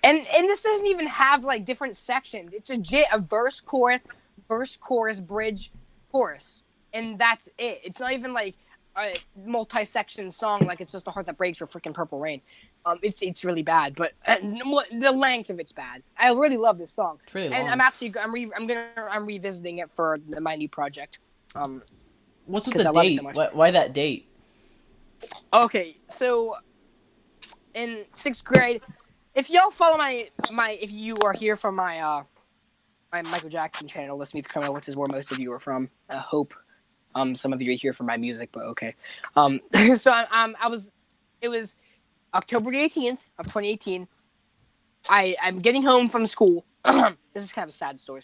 [0.03, 2.51] And and this doesn't even have like different sections.
[2.53, 4.07] It's legit a verse, chorus,
[4.47, 5.71] verse, chorus, bridge,
[6.11, 7.81] chorus, and that's it.
[7.83, 8.55] It's not even like
[8.97, 9.13] a
[9.45, 12.41] multi-section song like it's just a heart that breaks or freaking Purple Rain.
[12.85, 16.03] Um, it's it's really bad, but uh, the length of it's bad.
[16.17, 17.67] I really love this song, really and.
[17.67, 21.19] I'm actually I'm re- I'm gonna I'm revisiting it for the, my new project.
[21.55, 21.83] Um,
[22.45, 23.17] What's with the I date?
[23.17, 24.29] so why, why that date?
[25.53, 26.55] Okay, so
[27.73, 28.81] in sixth grade,
[29.35, 32.23] if y'all follow my my if you are here for my uh
[33.23, 35.59] my Michael Jackson channel, Let's Meet the Criminal, which is where most of you are
[35.59, 35.89] from.
[36.09, 36.53] I hope
[37.15, 38.95] um some of you are here for my music, but okay.
[39.35, 39.59] Um,
[39.95, 40.91] so I, um I was
[41.41, 41.75] it was
[42.33, 44.07] October eighteenth of twenty eighteen.
[45.09, 46.65] I I'm getting home from school.
[46.85, 48.23] this is kind of a sad story.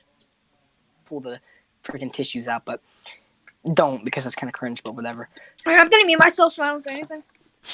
[1.05, 1.39] Pull the
[1.83, 2.81] freaking tissues out, but
[3.73, 4.83] don't because that's kind of cringe.
[4.83, 5.29] But whatever.
[5.65, 7.23] I'm gonna mute myself so I don't say anything.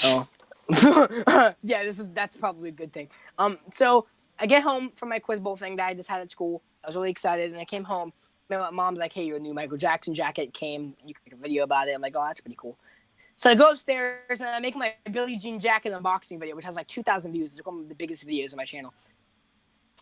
[0.06, 0.28] Oh.
[1.64, 3.10] yeah, this is that's probably a good thing.
[3.40, 4.06] Um, so
[4.40, 6.62] I get home from my quiz bowl thing that I just had at school.
[6.84, 8.14] I was really excited, and I came home.
[8.50, 10.96] My mom's like, "Hey, your new Michael Jackson jacket came.
[11.06, 12.78] You can make a video about it." I'm like, "Oh, that's pretty cool."
[13.36, 16.76] So I go upstairs and I make my Billie Jean jacket unboxing video, which has
[16.76, 17.58] like 2,000 views.
[17.58, 18.94] It's one of the biggest videos on my channel.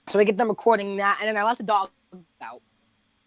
[0.09, 1.89] So I get them recording that, and then I let the dog
[2.41, 2.61] out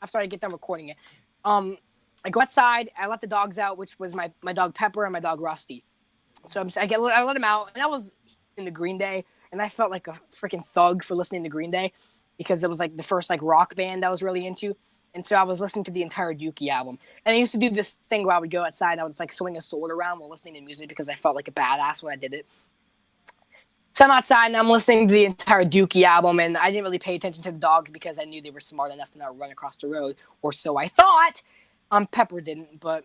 [0.02, 0.96] after I get them recording it.
[1.44, 1.76] Um,
[2.24, 2.90] I go outside.
[2.98, 5.84] I let the dogs out, which was my my dog Pepper and my dog Rusty.
[6.48, 8.12] So I'm, I get I let him out, and that was
[8.56, 11.70] in the Green Day, and I felt like a freaking thug for listening to Green
[11.70, 11.92] Day
[12.38, 14.76] because it was like the first like rock band I was really into.
[15.12, 16.98] And so I was listening to the entire Dookie album.
[17.26, 19.10] And I used to do this thing where I would go outside and I would
[19.10, 21.52] just like swing a sword around while listening to music because I felt like a
[21.52, 22.46] badass when I did it.
[23.92, 26.98] So I'm outside and I'm listening to the entire Dookie album and I didn't really
[26.98, 29.50] pay attention to the dogs because I knew they were smart enough to not run
[29.50, 31.42] across the road, or so I thought.
[31.90, 33.04] Um, Pepper didn't, but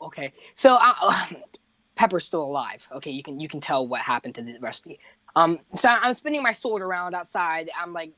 [0.00, 0.32] okay.
[0.54, 1.26] So uh,
[1.96, 2.86] Pepper's still alive.
[2.92, 5.00] Okay, you can you can tell what happened to the Rusty.
[5.38, 7.70] Um, so I'm spinning my sword around outside.
[7.80, 8.12] I'm like,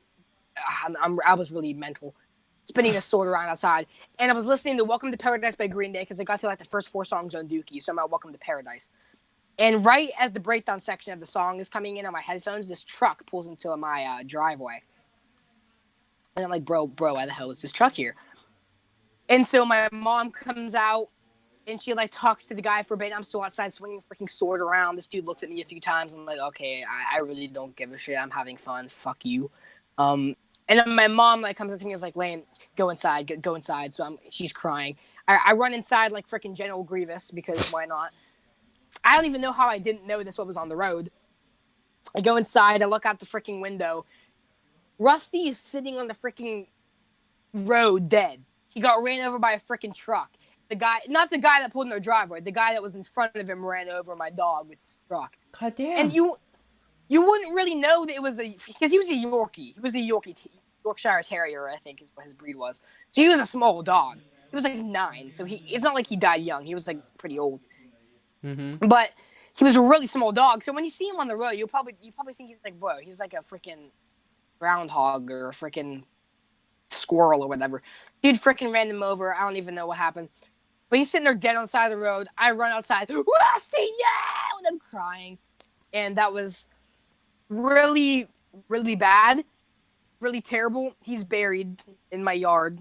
[0.85, 2.15] I'm, I'm I was really mental,
[2.65, 3.85] spinning a sword around outside,
[4.17, 6.47] and I was listening to "Welcome to Paradise" by Green Day because I got to
[6.47, 7.83] like the first four songs on Dookie.
[7.83, 8.89] So I'm at "Welcome to Paradise,"
[9.59, 12.67] and right as the breakdown section of the song is coming in on my headphones,
[12.67, 14.81] this truck pulls into my uh, driveway,
[16.35, 18.15] and I'm like, "Bro, bro, why the hell is this truck here?"
[19.29, 21.09] And so my mom comes out
[21.67, 23.13] and she like talks to the guy for a bit.
[23.15, 24.95] I'm still outside swinging a freaking sword around.
[24.95, 26.13] This dude looks at me a few times.
[26.13, 28.17] I'm like, okay, I, I really don't give a shit.
[28.17, 28.87] I'm having fun.
[28.87, 29.51] Fuck you.
[29.97, 30.35] Um,
[30.67, 32.43] and then my mom like comes up to me and is like, Lane,
[32.75, 33.93] go inside, go, go inside.
[33.93, 34.97] So I'm, she's crying.
[35.27, 38.11] I, I run inside like freaking General Grievous because why not?
[39.03, 41.11] I don't even know how I didn't know this what was on the road.
[42.15, 42.81] I go inside.
[42.81, 44.05] I look out the freaking window.
[44.99, 46.67] Rusty is sitting on the freaking
[47.53, 48.43] road, dead.
[48.67, 50.31] He got ran over by a freaking truck.
[50.71, 53.03] The guy, not the guy that pulled in our driveway, the guy that was in
[53.03, 55.35] front of him ran over my dog with his truck.
[55.59, 55.99] God damn.
[55.99, 56.37] And you,
[57.09, 59.73] you wouldn't really know that it was a because he was a Yorkie.
[59.73, 60.49] He was a Yorkie, t-
[60.85, 62.81] Yorkshire Terrier, I think is what his breed was.
[63.09, 64.19] So he was a small dog.
[64.49, 65.55] He was like nine, so he.
[65.67, 66.65] It's not like he died young.
[66.65, 67.59] He was like pretty old,
[68.41, 68.87] mm-hmm.
[68.87, 69.09] but
[69.57, 70.63] he was a really small dog.
[70.63, 72.77] So when you see him on the road, you'll probably you probably think he's like,
[72.79, 73.89] whoa, he's like a freaking
[74.57, 76.03] groundhog or a freaking
[76.89, 77.81] squirrel or whatever.
[78.23, 79.35] Dude freaking ran him over.
[79.35, 80.29] I don't even know what happened.
[80.91, 82.27] But he's sitting there dead on the side of the road.
[82.37, 83.23] I run outside, Rusty,
[83.79, 84.57] no!
[84.59, 85.37] And I'm crying.
[85.93, 86.67] And that was
[87.47, 88.27] really,
[88.67, 89.45] really bad.
[90.19, 90.93] Really terrible.
[91.01, 91.81] He's buried
[92.11, 92.79] in my yard.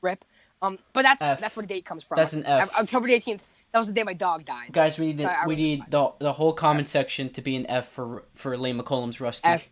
[0.00, 0.24] Rip.
[0.62, 1.38] Um, but that's F.
[1.38, 2.16] that's where the date comes from.
[2.16, 2.74] That's an F.
[2.76, 3.40] October the 18th.
[3.72, 4.72] That was the day my dog died.
[4.72, 7.66] Guys, we need I- I we need the the whole comment section to be an
[7.68, 9.46] F for for Lane McCollum's Rusty.
[9.48, 9.68] F,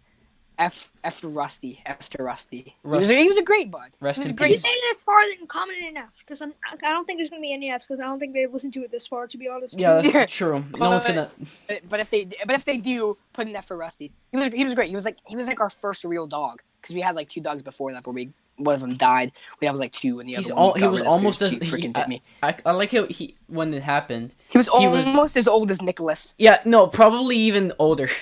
[0.59, 1.83] F, F to Rusty.
[1.85, 2.75] after to Rusty.
[2.83, 3.15] He was, Rusty.
[3.15, 3.91] a, he was a great bud.
[4.01, 4.63] Rest he was great You peace.
[4.63, 7.53] say this far, then comment an F, because I'm I don't think there's gonna be
[7.53, 9.79] any Fs, because I don't think they listened to it this far, to be honest.
[9.79, 10.65] Yeah, that's true.
[10.79, 11.31] No one's gonna.
[11.69, 14.13] But, but if they but if they do, put an F for Rusty.
[14.31, 14.89] He was he was great.
[14.89, 17.41] He was like he was like our first real dog because we had like two
[17.41, 19.33] dogs before that, but we one of them died.
[19.61, 21.51] We had was like two, and the He's other all, one he was almost as
[21.51, 22.23] he, freaking bit me.
[22.43, 24.33] I, I like how he when it happened.
[24.49, 26.35] He was he was- almost as old as Nicholas.
[26.39, 28.09] Yeah, no, probably even older.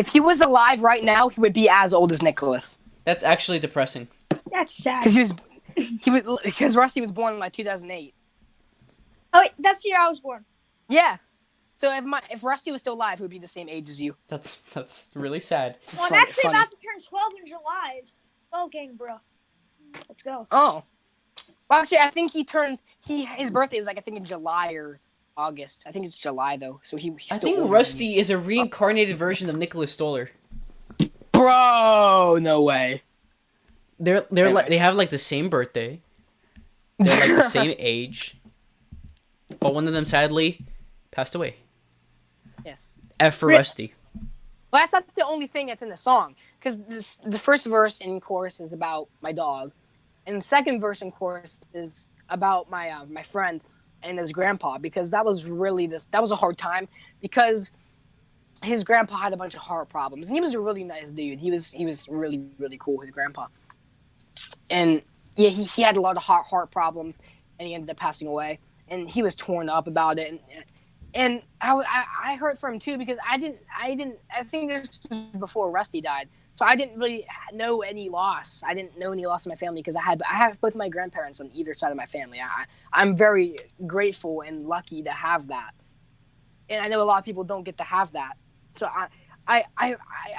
[0.00, 3.58] If he was alive right now, he would be as old as Nicholas That's actually
[3.58, 4.08] depressing.
[4.50, 5.04] That's sad.
[5.04, 5.34] because he was
[6.00, 8.14] he was because Rusty was born in like 2008.
[9.32, 10.46] Oh, wait, that's the year I was born.
[10.88, 11.18] Yeah.
[11.76, 14.00] So if my if Rusty was still alive, he would be the same age as
[14.00, 14.16] you.
[14.28, 15.76] That's that's really sad.
[15.94, 16.58] Well, I'm actually funny.
[16.58, 17.96] about to turn 12 in July.
[17.98, 18.14] It's
[18.48, 19.16] 12 gang, bro.
[20.08, 20.46] Let's go.
[20.50, 20.82] Oh.
[21.68, 24.72] Well, actually, I think he turned he his birthday is like I think in July
[24.72, 24.98] or
[25.36, 25.82] August.
[25.86, 26.80] I think it's July though.
[26.82, 27.12] So he.
[27.18, 27.74] He's I think older me.
[27.76, 30.30] Rusty is a reincarnated version of Nicholas Stoller.
[31.32, 33.02] Bro, no way.
[33.98, 36.00] They're they're like they have like the same birthday.
[36.98, 38.36] They're like the same age.
[39.58, 40.64] But one of them sadly
[41.10, 41.56] passed away.
[42.64, 42.92] yes.
[43.18, 43.94] F for Rusty.
[44.72, 46.78] Well, that's not the only thing that's in the song, because
[47.26, 49.72] the first verse and chorus is about my dog,
[50.26, 53.60] and the second verse and chorus is about my uh, my friend
[54.02, 56.88] and his grandpa, because that was really this that was a hard time
[57.20, 57.70] because
[58.62, 61.38] his grandpa had a bunch of heart problems, and he was a really nice dude.
[61.38, 63.00] He was he was really really cool.
[63.00, 63.46] His grandpa,
[64.68, 65.02] and
[65.36, 67.20] yeah, he, he had a lot of heart heart problems,
[67.58, 70.40] and he ended up passing away, and he was torn up about it, and
[71.14, 74.70] and I, I, I heard from him too because I didn't I didn't I think
[74.70, 78.62] this was before Rusty died so I didn't really know any loss.
[78.66, 80.88] I didn't know any loss in my family because I had I have both my
[80.88, 82.38] grandparents on either side of my family.
[82.40, 85.72] I I'm very grateful and lucky to have that.
[86.68, 88.34] And I know a lot of people don't get to have that.
[88.70, 89.08] So I
[89.46, 89.96] I I,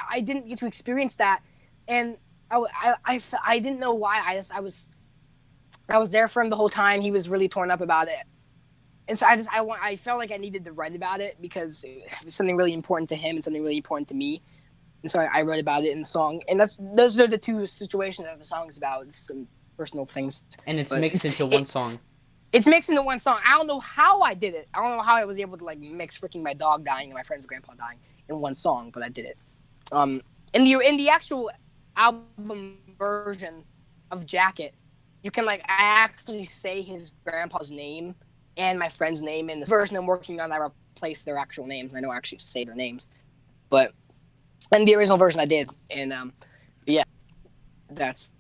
[0.09, 1.41] I, didn't get to experience that.
[1.87, 2.17] And
[2.49, 4.21] I I I, I didn't know why.
[4.25, 4.89] I just I was
[5.89, 7.01] I was there for him the whole time.
[7.01, 8.23] He was really torn up about it.
[9.07, 11.37] And so I just I want I felt like I needed to write about it
[11.41, 14.41] because it was something really important to him and something really important to me,
[15.03, 16.41] and so I, I wrote about it in the song.
[16.47, 19.05] And that's those are the two situations that the song is about.
[19.05, 19.47] It's some
[19.77, 20.45] personal things.
[20.67, 21.99] And it's mixed into one song.
[22.53, 23.39] It's mixed into one song.
[23.45, 24.67] I don't know how I did it.
[24.73, 27.13] I don't know how I was able to like mix freaking my dog dying and
[27.13, 27.97] my friend's grandpa dying
[28.29, 29.37] in one song, but I did it.
[29.91, 30.21] Um,
[30.53, 31.49] in the in the actual
[31.95, 33.63] album version
[34.11, 34.75] of Jacket,
[35.23, 38.15] you can like actually say his grandpa's name
[38.57, 40.51] and my friend's name in the version I'm working on.
[40.51, 41.95] I place their actual names.
[41.95, 43.07] I know I actually say their names,
[43.69, 43.93] but
[44.71, 46.33] and the original version I did, and um,
[46.85, 47.03] yeah,
[47.89, 48.31] that's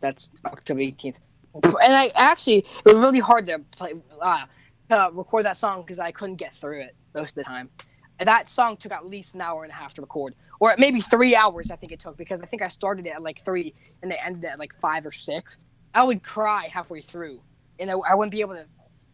[0.00, 1.20] that's October eighteenth.
[1.54, 4.44] And I actually it was really hard to play uh,
[4.90, 7.70] to record that song because I couldn't get through it most of the time.
[8.18, 11.34] That song took at least an hour and a half to record, or maybe three
[11.34, 11.70] hours.
[11.70, 14.16] I think it took because I think I started it at like three and they
[14.16, 15.58] ended at like five or six.
[15.94, 17.40] I would cry halfway through,
[17.78, 18.66] and I, I wouldn't be able to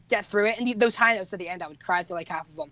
[0.08, 0.58] get through it.
[0.58, 2.70] And those high notes at the end, I would cry through like half of them.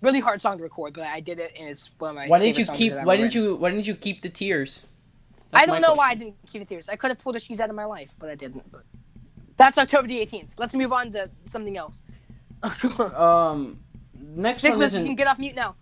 [0.00, 2.26] Really hard song to record, but I did it, and it's one of my.
[2.26, 2.94] Why didn't you keep?
[2.94, 3.56] Why didn't you?
[3.56, 4.82] Why didn't you keep the tears?
[5.52, 6.88] I don't know why I didn't keep the tears.
[6.88, 8.70] I could have pulled the she's out of my life, but I didn't.
[8.70, 8.84] But
[9.56, 10.52] that's October the 18th.
[10.58, 12.02] Let's move on to something else.
[13.14, 13.80] Um,
[14.14, 15.14] next one Nicholas, you can isn't.
[15.16, 15.76] get off mute now.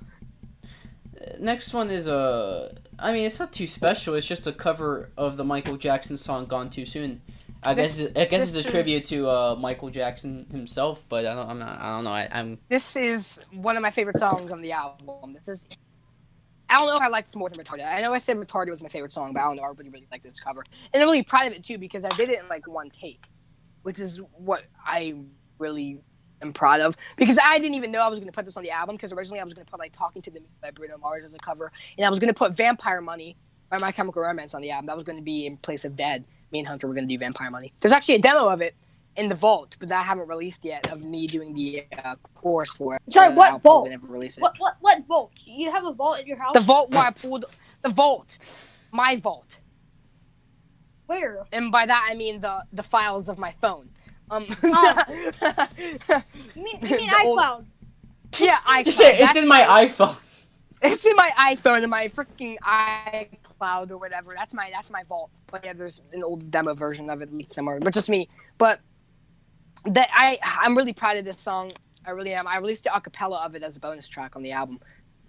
[1.38, 2.76] Next one is a.
[2.98, 4.14] I mean, it's not too special.
[4.14, 7.20] It's just a cover of the Michael Jackson song "Gone Too Soon."
[7.62, 8.10] I This- guess.
[8.16, 11.48] I guess it's a is- tribute to uh, Michael Jackson himself, but I don't.
[11.48, 11.80] I'm not.
[11.80, 12.12] I don't know.
[12.12, 12.58] I, I'm.
[12.68, 15.32] This is one of my favorite songs on the album.
[15.32, 15.66] This is.
[16.70, 17.86] I don't know if I like this more than Retarded.
[17.90, 19.62] I know I said Retarded was my favorite song, but I don't know.
[19.62, 20.62] I really, really like this cover.
[20.92, 23.24] And I'm really proud of it too because I did it in like one take,
[23.82, 25.14] which is what I
[25.58, 26.02] really
[26.42, 26.94] am proud of.
[27.16, 29.12] Because I didn't even know I was going to put this on the album because
[29.14, 31.34] originally I was going to put like Talking to the Moon by Bruno Mars as
[31.34, 31.72] a cover.
[31.96, 33.34] And I was going to put Vampire Money
[33.70, 34.86] by My Chemical Romance on the album.
[34.88, 36.26] That was going to be in place of Dead.
[36.52, 37.72] Me and Hunter were going to do Vampire Money.
[37.80, 38.74] There's actually a demo of it
[39.16, 42.70] in the vault, but that I haven't released yet of me doing the uh, chorus
[42.70, 43.02] for it.
[43.10, 43.88] Sorry, Uh, what I'll vault?
[43.88, 44.42] Never release it.
[44.42, 45.32] What what what vault?
[45.44, 46.54] You have a vault in your house?
[46.54, 47.44] The vault where I pulled
[47.82, 48.36] the vault,
[48.92, 49.56] my vault,
[51.06, 51.44] Where?
[51.52, 53.90] and by that I mean the the files of my phone.
[54.30, 55.02] Um, Oh.
[56.54, 57.64] You mean you mean The old- iCloud?
[58.38, 60.16] yeah, I Just say it's in my iPhone.
[60.80, 63.28] It's in my iPhone and my freaking iCloud
[63.60, 64.34] or whatever.
[64.34, 65.30] That's my that's my vault.
[65.50, 68.28] But yeah, there's an old demo version of it leaked somewhere, but just me.
[68.56, 68.80] But
[69.84, 71.72] that I I'm really proud of this song.
[72.06, 72.46] I really am.
[72.46, 74.80] I released the acapella of it as a bonus track on the album,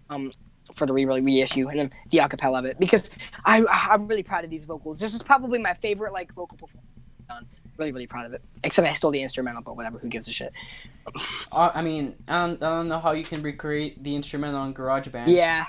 [0.10, 0.32] um,
[0.76, 3.10] for the re reissue and then the acapella of it because
[3.46, 5.00] I I'm really proud of these vocals.
[5.00, 6.88] This is probably my favorite like vocal performance.
[7.28, 7.46] Done.
[7.78, 8.42] Really, really proud of it.
[8.64, 10.00] Except I stole the instrumental, but whatever.
[10.00, 10.52] Who gives a shit?
[11.52, 14.74] Uh, I mean, I don't, I don't know how you can recreate the instrumental on
[14.74, 15.28] GarageBand.
[15.28, 15.66] Yeah.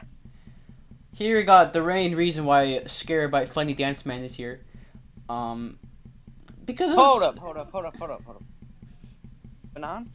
[1.20, 4.62] Here we got the main reason why Scarabyte Funny Dance Man is here.
[5.28, 5.78] Um,
[6.64, 8.42] because of Hold up, hold up, hold up, hold up, hold up.
[9.74, 10.10] Banan?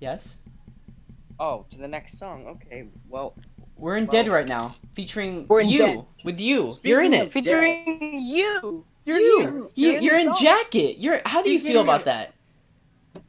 [0.00, 0.38] Yes,
[1.38, 2.46] Oh, to the next song.
[2.46, 3.34] Okay, well,
[3.76, 6.04] we're in Well- Dead right now, featuring We're in you Dead.
[6.24, 6.72] with you.
[6.72, 7.30] Speaking you're in it.
[7.30, 8.86] Featuring you.
[9.04, 9.50] You're you, here.
[9.50, 10.96] you, You're in you're the in jacket.
[10.98, 11.20] You're.
[11.26, 12.32] How do you feel about that?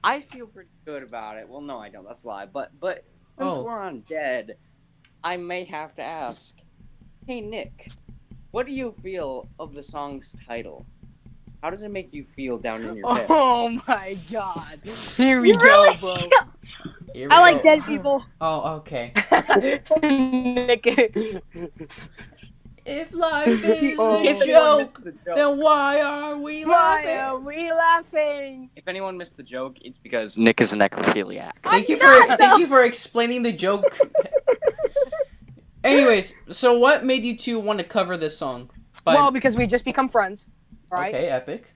[0.01, 1.49] I feel pretty good about it.
[1.49, 2.05] Well, no, I don't.
[2.07, 2.45] That's a lie.
[2.45, 3.03] But but
[3.38, 3.63] since Oh.
[3.63, 4.55] we're on dead,
[5.21, 6.55] I may have to ask.
[7.28, 7.91] Hey Nick,
[8.51, 10.86] what do you feel of the song's title?
[11.61, 13.25] How does it make you feel down in your head?
[13.30, 14.80] Oh my god.
[15.17, 16.15] Here we You really- go, bro.
[17.13, 17.63] Here we I like go.
[17.63, 18.23] dead people.
[18.41, 19.11] Oh, okay.
[20.03, 20.86] Nick,
[22.86, 24.19] If life is Oh.
[24.19, 26.71] a If anyone joke, missed the joke- then why are we why
[27.03, 27.17] laughing?
[27.17, 28.69] are we laughing?
[28.78, 31.51] if anyone missed the joke, it's because Nick is a necrophiliac.
[31.63, 33.84] Thank I'm you for not, thank you for explaining the joke.
[35.88, 38.69] Anyways, so what made you two want to cover this song?
[39.03, 40.47] By, Well, because we just become friends,
[40.91, 41.13] right?
[41.13, 41.73] okay, epic.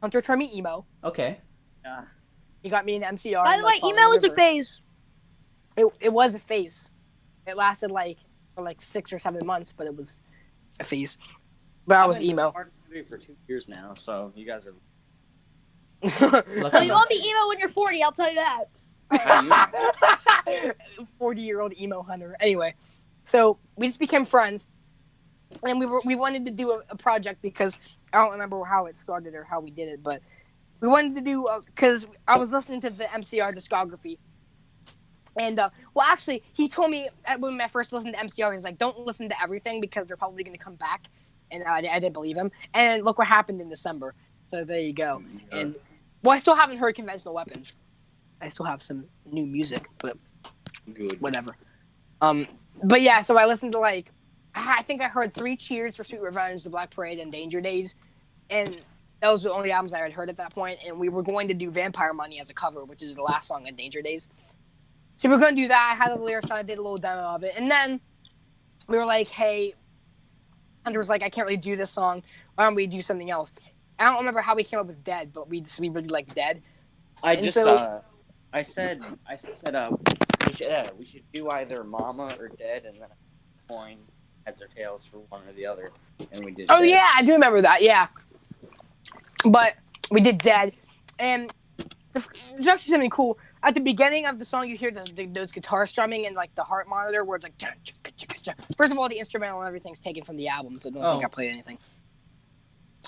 [0.00, 0.86] Hunter turned me emo.
[1.02, 1.38] Okay.
[1.84, 2.04] Yeah.
[2.62, 3.44] He got me an MCR.
[3.44, 4.80] By the way, like, following email was a phase.
[5.76, 6.90] It, it was a phase.
[7.46, 8.18] It lasted like
[8.54, 10.22] for like six or seven months, but it was
[10.80, 11.18] a phase.
[11.86, 12.50] But I was I've emo.
[12.50, 14.74] hard to do for two years now, so you guys are.
[16.20, 18.02] Oh, Lucky you won't be emo when you're 40.
[18.02, 18.64] I'll tell you that.
[21.18, 22.36] Forty year old emo hunter.
[22.40, 22.74] Anyway,
[23.24, 24.66] so we just became friends,
[25.66, 27.80] and we were we wanted to do a, a project because
[28.12, 30.22] I don't remember how it started or how we did it, but
[30.80, 34.18] we wanted to do because I was listening to the MCR discography.
[35.36, 37.08] And uh, well, actually, he told me
[37.38, 40.44] when I first listened to MCR, he's like, "Don't listen to everything because they're probably
[40.44, 41.06] going to come back."
[41.50, 42.52] And I, I didn't believe him.
[42.74, 44.14] And look what happened in December.
[44.48, 45.22] So there you go.
[45.50, 45.74] And
[46.22, 47.72] well, I still haven't heard conventional weapons.
[48.40, 50.18] I still have some new music, but
[50.92, 51.20] Good.
[51.20, 51.56] whatever.
[52.20, 52.46] Um,
[52.82, 54.10] but yeah, so I listened to like,
[54.54, 57.94] I think I heard Three Cheers for Sweet Revenge, The Black Parade, and Danger Days,
[58.50, 58.76] and
[59.20, 60.78] that was the only albums I had heard at that point.
[60.86, 63.48] And we were going to do Vampire Money as a cover, which is the last
[63.48, 64.28] song on Danger Days.
[65.16, 65.90] So we were going to do that.
[65.92, 68.00] I had the lyrics, and I did a little demo of it, and then
[68.86, 69.74] we were like, "Hey,"
[70.84, 72.22] Hunter was like, "I can't really do this song.
[72.54, 73.50] Why don't we do something else?"
[73.98, 76.34] I don't remember how we came up with Dead, but we just, we really like
[76.34, 76.62] Dead.
[77.22, 78.02] I And just so- uh,
[78.54, 79.90] I said I said uh,
[80.46, 83.96] we should uh, we should do either Mama or Dead, and then a coin
[84.46, 85.90] heads or tails for one or the other,
[86.32, 86.68] and we did.
[86.70, 86.90] Oh Dead.
[86.90, 87.82] yeah, I do remember that.
[87.82, 88.08] Yeah,
[89.44, 89.74] but
[90.10, 90.72] we did dead,
[91.18, 91.52] and
[92.14, 93.38] it's it's actually something cool.
[93.64, 96.54] at the beginning of the song, you hear the, the, those guitar strumming and like
[96.54, 97.54] the heart monitor, where it's like.
[98.76, 101.22] First of all, the instrumental and everything's taken from the album, so I don't think
[101.22, 101.26] Oh.
[101.26, 101.78] I played anything.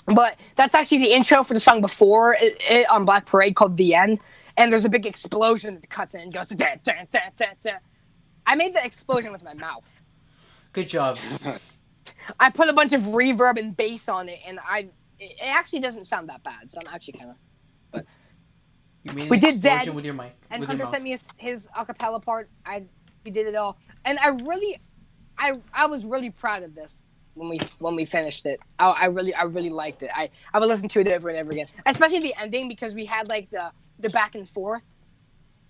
[0.07, 3.77] But that's actually the intro for the song before it, it on Black Parade called
[3.77, 4.19] "The End,"
[4.57, 6.49] and there's a big explosion that cuts in and goes.
[6.49, 7.79] "Dun, dun, dun, dun, dun."
[8.45, 10.01] I made the explosion with my mouth.
[10.73, 11.17] Good job.
[12.39, 14.89] I put a bunch of reverb and bass on it, and I
[15.19, 16.71] it actually doesn't sound that bad.
[16.71, 17.35] So I'm actually kind of.
[19.05, 20.35] An We did explosion Dead, with your mic.
[20.49, 22.49] And Hunter sent me his, his acapella part.
[22.65, 22.83] I
[23.23, 24.79] we did it all, and I really,
[25.37, 27.01] I I was really proud of this
[27.33, 28.59] when we when we finished it.
[28.79, 30.11] I, I really I really liked it.
[30.13, 33.05] I I would listen to it over and over again, especially the ending because we
[33.05, 34.85] had like the the back and forth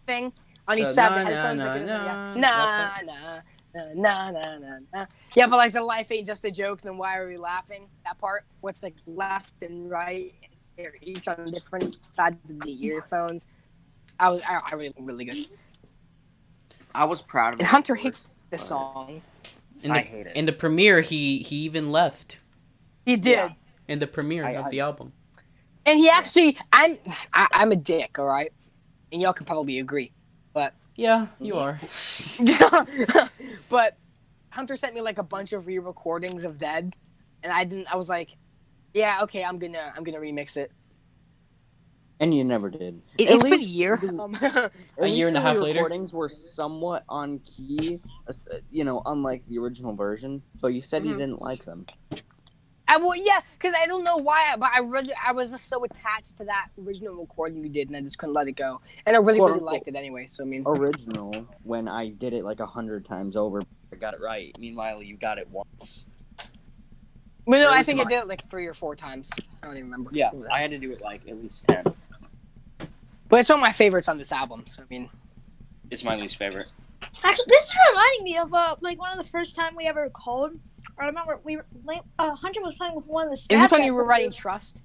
[0.05, 0.33] thing
[0.67, 1.63] on So, each side of the headphones.
[1.63, 3.41] na, like, it was like, na, yeah, nah, nah.
[3.93, 5.05] Nah, nah, nah, nah.
[5.35, 6.81] Yeah, but like the life ain't just a joke.
[6.81, 7.87] Then why are we laughing?
[8.05, 10.33] That part, what's like left and right,
[10.77, 13.47] they're each on different sides of the earphones.
[14.19, 15.45] I was, I, I really, really good.
[16.95, 17.71] I was proud of And it.
[17.71, 19.21] Hunter hates the song.
[19.83, 20.35] In the, I hate it.
[20.35, 22.37] In the premiere, he he even left.
[23.05, 23.49] He did, Yeah.
[23.87, 25.13] In the premiere I- of I- the album.
[25.87, 26.97] And he actually, I'm,
[27.33, 28.51] I, I'm a dick, all right,
[29.11, 30.11] and y'all can probably agree.
[30.53, 30.73] But.
[30.95, 31.79] Yeah, you are.
[33.69, 33.97] but
[34.49, 36.95] Hunter sent me like a bunch of re-recordings of Dead,
[37.43, 37.85] and I didn't.
[37.93, 38.35] I was like,
[38.95, 40.71] yeah, okay, I'm gonna, I'm gonna remix it.
[42.19, 43.03] And you never did.
[43.19, 43.97] It, At has been a year.
[43.97, 45.75] the- A year and a half later?
[45.83, 48.33] recordings were somewhat on key, uh,
[48.71, 50.41] you know, unlike the original version.
[50.59, 51.17] But you said you Mhm.
[51.19, 51.85] didn't like them.
[52.89, 55.83] I well, yeah, because I don't know why, but I really, I was just so
[55.83, 58.79] attached to that original recording you did, and I just couldn't let it go.
[59.05, 59.73] And I really, Quote, really unquote.
[59.73, 60.27] liked it anyway.
[60.27, 61.33] So I mean, Original,
[61.63, 63.61] when I did it like a hundred times over,
[63.91, 64.55] I got it right.
[64.59, 66.05] Meanwhile, you got it once.
[67.45, 69.31] well, no, I was think I did it like three or four times.
[69.61, 70.11] I don't even remember.
[70.13, 71.83] Yeah, I had to do it like at least ten.
[73.29, 74.63] But it's one of my favorites on this album.
[74.67, 75.09] So I mean,
[75.91, 76.67] It's my least favorite.
[77.23, 80.09] Actually, this is reminding me of uh, like one of the first time we ever
[80.09, 80.53] called.
[80.99, 83.37] I remember we were like, uh, Hunter was playing with one of the.
[83.37, 84.31] is this when you were writing.
[84.31, 84.77] Trust?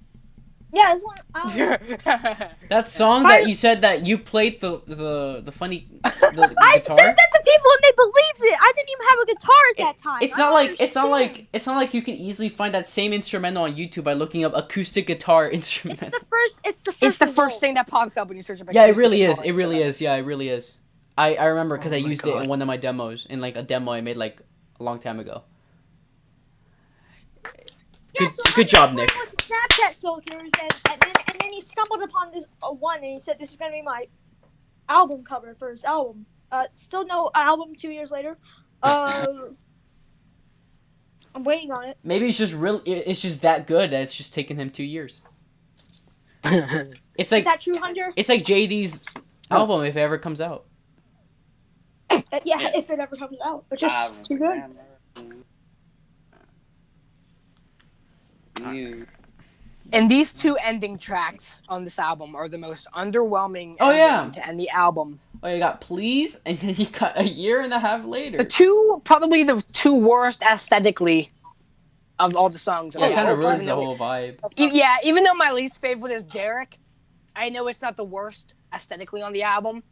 [0.75, 1.17] Yeah, this one.
[1.35, 6.09] Um, That song I- that you said that you played the the the funny the,
[6.09, 6.97] the I guitar.
[6.97, 8.57] said that to people and they believed it.
[8.59, 10.19] I didn't even have a guitar at that time.
[10.21, 12.73] It's I not don't like it's not like it's not like you can easily find
[12.73, 16.01] that same instrumental on YouTube by looking up acoustic guitar instrument.
[16.01, 16.59] It's the first.
[16.65, 17.03] It's the first.
[17.03, 18.67] it's the first thing that pops up when you search up.
[18.71, 19.41] Yeah, it really is.
[19.41, 20.01] It really is.
[20.01, 20.77] Yeah, it really is.
[21.17, 23.41] I I remember because Oh I my used it in one of my demos in
[23.41, 24.41] like a demo I made like
[24.79, 25.43] a long time ago.
[27.45, 29.09] Yeah, Good- so good job, Nick.
[29.19, 33.05] With Snapchat filters, and, and then and then he stumbled upon this uh, one, and
[33.05, 34.07] he said, "This is gonna be my
[34.87, 37.73] album cover for his album." Uh, still no album.
[37.75, 38.37] Two years later.
[38.83, 39.25] Uh,
[41.35, 41.97] I'm waiting on it.
[42.03, 42.79] Maybe it's just real.
[42.85, 45.21] It's just that good that it's just taken him two years.
[46.43, 48.11] It's like is that true, Hunter?
[48.15, 49.07] it's like JD's
[49.49, 50.65] album if it ever comes out.
[52.11, 52.71] Uh, yeah, Yeah.
[52.75, 54.61] if it ever comes out, which is Um, too good.
[58.71, 59.07] You.
[59.91, 63.75] And these two ending tracks on this album are the most underwhelming.
[63.79, 64.19] Oh, yeah.
[64.23, 65.19] ending to end the album.
[65.43, 68.37] Oh, you got please, and then you got a year and a half later.
[68.37, 71.31] The two, probably the two worst aesthetically
[72.17, 72.95] of all the songs.
[72.95, 74.37] on yeah, it kind of ruins the whole vibe.
[74.57, 76.79] E- Yeah, even though my least favorite is Derek,
[77.35, 79.83] I know it's not the worst aesthetically on the album.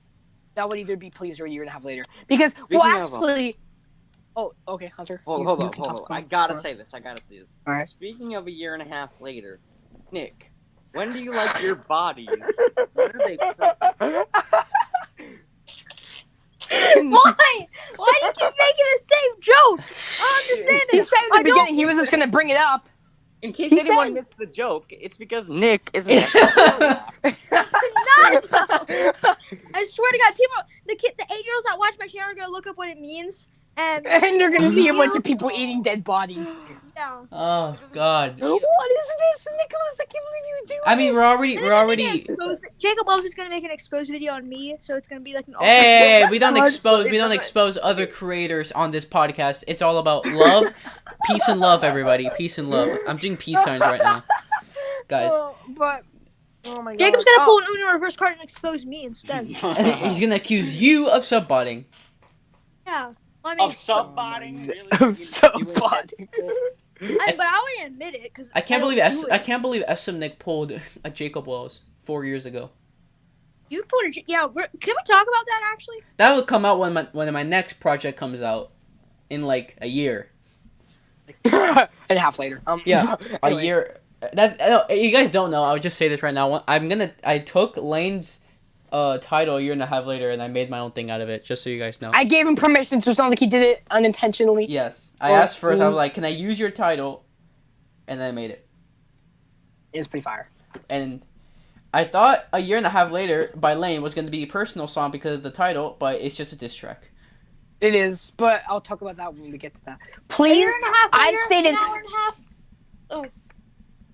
[0.56, 2.04] That would either be Please or a year and a half later.
[2.28, 3.58] Because, well, Speaking of- actually.
[4.36, 5.22] Oh, okay, Hunter.
[5.26, 6.18] Hold, you- hold you on, hold on.
[6.18, 6.94] I gotta say this.
[6.94, 7.48] I gotta say this.
[7.68, 7.90] Alright.
[7.90, 9.60] Speaking of a year and a half later,
[10.12, 10.52] Nick,
[10.94, 12.28] when do you like your bodies?
[12.94, 13.92] When are they perfect?
[16.72, 17.68] Why?
[17.98, 19.80] Why do you keep making the same joke?
[20.22, 21.08] I don't understand He it.
[21.08, 22.88] said in the I don't- beginning he was just going to bring it up.
[23.42, 26.12] In case He anyone said- missed the joke, it's because Nick isn't.
[26.34, 27.02] Yeah.
[27.24, 28.44] Not
[29.74, 30.56] I swear to God, people,
[30.88, 32.90] the kid, the eight year olds that watch my channel are gonna look up what
[32.90, 33.46] it means,
[33.78, 36.58] and and they're going to see a bunch of people eating dead bodies.
[36.96, 37.22] yeah.
[37.32, 38.40] oh God.
[38.42, 40.00] What is this, Nicholas?
[40.02, 42.06] I can't believe you do I mean, we're already we're then they're making already.
[42.08, 45.22] an exposed- Jacob Loves is gonna make an exposed video on me, so it's gonna
[45.22, 45.56] be like an.
[45.60, 49.64] Hey, hey, hey, we don't expose we don't expose other creators on this podcast.
[49.68, 50.66] It's all about love,
[51.28, 52.30] peace and love, everybody.
[52.38, 52.90] Peace and love.
[53.08, 54.24] I'm doing peace signs right now,
[55.08, 55.32] guys.
[55.34, 56.04] Oh, but
[56.66, 57.00] oh my god.
[57.00, 57.76] Jacob's gonna Oh, pull an oh.
[57.84, 59.46] Uno reverse card and expose me instead.
[59.48, 61.86] He's gonna accuse you of subbotting.
[62.86, 63.14] yeah.
[63.44, 64.88] Well, I mean, of subbotting, really?
[64.94, 66.30] I'm so you funny.
[67.04, 70.20] I, but I wouldn't admit it because I can't believe S- I can't believe SM
[70.20, 70.72] Nick pulled
[71.04, 72.70] a Jacob Wells four years ago.
[73.70, 74.10] You pulled a.
[74.12, 75.98] J- Yeah, we're, can we talk about that actually?
[76.18, 78.72] That will come out when my when my next project comes out
[79.30, 80.30] in like a year.
[81.46, 82.62] and a half later.
[82.68, 83.98] Um, Yeah, A year.
[84.34, 84.58] That's
[84.92, 85.64] you guys don't know.
[85.64, 86.64] I'll just say this right now.
[86.68, 87.12] I'm gonna.
[87.24, 88.41] I took Lane's
[88.92, 91.22] uh title a year and a half later, and I made my own thing out
[91.22, 91.46] of it.
[91.46, 92.12] Just so you guys know.
[92.14, 94.66] I gave him permission, so it's not like he did it unintentionally.
[94.68, 95.82] yes, I Or- asked first.
[95.82, 97.24] I was like, "Can I use your title?"
[98.08, 98.68] And then I made it.
[99.94, 100.50] It's pretty fire.
[100.90, 101.22] And
[101.94, 104.48] I thought a year and a half later by Lane was going to be a
[104.48, 107.10] personal song because of the title, but it's just a diss track.
[107.82, 110.00] It is, but I'll talk about that when we get to that.
[110.04, 113.32] A year Please, and a half I've later, stated- an hour and a half.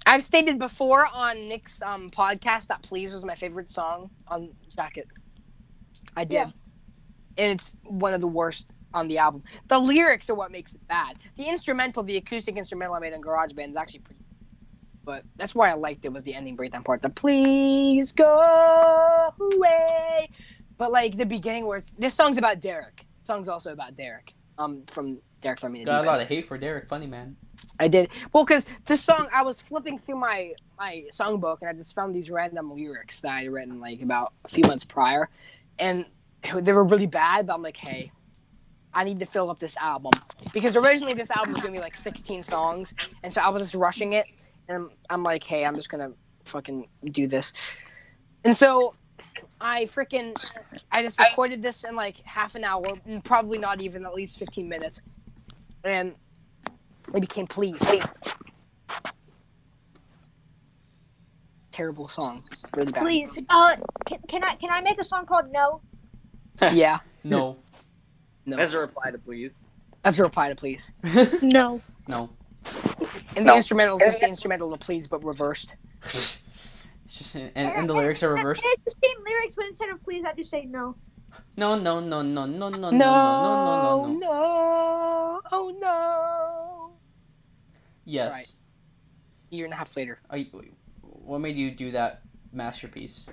[0.07, 5.07] I've stated before on Nick's um podcast that "Please" was my favorite song on Jacket.
[6.15, 6.51] I did, Yeah.
[7.37, 9.43] and it's one of the worst on the album.
[9.67, 11.17] The lyrics are what makes it bad.
[11.37, 14.21] The instrumental, the acoustic instrumental I made in GarageBand is actually pretty.
[15.03, 17.01] But that's why I liked it was the ending breakdown part.
[17.01, 20.29] The "Please go away,"
[20.77, 23.05] but like the beginning where it's this song's about Derek.
[23.21, 24.33] The song's also about Derek.
[24.57, 27.37] Um, from Derek from Got a lot of hate for Derek, funny man.
[27.79, 28.09] I did.
[28.33, 32.15] Well, because this song, I was flipping through my my songbook and I just found
[32.15, 35.29] these random lyrics that I had written like about a few months prior,
[35.77, 36.05] and
[36.41, 37.47] they were really bad.
[37.47, 38.11] But I'm like, hey,
[38.93, 40.11] I need to fill up this album
[40.53, 43.75] because originally this album was gonna be like 16 songs, and so I was just
[43.75, 44.25] rushing it,
[44.67, 46.13] and I'm, I'm like, hey, I'm just gonna
[46.45, 47.53] fucking do this,
[48.43, 48.95] and so.
[49.59, 50.35] I freaking,
[50.91, 52.83] I just recorded this in like half an hour,
[53.23, 55.01] probably not even at least 15 minutes,
[55.87, 56.15] and
[57.13, 57.95] it became please.
[61.71, 62.43] Terrible song.
[62.75, 63.03] Really bad.
[63.03, 63.75] Please, uh,
[64.05, 65.81] can, can I can I make a song called No?
[66.73, 66.99] Yeah.
[67.23, 67.57] No,
[68.45, 68.57] No.
[68.57, 69.51] As a reply to please.
[70.03, 70.91] As a reply to please.
[71.41, 71.81] No.
[72.07, 72.29] no.
[73.35, 73.55] And the No.
[73.55, 75.73] instrumental is just the instrumental to please, but reversed.
[77.05, 78.61] It's just and, and the lyrics are reversed.
[78.65, 80.93] It's the same lyrics, but instead of please, I just say no.
[81.55, 84.19] No, no, no, no, no, no, no, no, no, no, no, no.
[84.19, 86.91] no, oh no.
[88.05, 88.33] Yes.
[88.33, 88.51] Right.
[89.49, 90.19] year and a half later.
[90.29, 90.45] Are you,
[91.01, 92.21] what made you do that
[92.53, 93.25] masterpiece?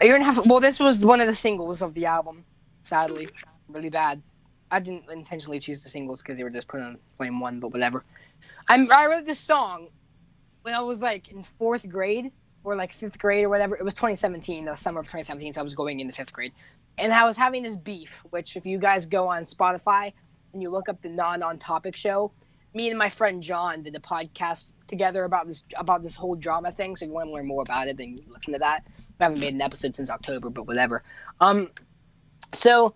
[0.00, 0.46] A year and a half.
[0.46, 2.44] Well, this was one of the singles of the album.
[2.82, 3.28] Sadly,
[3.68, 4.22] really bad.
[4.70, 7.72] I didn't intentionally choose the singles because they were just put on flame one, but
[7.72, 8.04] whatever.
[8.68, 9.88] I'm, I wrote this song
[10.62, 12.32] when I was like in fourth grade
[12.66, 13.76] or like fifth grade or whatever.
[13.76, 16.52] It was 2017, the summer of 2017, so I was going into fifth grade,
[16.98, 18.24] and I was having this beef.
[18.30, 20.12] Which, if you guys go on Spotify
[20.52, 22.32] and you look up the non on topic show,
[22.74, 26.72] me and my friend John did a podcast together about this about this whole drama
[26.72, 26.96] thing.
[26.96, 28.84] So if you want to learn more about it, then listen to that.
[29.18, 31.04] We haven't made an episode since October, but whatever.
[31.40, 31.70] Um,
[32.52, 32.94] so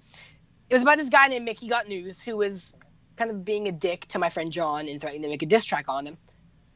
[0.69, 2.75] it was about this guy named Mickey Got News who was
[3.17, 5.65] kind of being a dick to my friend John and threatening to make a diss
[5.65, 6.19] track on him.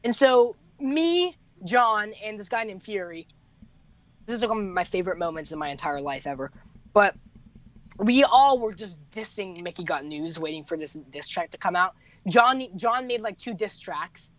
[0.03, 3.27] And so me, John, and this guy named Fury.
[4.25, 6.51] This is one of my favorite moments in my entire life ever.
[6.93, 7.15] But
[7.97, 11.75] we all were just dissing Mickey Got News, waiting for this diss track to come
[11.75, 11.95] out.
[12.27, 14.31] John John made like two diss tracks.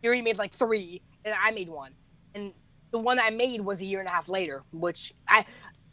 [0.00, 1.92] Fury made like three, and I made one.
[2.34, 2.52] And
[2.90, 5.44] the one I made was a year and a half later, which I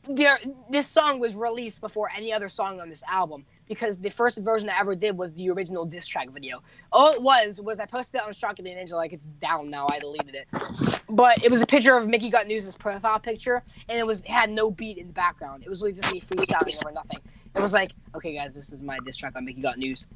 [0.07, 4.37] there this song was released before any other song on this album because the first
[4.37, 6.61] version I ever did was the original diss track video.
[6.91, 9.87] All it was was I posted it on Shocking Ninja like it's down now.
[9.89, 10.47] I deleted it,
[11.09, 14.29] but it was a picture of Mickey Got News' profile picture, and it was it
[14.29, 15.63] had no beat in the background.
[15.63, 17.19] It was really just me freestyling over nothing.
[17.55, 20.07] It was like, okay, guys, this is my diss track on Mickey Got News,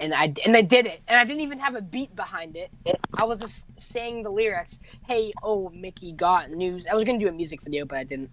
[0.00, 2.70] and I and I did it, and I didn't even have a beat behind it.
[3.16, 4.80] I was just saying the lyrics.
[5.06, 6.86] Hey, oh, Mickey Got News.
[6.86, 8.30] I was gonna do a music video, but I didn't.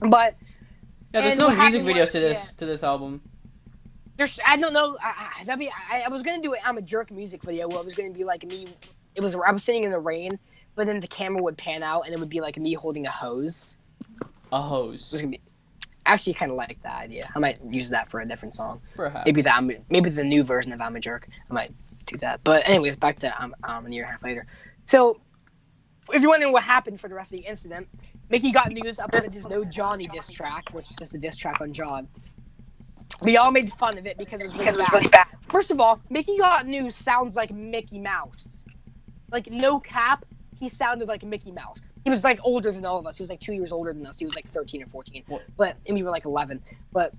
[0.00, 0.36] But
[1.12, 3.22] Yeah, there's no music videos was- to this to this album.
[4.20, 4.98] There's I don't know.
[5.02, 7.66] I, I, that'd be, I, I was gonna do an I'm a jerk music video
[7.68, 8.68] where it was gonna be like me.
[9.14, 10.38] It was I was sitting in the rain,
[10.74, 13.10] but then the camera would pan out and it would be like me holding a
[13.10, 13.78] hose.
[14.52, 15.40] A It hose, was gonna be
[16.04, 17.30] actually kind of like that idea.
[17.34, 18.82] I might use that for a different song.
[18.94, 19.24] perhaps.
[19.24, 21.26] Maybe that maybe the new version of I'm a jerk.
[21.50, 21.72] I might
[22.04, 22.40] do that.
[22.44, 24.46] But anyways, back to um, um a year and a half later.
[24.84, 25.18] So
[26.12, 27.88] if you're wondering what happened for the rest of the incident,
[28.28, 31.62] Mickey got news uploaded his No Johnny diss track, which is just a diss track
[31.62, 32.08] on John.
[33.22, 35.26] We all made fun of it because it was really, bad.
[35.48, 38.64] First of all, Mickey Got News sounds like Mickey Mouse.
[39.30, 40.24] Like no cap,
[40.58, 41.80] he sounded like Mickey Mouse.
[42.04, 43.18] He was like older than all of us.
[43.18, 44.18] He was like two years older than us.
[44.18, 45.22] He was like thirteen or fourteen.
[45.26, 45.42] What?
[45.56, 46.62] But and we were like eleven.
[46.92, 47.12] But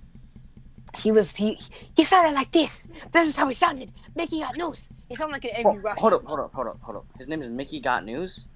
[0.98, 1.60] he was he
[1.96, 2.88] he sounded like this.
[3.12, 3.94] This is how he sounded.
[4.16, 4.90] Mickey Got News.
[5.08, 6.02] He sounded like an angry Oh, Russian.
[6.02, 7.06] hold up, hold up, hold up, hold up.
[7.18, 8.48] His name is Mickey Got News.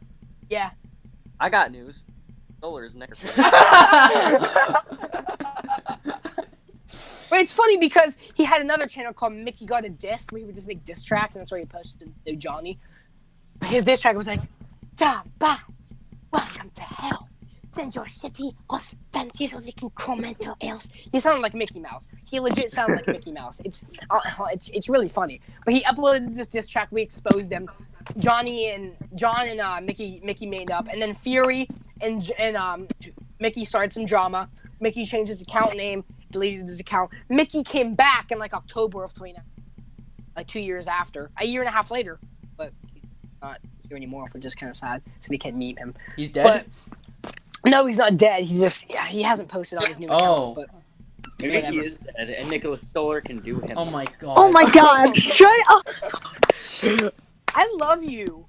[0.50, 0.72] Yeah.
[1.40, 2.04] I got news.
[2.62, 3.20] Solar is next.
[7.36, 10.46] But it's funny because he had another channel called Mickey Got a Diss where he
[10.46, 12.80] would just make diss tracks and that's where he posted No Johnny.
[13.60, 14.40] But His diss track was like,
[14.96, 15.60] Da bad,
[16.32, 17.28] welcome to hell.
[17.74, 18.80] Send your city or
[19.12, 20.90] fancy so they can comment or else.
[21.12, 22.08] He sounded like Mickey Mouse.
[22.24, 23.60] He legit sounded like Mickey Mouse.
[23.66, 25.42] It's uh, it's it's really funny.
[25.66, 26.88] But he uploaded this diss track.
[26.92, 27.70] We exposed them.
[28.18, 31.68] Johnny and John and uh, Mickey Mickey made up, and then Fury
[32.00, 32.88] and and um
[33.42, 34.50] Mickey started some drama.
[34.80, 37.12] Mickey changed his account name, deleted his account.
[37.30, 39.42] Mickey came back in like October of 29,
[40.36, 42.20] like two years after, a year and a half later.
[42.58, 43.04] But he's
[43.42, 45.02] not here anymore, which is kind of sad.
[45.20, 45.94] So we can't meet him.
[46.16, 46.66] He's dead.
[47.66, 48.44] No, he's not dead.
[48.44, 50.52] He just yeah, he hasn't posted on his new Oh.
[50.52, 50.56] account.
[50.56, 50.70] But
[51.42, 51.74] Maybe Whatever.
[51.74, 53.74] he is dead, and Nicholas Stoller can do him.
[53.78, 54.36] oh my god.
[54.38, 55.18] Oh my god!
[55.18, 55.86] Shut up!
[57.54, 58.46] I love you.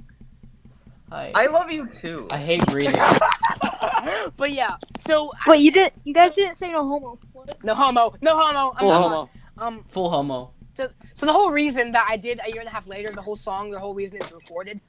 [1.11, 2.29] I, I love you too.
[2.31, 2.95] I hate breathing.
[4.37, 4.77] But yeah,
[5.07, 5.95] so Wait, you didn't?
[6.05, 7.19] You guys didn't say no homo.
[7.63, 8.73] No homo, no homo.
[8.73, 9.31] I'm Full not- homo.
[9.59, 10.51] Um, Full homo.
[10.75, 13.23] So, so the whole reason that I did a year and a half later, the
[13.23, 14.81] whole song, the whole reason it's recorded,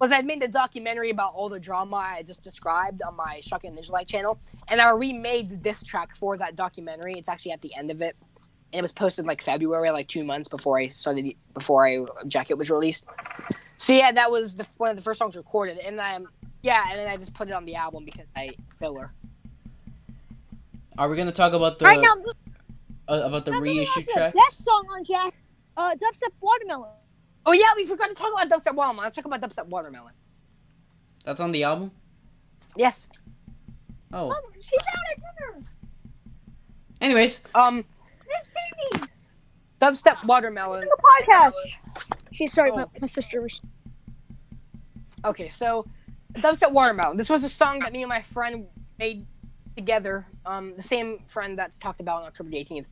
[0.00, 3.74] was I made the documentary about all the drama I just described on my Shocking
[3.74, 4.38] Ninja Light channel,
[4.68, 7.14] and I remade this track for that documentary.
[7.18, 8.16] It's actually at the end of it,
[8.72, 12.54] and it was posted like February, like two months before I started, before I Jacket
[12.54, 13.06] was released.
[13.76, 16.28] So yeah, that was the, one of the first songs recorded, and I'm
[16.66, 19.12] yeah, and then I just put it on the album because I filler.
[20.98, 22.16] Are we gonna talk about the All right now,
[23.08, 24.36] uh, about the now moving on reissue to the tracks?
[24.36, 25.34] Best song on Jack.
[25.76, 26.90] Uh, Dubstep Watermelon.
[27.44, 29.04] Oh yeah, we forgot to talk about Dubstep Watermelon.
[29.04, 30.12] Let's talk about Dubstep Watermelon.
[31.24, 31.92] That's on the album.
[32.76, 33.06] Yes.
[34.12, 34.32] Oh.
[34.32, 35.18] Oh, she's out at
[35.54, 35.66] dinner.
[37.00, 37.84] Anyways, Um,
[38.26, 39.06] Miss Sadie.
[39.80, 40.88] Dubstep Watermelon.
[40.88, 40.96] The
[41.28, 41.52] podcast.
[42.32, 42.76] She's sorry, Oh.
[42.76, 43.60] my, my sister was.
[45.24, 45.86] Okay, so
[46.34, 47.16] Dubstep Watermelon.
[47.16, 48.66] This was a song that me and my friend
[48.98, 49.26] made
[49.76, 50.26] together.
[50.44, 52.86] Um, the same friend that's talked about on October the 18th.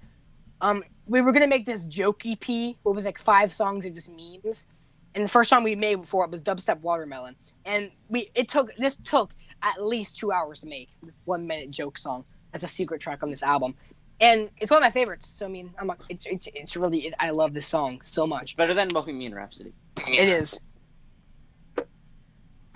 [0.61, 2.77] Um, we were gonna make this joke EP.
[2.83, 4.67] What was like five songs of just memes.
[5.15, 7.37] And the first song we made before it was Dubstep Watermelon.
[7.65, 11.71] And we it took this took at least two hours to make this one minute
[11.71, 13.75] joke song as a secret track on this album.
[14.21, 15.29] And it's one of my favorites.
[15.39, 18.27] So I mean, I'm like, it's it's it's really it, I love this song so
[18.27, 18.57] much.
[18.57, 19.73] Better than Bohemian Rhapsody.
[20.07, 20.59] It is.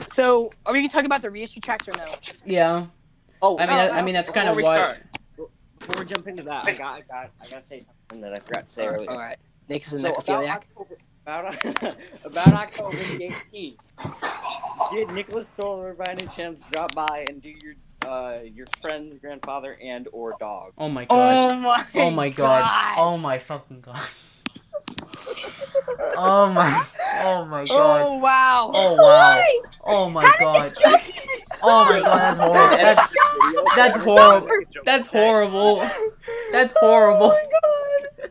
[0.06, 2.06] So, are we gonna talk about the reissue tracks or no?
[2.44, 2.86] yeah.
[3.42, 4.76] Oh, I mean, uh, I, I mean that's kind of we why.
[4.76, 5.00] start,
[5.78, 8.40] Before we jump into that, I got, I got, I gotta say something that I
[8.44, 9.10] forgot to say earlier.
[9.10, 9.36] All right.
[9.68, 10.44] Nick is a So about.
[10.44, 10.96] October,
[11.26, 13.76] about, about October the 18th,
[14.92, 17.74] did Nicholas Stoller by any chance drop by and do your
[18.06, 20.72] uh your friend's grandfather and or dog?
[20.78, 21.52] Oh my god.
[21.52, 21.84] Oh my.
[21.94, 22.94] Oh my god.
[22.96, 24.00] Oh my fucking god.
[26.16, 26.84] Oh my.
[27.22, 28.06] Oh my god.
[28.06, 28.70] Oh wow.
[28.74, 29.42] Oh wow.
[29.84, 30.74] Oh my god.
[31.62, 33.08] Oh my god.
[33.76, 34.64] That's horrible.
[34.84, 35.76] That's horrible.
[36.52, 37.28] That's horrible.
[37.32, 38.28] That's horrible.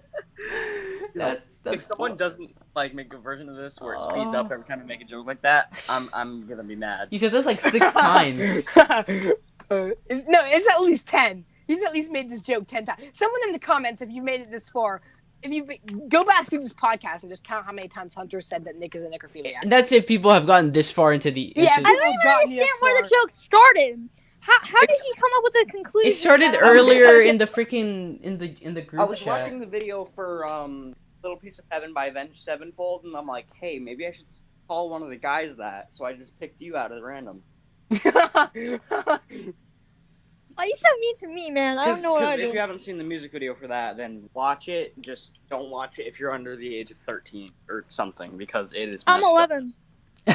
[1.16, 1.42] That's
[1.74, 4.64] if that's someone doesn't like make a version of this where it speeds up every
[4.64, 7.10] time I make a joke like that, I'm I'm gonna be mad.
[7.12, 8.66] You said this like six times.
[8.76, 9.04] Uh,
[10.10, 11.46] no, it's at least ten.
[11.66, 13.02] He's at least made this joke ten times.
[13.14, 15.02] Someone in the comments, if you made it this far,
[15.48, 18.66] if you go back through this podcast and just count how many times Hunter said
[18.66, 19.54] that Nick is a necrophiliac.
[19.62, 21.54] And that's if people have gotten this far into the.
[21.56, 24.10] Yeah, I don't even understand where the joke started.
[24.40, 26.12] How, how did he come up with the conclusion?
[26.12, 29.02] it started earlier in the freaking in the in the group.
[29.02, 29.28] I was chat.
[29.28, 30.94] watching the video for um
[31.24, 34.28] Little Piece of Heaven by Avenged Sevenfold, and I'm like, hey, maybe I should
[34.68, 35.92] call one of the guys that.
[35.92, 37.42] So I just picked you out of the random.
[40.58, 41.78] Why you so mean to me, man?
[41.78, 42.42] I don't know what I do.
[42.48, 45.00] if you haven't seen the music video for that, then watch it.
[45.02, 48.90] Just don't watch it if you're under the age of 13 or something, because it
[48.90, 49.04] is.
[49.06, 49.74] I'm 11.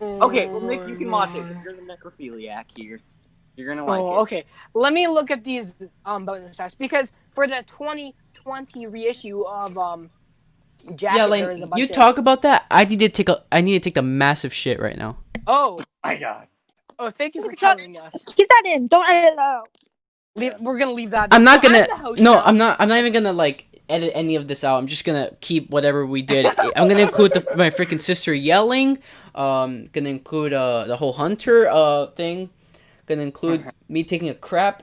[0.00, 1.42] Okay, well, Nick, you can watch it.
[1.46, 3.00] 'cause You're the necrophiliac here.
[3.56, 4.20] You're gonna like Oh, it.
[4.22, 4.44] okay.
[4.74, 5.74] Let me look at these
[6.04, 10.10] um bonus tracks because for the 2020 reissue of um
[10.94, 12.66] Jacket, yeah, there is a Lane, bunch you of- talk about that.
[12.70, 13.42] I need to take a.
[13.50, 15.16] I need to take a massive shit right now.
[15.46, 16.46] Oh, my god.
[16.98, 18.24] Oh, thank you for Talk- telling us.
[18.34, 18.86] Keep that in.
[18.86, 19.68] Don't edit that out.
[20.36, 21.28] Leave, we're gonna leave that.
[21.32, 21.86] I'm not gonna.
[21.88, 22.42] the host No, now.
[22.44, 22.76] I'm not.
[22.80, 24.78] I'm not even gonna like edit any of this out.
[24.78, 26.46] I'm just gonna keep whatever we did.
[26.76, 28.98] I'm gonna include the, my freaking sister yelling.
[29.34, 32.50] Um, gonna include uh the whole hunter uh thing.
[33.06, 34.82] Gonna include me taking a crap,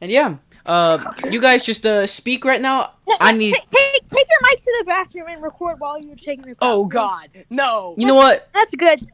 [0.00, 0.36] and yeah.
[0.66, 0.98] Uh,
[1.30, 2.92] you guys just uh speak right now.
[3.06, 3.54] No, I need.
[3.54, 6.56] ta- take take your mic to the bathroom and record while you're taking your.
[6.60, 6.84] Oh.
[6.84, 7.94] God, no.
[7.96, 8.48] You know what?
[8.52, 9.06] That's good.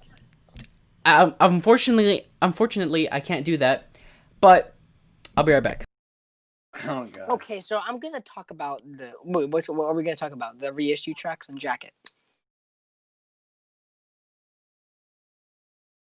[1.04, 3.96] I, unfortunately, unfortunately, I can't do that.
[4.40, 4.74] But
[5.36, 5.84] I'll be right back.
[6.86, 7.28] Oh god.
[7.30, 9.12] Okay, so I'm gonna talk about the.
[9.24, 10.60] Wait, what's, what are we gonna talk about?
[10.60, 11.92] The reissue tracks and Jacket.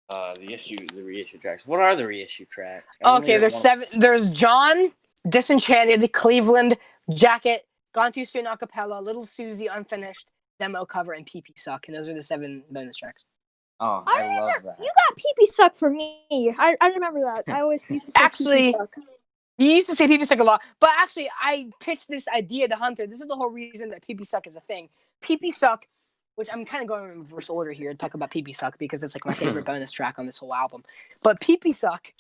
[0.09, 1.67] Uh, the issue, the reissue tracks.
[1.67, 2.87] What are the reissue tracks?
[3.05, 3.89] I Okay, there's one- seven.
[4.01, 4.93] There's John,
[5.29, 6.77] Disenchanted, Cleveland,
[7.13, 10.29] Jacket, Gone Too Soon Acapella, Little Susie Unfinished,
[10.61, 11.89] Demo Cover, and PP Suck.
[11.89, 13.25] And those are the seven bonus tracks.
[13.79, 14.79] Oh, I I love that.
[14.81, 16.55] You got pee pee suck for me.
[16.59, 17.45] I, I remember that.
[17.53, 18.95] I always used to say Actually- pee-pee suck.
[19.59, 22.77] You used to say PP Suck a lot, but actually, I pitched this idea to
[22.77, 23.07] Hunter.
[23.07, 24.91] This is the whole reason that PP Suck is a thing.
[25.23, 25.87] PP Suck,
[26.35, 29.03] which I'm kind of going in reverse order here to talk about PP Suck because
[29.03, 30.85] it's like my favorite bonus track on this whole album.
[31.23, 32.13] But PP Suck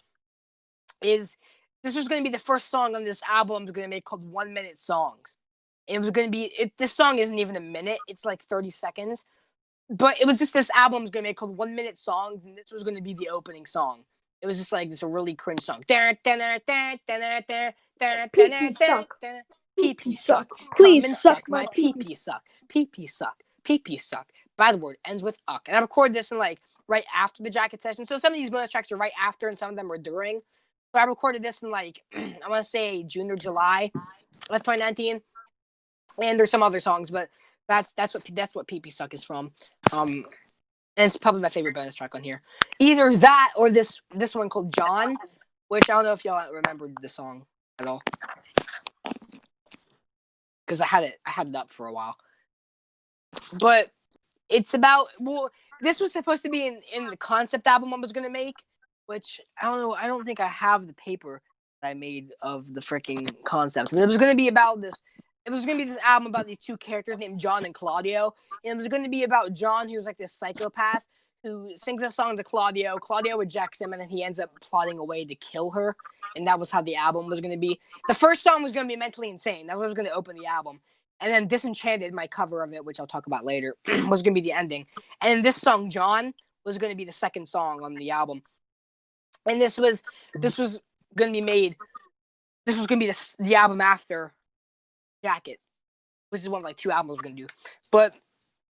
[1.02, 1.36] is
[1.84, 3.90] this was going to be the first song on this album I was going to
[3.94, 5.36] make called One Minute Songs.
[5.86, 8.70] It was going to be it, this song isn't even a minute; it's like thirty
[8.70, 9.26] seconds.
[9.88, 12.56] But it was just this album was going to make called One Minute Songs, and
[12.56, 14.02] this was going to be the opening song.
[14.42, 15.82] It was just like this really cringe song.
[19.78, 20.50] Pee pee suck.
[20.74, 22.42] Please suck my pee pee suck.
[22.68, 23.42] Pee pee suck.
[23.64, 24.26] Pee pee suck.
[24.56, 25.62] Bad word ends with uck.
[25.68, 28.04] And I recorded this in like right after the jacket session.
[28.04, 30.40] So some of these bonus tracks are right after and some of them are during.
[30.92, 33.90] So I recorded this in like I want to say June or July
[34.50, 35.20] of 2019.
[36.22, 37.28] And there's some other songs, but
[37.68, 39.51] that's that's what that's what pee pee suck is from.
[39.93, 40.24] Um
[40.97, 42.40] and it's probably my favorite bonus track on here.
[42.78, 45.16] Either that or this this one called John,
[45.68, 47.44] which I don't know if y'all remembered the song
[47.78, 48.02] at all.
[50.66, 52.16] Because I had it I had it up for a while.
[53.59, 53.90] But
[54.48, 58.12] it's about well, this was supposed to be in, in the concept album I was
[58.12, 58.56] gonna make,
[59.06, 61.43] which I don't know, I don't think I have the paper
[61.82, 63.90] that I made of the freaking concept.
[63.90, 65.02] But it was gonna be about this
[65.47, 68.35] it was gonna be this album about these two characters named John and Claudio.
[68.64, 71.06] And it was gonna be about John, who's like this psychopath
[71.47, 72.97] who sings a song to Claudio.
[72.97, 75.97] Claudio rejects him and then he ends up plotting a way to kill her.
[76.35, 77.78] And that was how the album was gonna be.
[78.09, 79.68] The first song was gonna be mentally insane.
[79.68, 80.81] That was gonna open the album.
[81.20, 83.77] And then Disenchanted, my cover of it, which I'll talk about later,
[84.09, 84.86] was gonna be the ending.
[85.20, 88.43] And this song, John, was gonna be the second song on the album.
[89.47, 90.02] And this was
[90.35, 90.81] this was
[91.14, 91.77] gonna be made.
[92.66, 94.35] This was gonna be the, the album after
[95.22, 95.59] Jacket,
[96.30, 97.47] which is one of like two albums we're gonna do.
[97.93, 98.14] But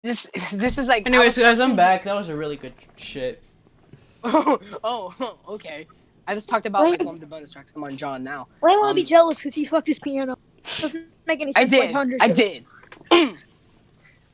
[0.03, 2.05] this this is like Anyways, album guys, I'm back.
[2.05, 3.43] That was a really good shit.
[4.25, 5.87] oh, oh, okay.
[6.27, 7.73] I just talked about like one of the bonus tracks.
[7.75, 8.49] I'm on John now.
[8.61, 10.37] Why won't be Um, jealous because he fucked his piano?
[10.79, 11.73] Doesn't make any sense.
[11.73, 11.95] I did.
[11.95, 12.65] Like I did.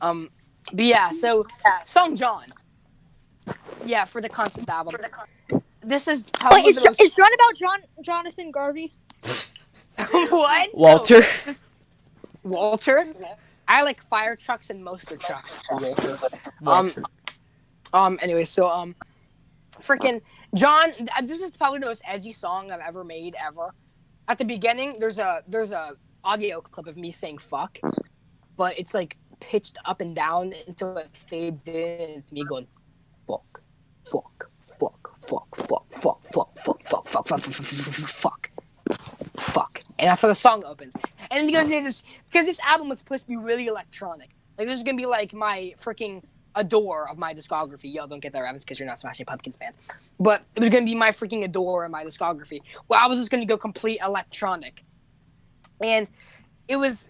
[0.01, 0.31] um,
[0.73, 1.13] but yeah.
[1.13, 1.47] So
[1.87, 2.53] song John.
[3.87, 4.97] Yeah, for the concept album.
[5.83, 7.03] This is probably Wait, the is, most.
[7.03, 8.95] is John about John Jonathan Garvey?
[9.97, 10.31] what?
[10.31, 11.23] No, Walter.
[12.45, 13.07] Walter.
[13.67, 15.57] I like fire trucks and moster trucks.
[15.71, 16.19] Walter.
[16.67, 16.95] Um.
[17.93, 18.19] Um.
[18.23, 18.95] Anyway, so um,
[19.83, 20.21] freaking
[20.55, 20.93] John.
[21.23, 23.75] This is probably the most edgy song I've ever made ever.
[24.29, 25.93] At the beginning, there's a there's a
[26.23, 27.79] audio clip of me saying "fuck,"
[28.57, 32.01] but it's like pitched up and down until it fades in.
[32.01, 32.67] And it's me going
[33.27, 33.63] fuck,
[34.05, 38.51] "fuck, fuck, fuck, fuck, fuck, fuck, fuck, fuck, fuck, fuck, fuck, fuck, fuck,
[39.39, 40.95] fuck," and that's how the song opens.
[41.31, 44.83] And because this because this album was supposed to be really electronic, like this is
[44.83, 46.23] gonna be like my freaking
[46.55, 47.93] adore of my discography.
[47.93, 49.79] Y'all don't get that reference because you're not Smashing Pumpkins fans.
[50.19, 52.61] But it was gonna be my freaking adore of my discography.
[52.89, 54.85] Well, I was just gonna go complete electronic,
[55.81, 56.07] and
[56.69, 57.09] it was.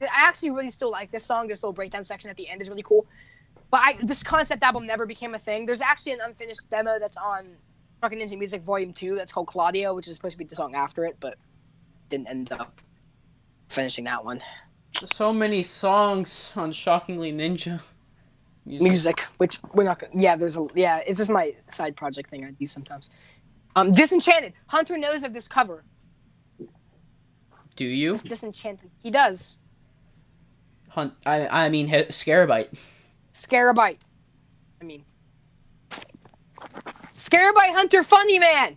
[0.00, 1.48] I actually really still like this song.
[1.48, 3.06] This little breakdown section at the end is really cool.
[3.70, 5.66] But I, this concept album never became a thing.
[5.66, 7.56] There's actually an unfinished demo that's on
[8.00, 9.16] Fucking Ninja Music Volume Two.
[9.16, 11.38] That's called Claudio, which is supposed to be the song after it, but
[12.14, 12.80] didn't end up
[13.68, 14.40] finishing that one.
[15.12, 17.82] So many songs on Shockingly Ninja.
[18.66, 18.88] Music.
[18.88, 20.12] music, which we're not gonna.
[20.16, 20.66] Yeah, there's a.
[20.74, 23.10] Yeah, it's just my side project thing I do sometimes.
[23.76, 24.54] Um, Disenchanted.
[24.68, 25.84] Hunter knows of this cover.
[27.76, 28.14] Do you?
[28.14, 28.90] It's Disenchanted.
[29.02, 29.58] He does.
[30.90, 31.12] Hunt.
[31.26, 32.68] I I mean, Scarabyte.
[33.32, 33.98] Scarabyte.
[34.80, 35.04] I mean,
[37.14, 38.76] Scarabyte Hunter, funny man.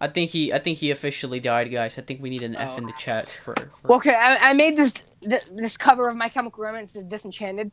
[0.00, 1.98] I think he I think he officially died, guys.
[1.98, 2.78] I think we need an F Oh.
[2.78, 2.98] in the oh.
[2.98, 3.54] chat for.
[3.54, 7.04] for Well, okay, I, I made this th- this cover of My Chemical Romance is
[7.04, 7.70] Disenchanted,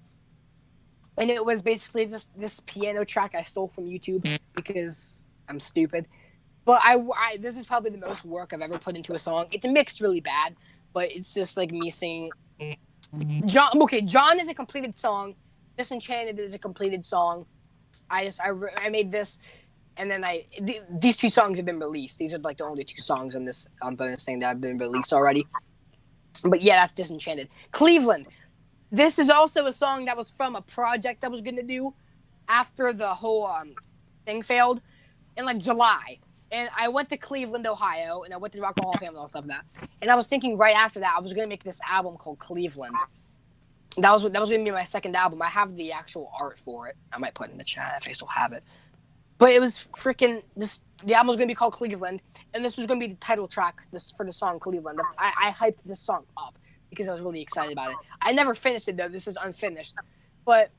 [1.18, 6.08] and it was basically just this piano track I stole from YouTube because I'm stupid.
[6.66, 9.45] But I, I this is probably the most work I've ever put into a song.
[9.52, 10.56] It's mixed really bad,
[10.94, 12.32] but it's just like me singing.
[13.45, 15.36] John, okay, John is a completed song.
[15.78, 17.45] Disenchanted is a completed song.
[18.10, 19.40] I just I, I made this,
[19.98, 22.19] and then I th- these two songs have been released.
[22.19, 24.78] These are like the only two songs on this um, bonus thing that have been
[24.78, 25.45] released already.
[26.44, 27.49] But yeah, that's Disenchanted.
[27.72, 28.28] Cleveland.
[28.91, 31.94] This is also a song that was from a project I was gonna do
[32.48, 33.74] after the whole um,
[34.26, 34.82] thing failed
[35.36, 36.19] in like July.
[36.52, 38.99] And I went to Cleveland, Ohio, and I went to the Rock and Hall of
[39.02, 39.90] Fame and all stuff like that.
[40.02, 42.95] And I was thinking right after that I was gonna make this album called Cleveland.
[43.98, 45.41] That was that was gonna be my second album.
[45.41, 46.95] I have the actual art for it.
[47.11, 48.64] I might put it in the chat if I still have it.
[49.38, 50.81] But it was freaking this.
[51.03, 52.22] The album was gonna be called Cleveland,
[52.53, 54.99] and this was gonna be the title track this for the song Cleveland.
[55.18, 56.57] I, I hyped this song up
[56.89, 57.97] because I was really excited about it.
[58.22, 59.09] I never finished it though.
[59.09, 59.95] This is unfinished,
[60.45, 60.72] but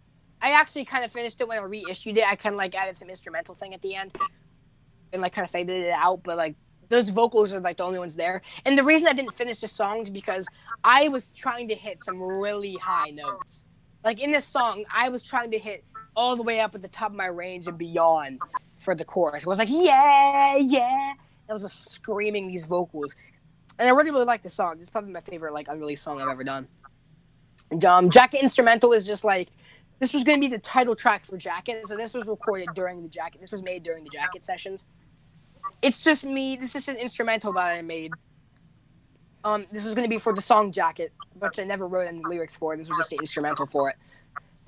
[0.42, 2.24] I actually kind of finished it when I reissued it.
[2.26, 4.16] I kind of like added some instrumental thing at the end,
[5.12, 6.24] and like kind of faded it out.
[6.24, 6.56] But like
[6.88, 8.42] those vocals are like the only ones there.
[8.64, 10.46] And the reason I didn't finish this song is because
[10.82, 13.66] I was trying to hit some really high notes.
[14.04, 15.84] Like in this song, I was trying to hit
[16.18, 18.40] all the way up at the top of my range and beyond
[18.76, 19.44] for the chorus.
[19.44, 21.12] It was like, yeah, yeah,
[21.48, 23.14] I was just screaming these vocals,
[23.78, 24.74] and I really really like the song.
[24.74, 26.66] This is probably my favorite like unreleased song I've ever done.
[27.70, 29.48] And, um, Jacket Instrumental is just like
[30.00, 33.08] this was gonna be the title track for Jacket, so this was recorded during the
[33.08, 33.40] Jacket.
[33.40, 34.84] This was made during the Jacket sessions.
[35.82, 36.56] It's just me.
[36.56, 38.12] This is an instrumental that I made.
[39.44, 42.56] Um, this was gonna be for the song Jacket, which I never wrote any lyrics
[42.56, 42.76] for.
[42.76, 43.96] This was just an instrumental for it.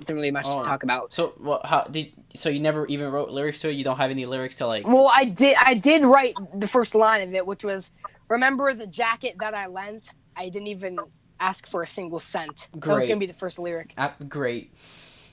[0.01, 0.59] Nothing really much Oh.
[0.61, 1.13] to talk about.
[1.13, 1.65] So what?
[1.67, 2.13] How did?
[2.35, 3.73] So you never even wrote lyrics to it?
[3.73, 4.87] You don't have any lyrics to like?
[4.87, 5.57] Well, I did.
[5.61, 7.93] I did write the first line of it, which was,
[8.29, 10.11] "Remember the jacket that I lent?
[10.37, 10.99] I didn't even
[11.39, 13.93] ask for a single cent." That was gonna be the first lyric.
[13.99, 14.73] Ah, great.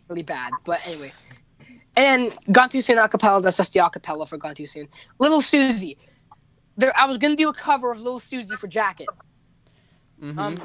[0.09, 1.13] Really bad, but anyway.
[1.95, 3.41] And Gone Too Soon acapella.
[3.41, 4.87] That's just the acapella for Gone Too Soon.
[5.17, 5.97] Little Susie.
[6.75, 9.07] There, I was gonna do a cover of Little Susie for Jacket.
[10.21, 10.39] Mm-hmm.
[10.39, 10.55] Um,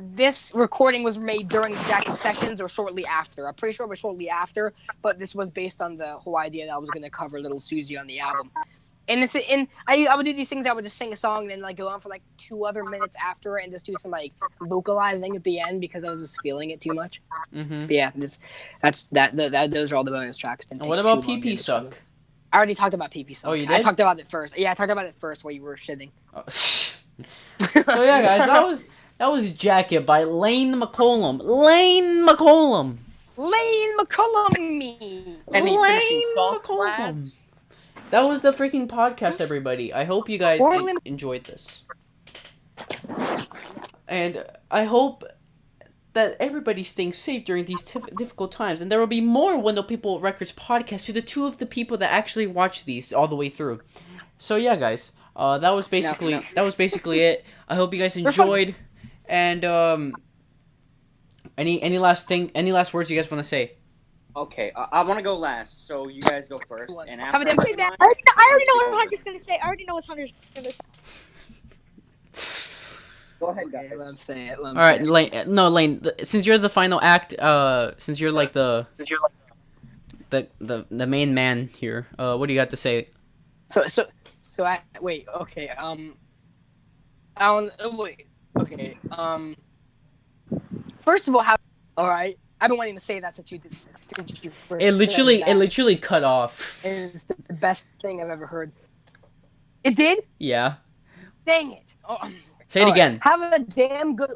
[0.00, 3.46] this recording was made during the Jacket sessions or shortly after.
[3.48, 6.66] I'm pretty sure it was shortly after, but this was based on the whole idea
[6.66, 8.50] that I was going to cover Little Susie on the album.
[9.06, 10.66] And it's and I, I would do these things.
[10.66, 12.84] I would just sing a song and then like go on for like two other
[12.84, 14.32] minutes after it and just do some like
[14.62, 17.20] vocalizing at the end because I was just feeling it too much.
[17.52, 18.38] hmm But yeah, this,
[18.80, 19.70] that's that, that, that.
[19.70, 20.66] Those are all the bonus tracks.
[20.70, 21.98] And what about too long to PP suck?
[22.50, 23.50] I already talked about PP suck.
[23.50, 23.76] Oh, you did.
[23.76, 24.56] I talked about it first.
[24.56, 26.10] Yeah, I talked about it first while you were shitting.
[26.32, 26.44] Oh.
[26.48, 26.94] so
[27.58, 28.88] yeah, guys, that was
[29.18, 31.40] that was Jacket by Lane McCollum.
[31.42, 32.98] Lane McCollum.
[33.36, 35.38] Lane McCollum me.
[35.52, 37.32] Any Lane McCollum.
[38.10, 39.92] That was the freaking podcast, everybody.
[39.92, 41.82] I hope you guys Orlin- en- enjoyed this.
[44.06, 45.24] And I hope
[46.12, 48.80] that everybody's staying safe during these tif- difficult times.
[48.80, 51.96] And there will be more Window People Records podcasts to the two of the people
[51.98, 53.80] that actually watch these all the way through.
[54.38, 56.42] So yeah, guys, uh, that was basically no.
[56.54, 57.44] that was basically it.
[57.68, 58.76] I hope you guys enjoyed.
[59.28, 60.14] And um,
[61.56, 63.76] any any last thing, any last words you guys want to say?
[64.36, 66.96] Okay, I, I want to go last, so you guys go first.
[67.08, 69.22] And after a I damn say good I already, know, I already know what Hunter's
[69.22, 69.58] gonna say.
[69.62, 70.80] I already know what Hunter's gonna say.
[73.40, 74.60] Go ahead, Okay, let him say it.
[74.62, 75.10] Let him All right, say it.
[75.10, 75.30] Lane.
[75.34, 76.00] uh, No, Lane.
[76.00, 79.32] th- Since you're the final act, uh, since you're like the since you're like
[80.30, 83.08] the the the main man here, uh, what do you got to say?
[83.68, 84.06] So so
[84.42, 85.26] so I wait.
[85.42, 85.68] Okay.
[85.68, 86.16] Um.
[87.36, 87.72] I don't.
[87.80, 88.26] oh, Wait.
[88.58, 88.94] Okay.
[89.10, 89.56] Um.
[91.00, 91.56] First of all, how?
[91.96, 92.38] All right.
[92.60, 94.82] I've been wanting to say that since you since you first.
[94.84, 95.48] It said literally, that.
[95.48, 96.82] it literally cut off.
[96.84, 98.72] is the best thing I've ever heard.
[99.82, 100.20] It did.
[100.38, 100.76] Yeah.
[101.44, 101.94] Dang it.
[102.08, 102.16] Oh,
[102.68, 102.96] Say it all right.
[102.96, 103.18] again.
[103.22, 104.30] Have a damn good.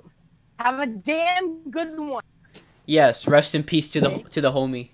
[0.58, 2.22] Have a damn good one.
[2.84, 3.26] Yes.
[3.26, 4.90] Rest in peace to the to the homie.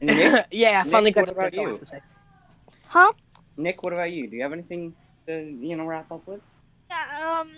[0.00, 1.78] Nick, yeah, I finally Nick, got what to about that's you?
[1.78, 2.00] to say.
[2.88, 3.12] Huh?
[3.56, 4.26] Nick, what about you?
[4.26, 4.94] Do you have anything
[5.26, 6.40] to you know wrap up with?
[6.92, 7.50] Yeah, um,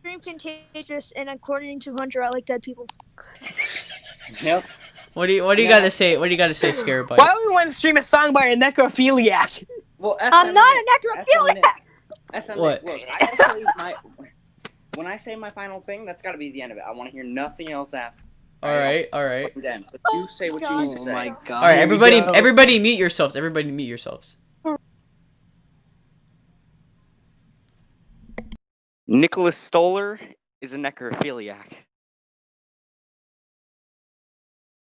[0.00, 2.86] Stream contagious, and according to Hunter, I like dead people.
[4.40, 4.64] Yep.
[5.14, 5.80] What do you What do you Yeah.
[5.80, 6.16] got to say?
[6.16, 7.18] What do you got to say, Scarabyte?
[7.18, 9.66] Why would we want to stream a song by a necrophiliac?
[9.98, 12.40] Well, SM I'm not Nick, a necrophiliac.
[12.40, 12.84] SM What?
[12.84, 13.94] Look, I my,
[14.94, 16.84] when I say my final thing, that's got to be the end of it.
[16.86, 18.22] I want to hear nothing else after.
[18.62, 19.08] All right.
[19.12, 19.50] All right.
[19.56, 21.10] Then, so you say what you need to say.
[21.10, 21.50] Oh my god.
[21.50, 21.78] All right.
[21.80, 22.20] Everybody.
[22.20, 22.30] go.
[22.30, 23.34] Everybody, mute yourselves.
[23.34, 24.36] Everybody, mute yourselves.
[29.08, 30.20] Nicholas Stoller
[30.60, 31.72] is a necrophiliac.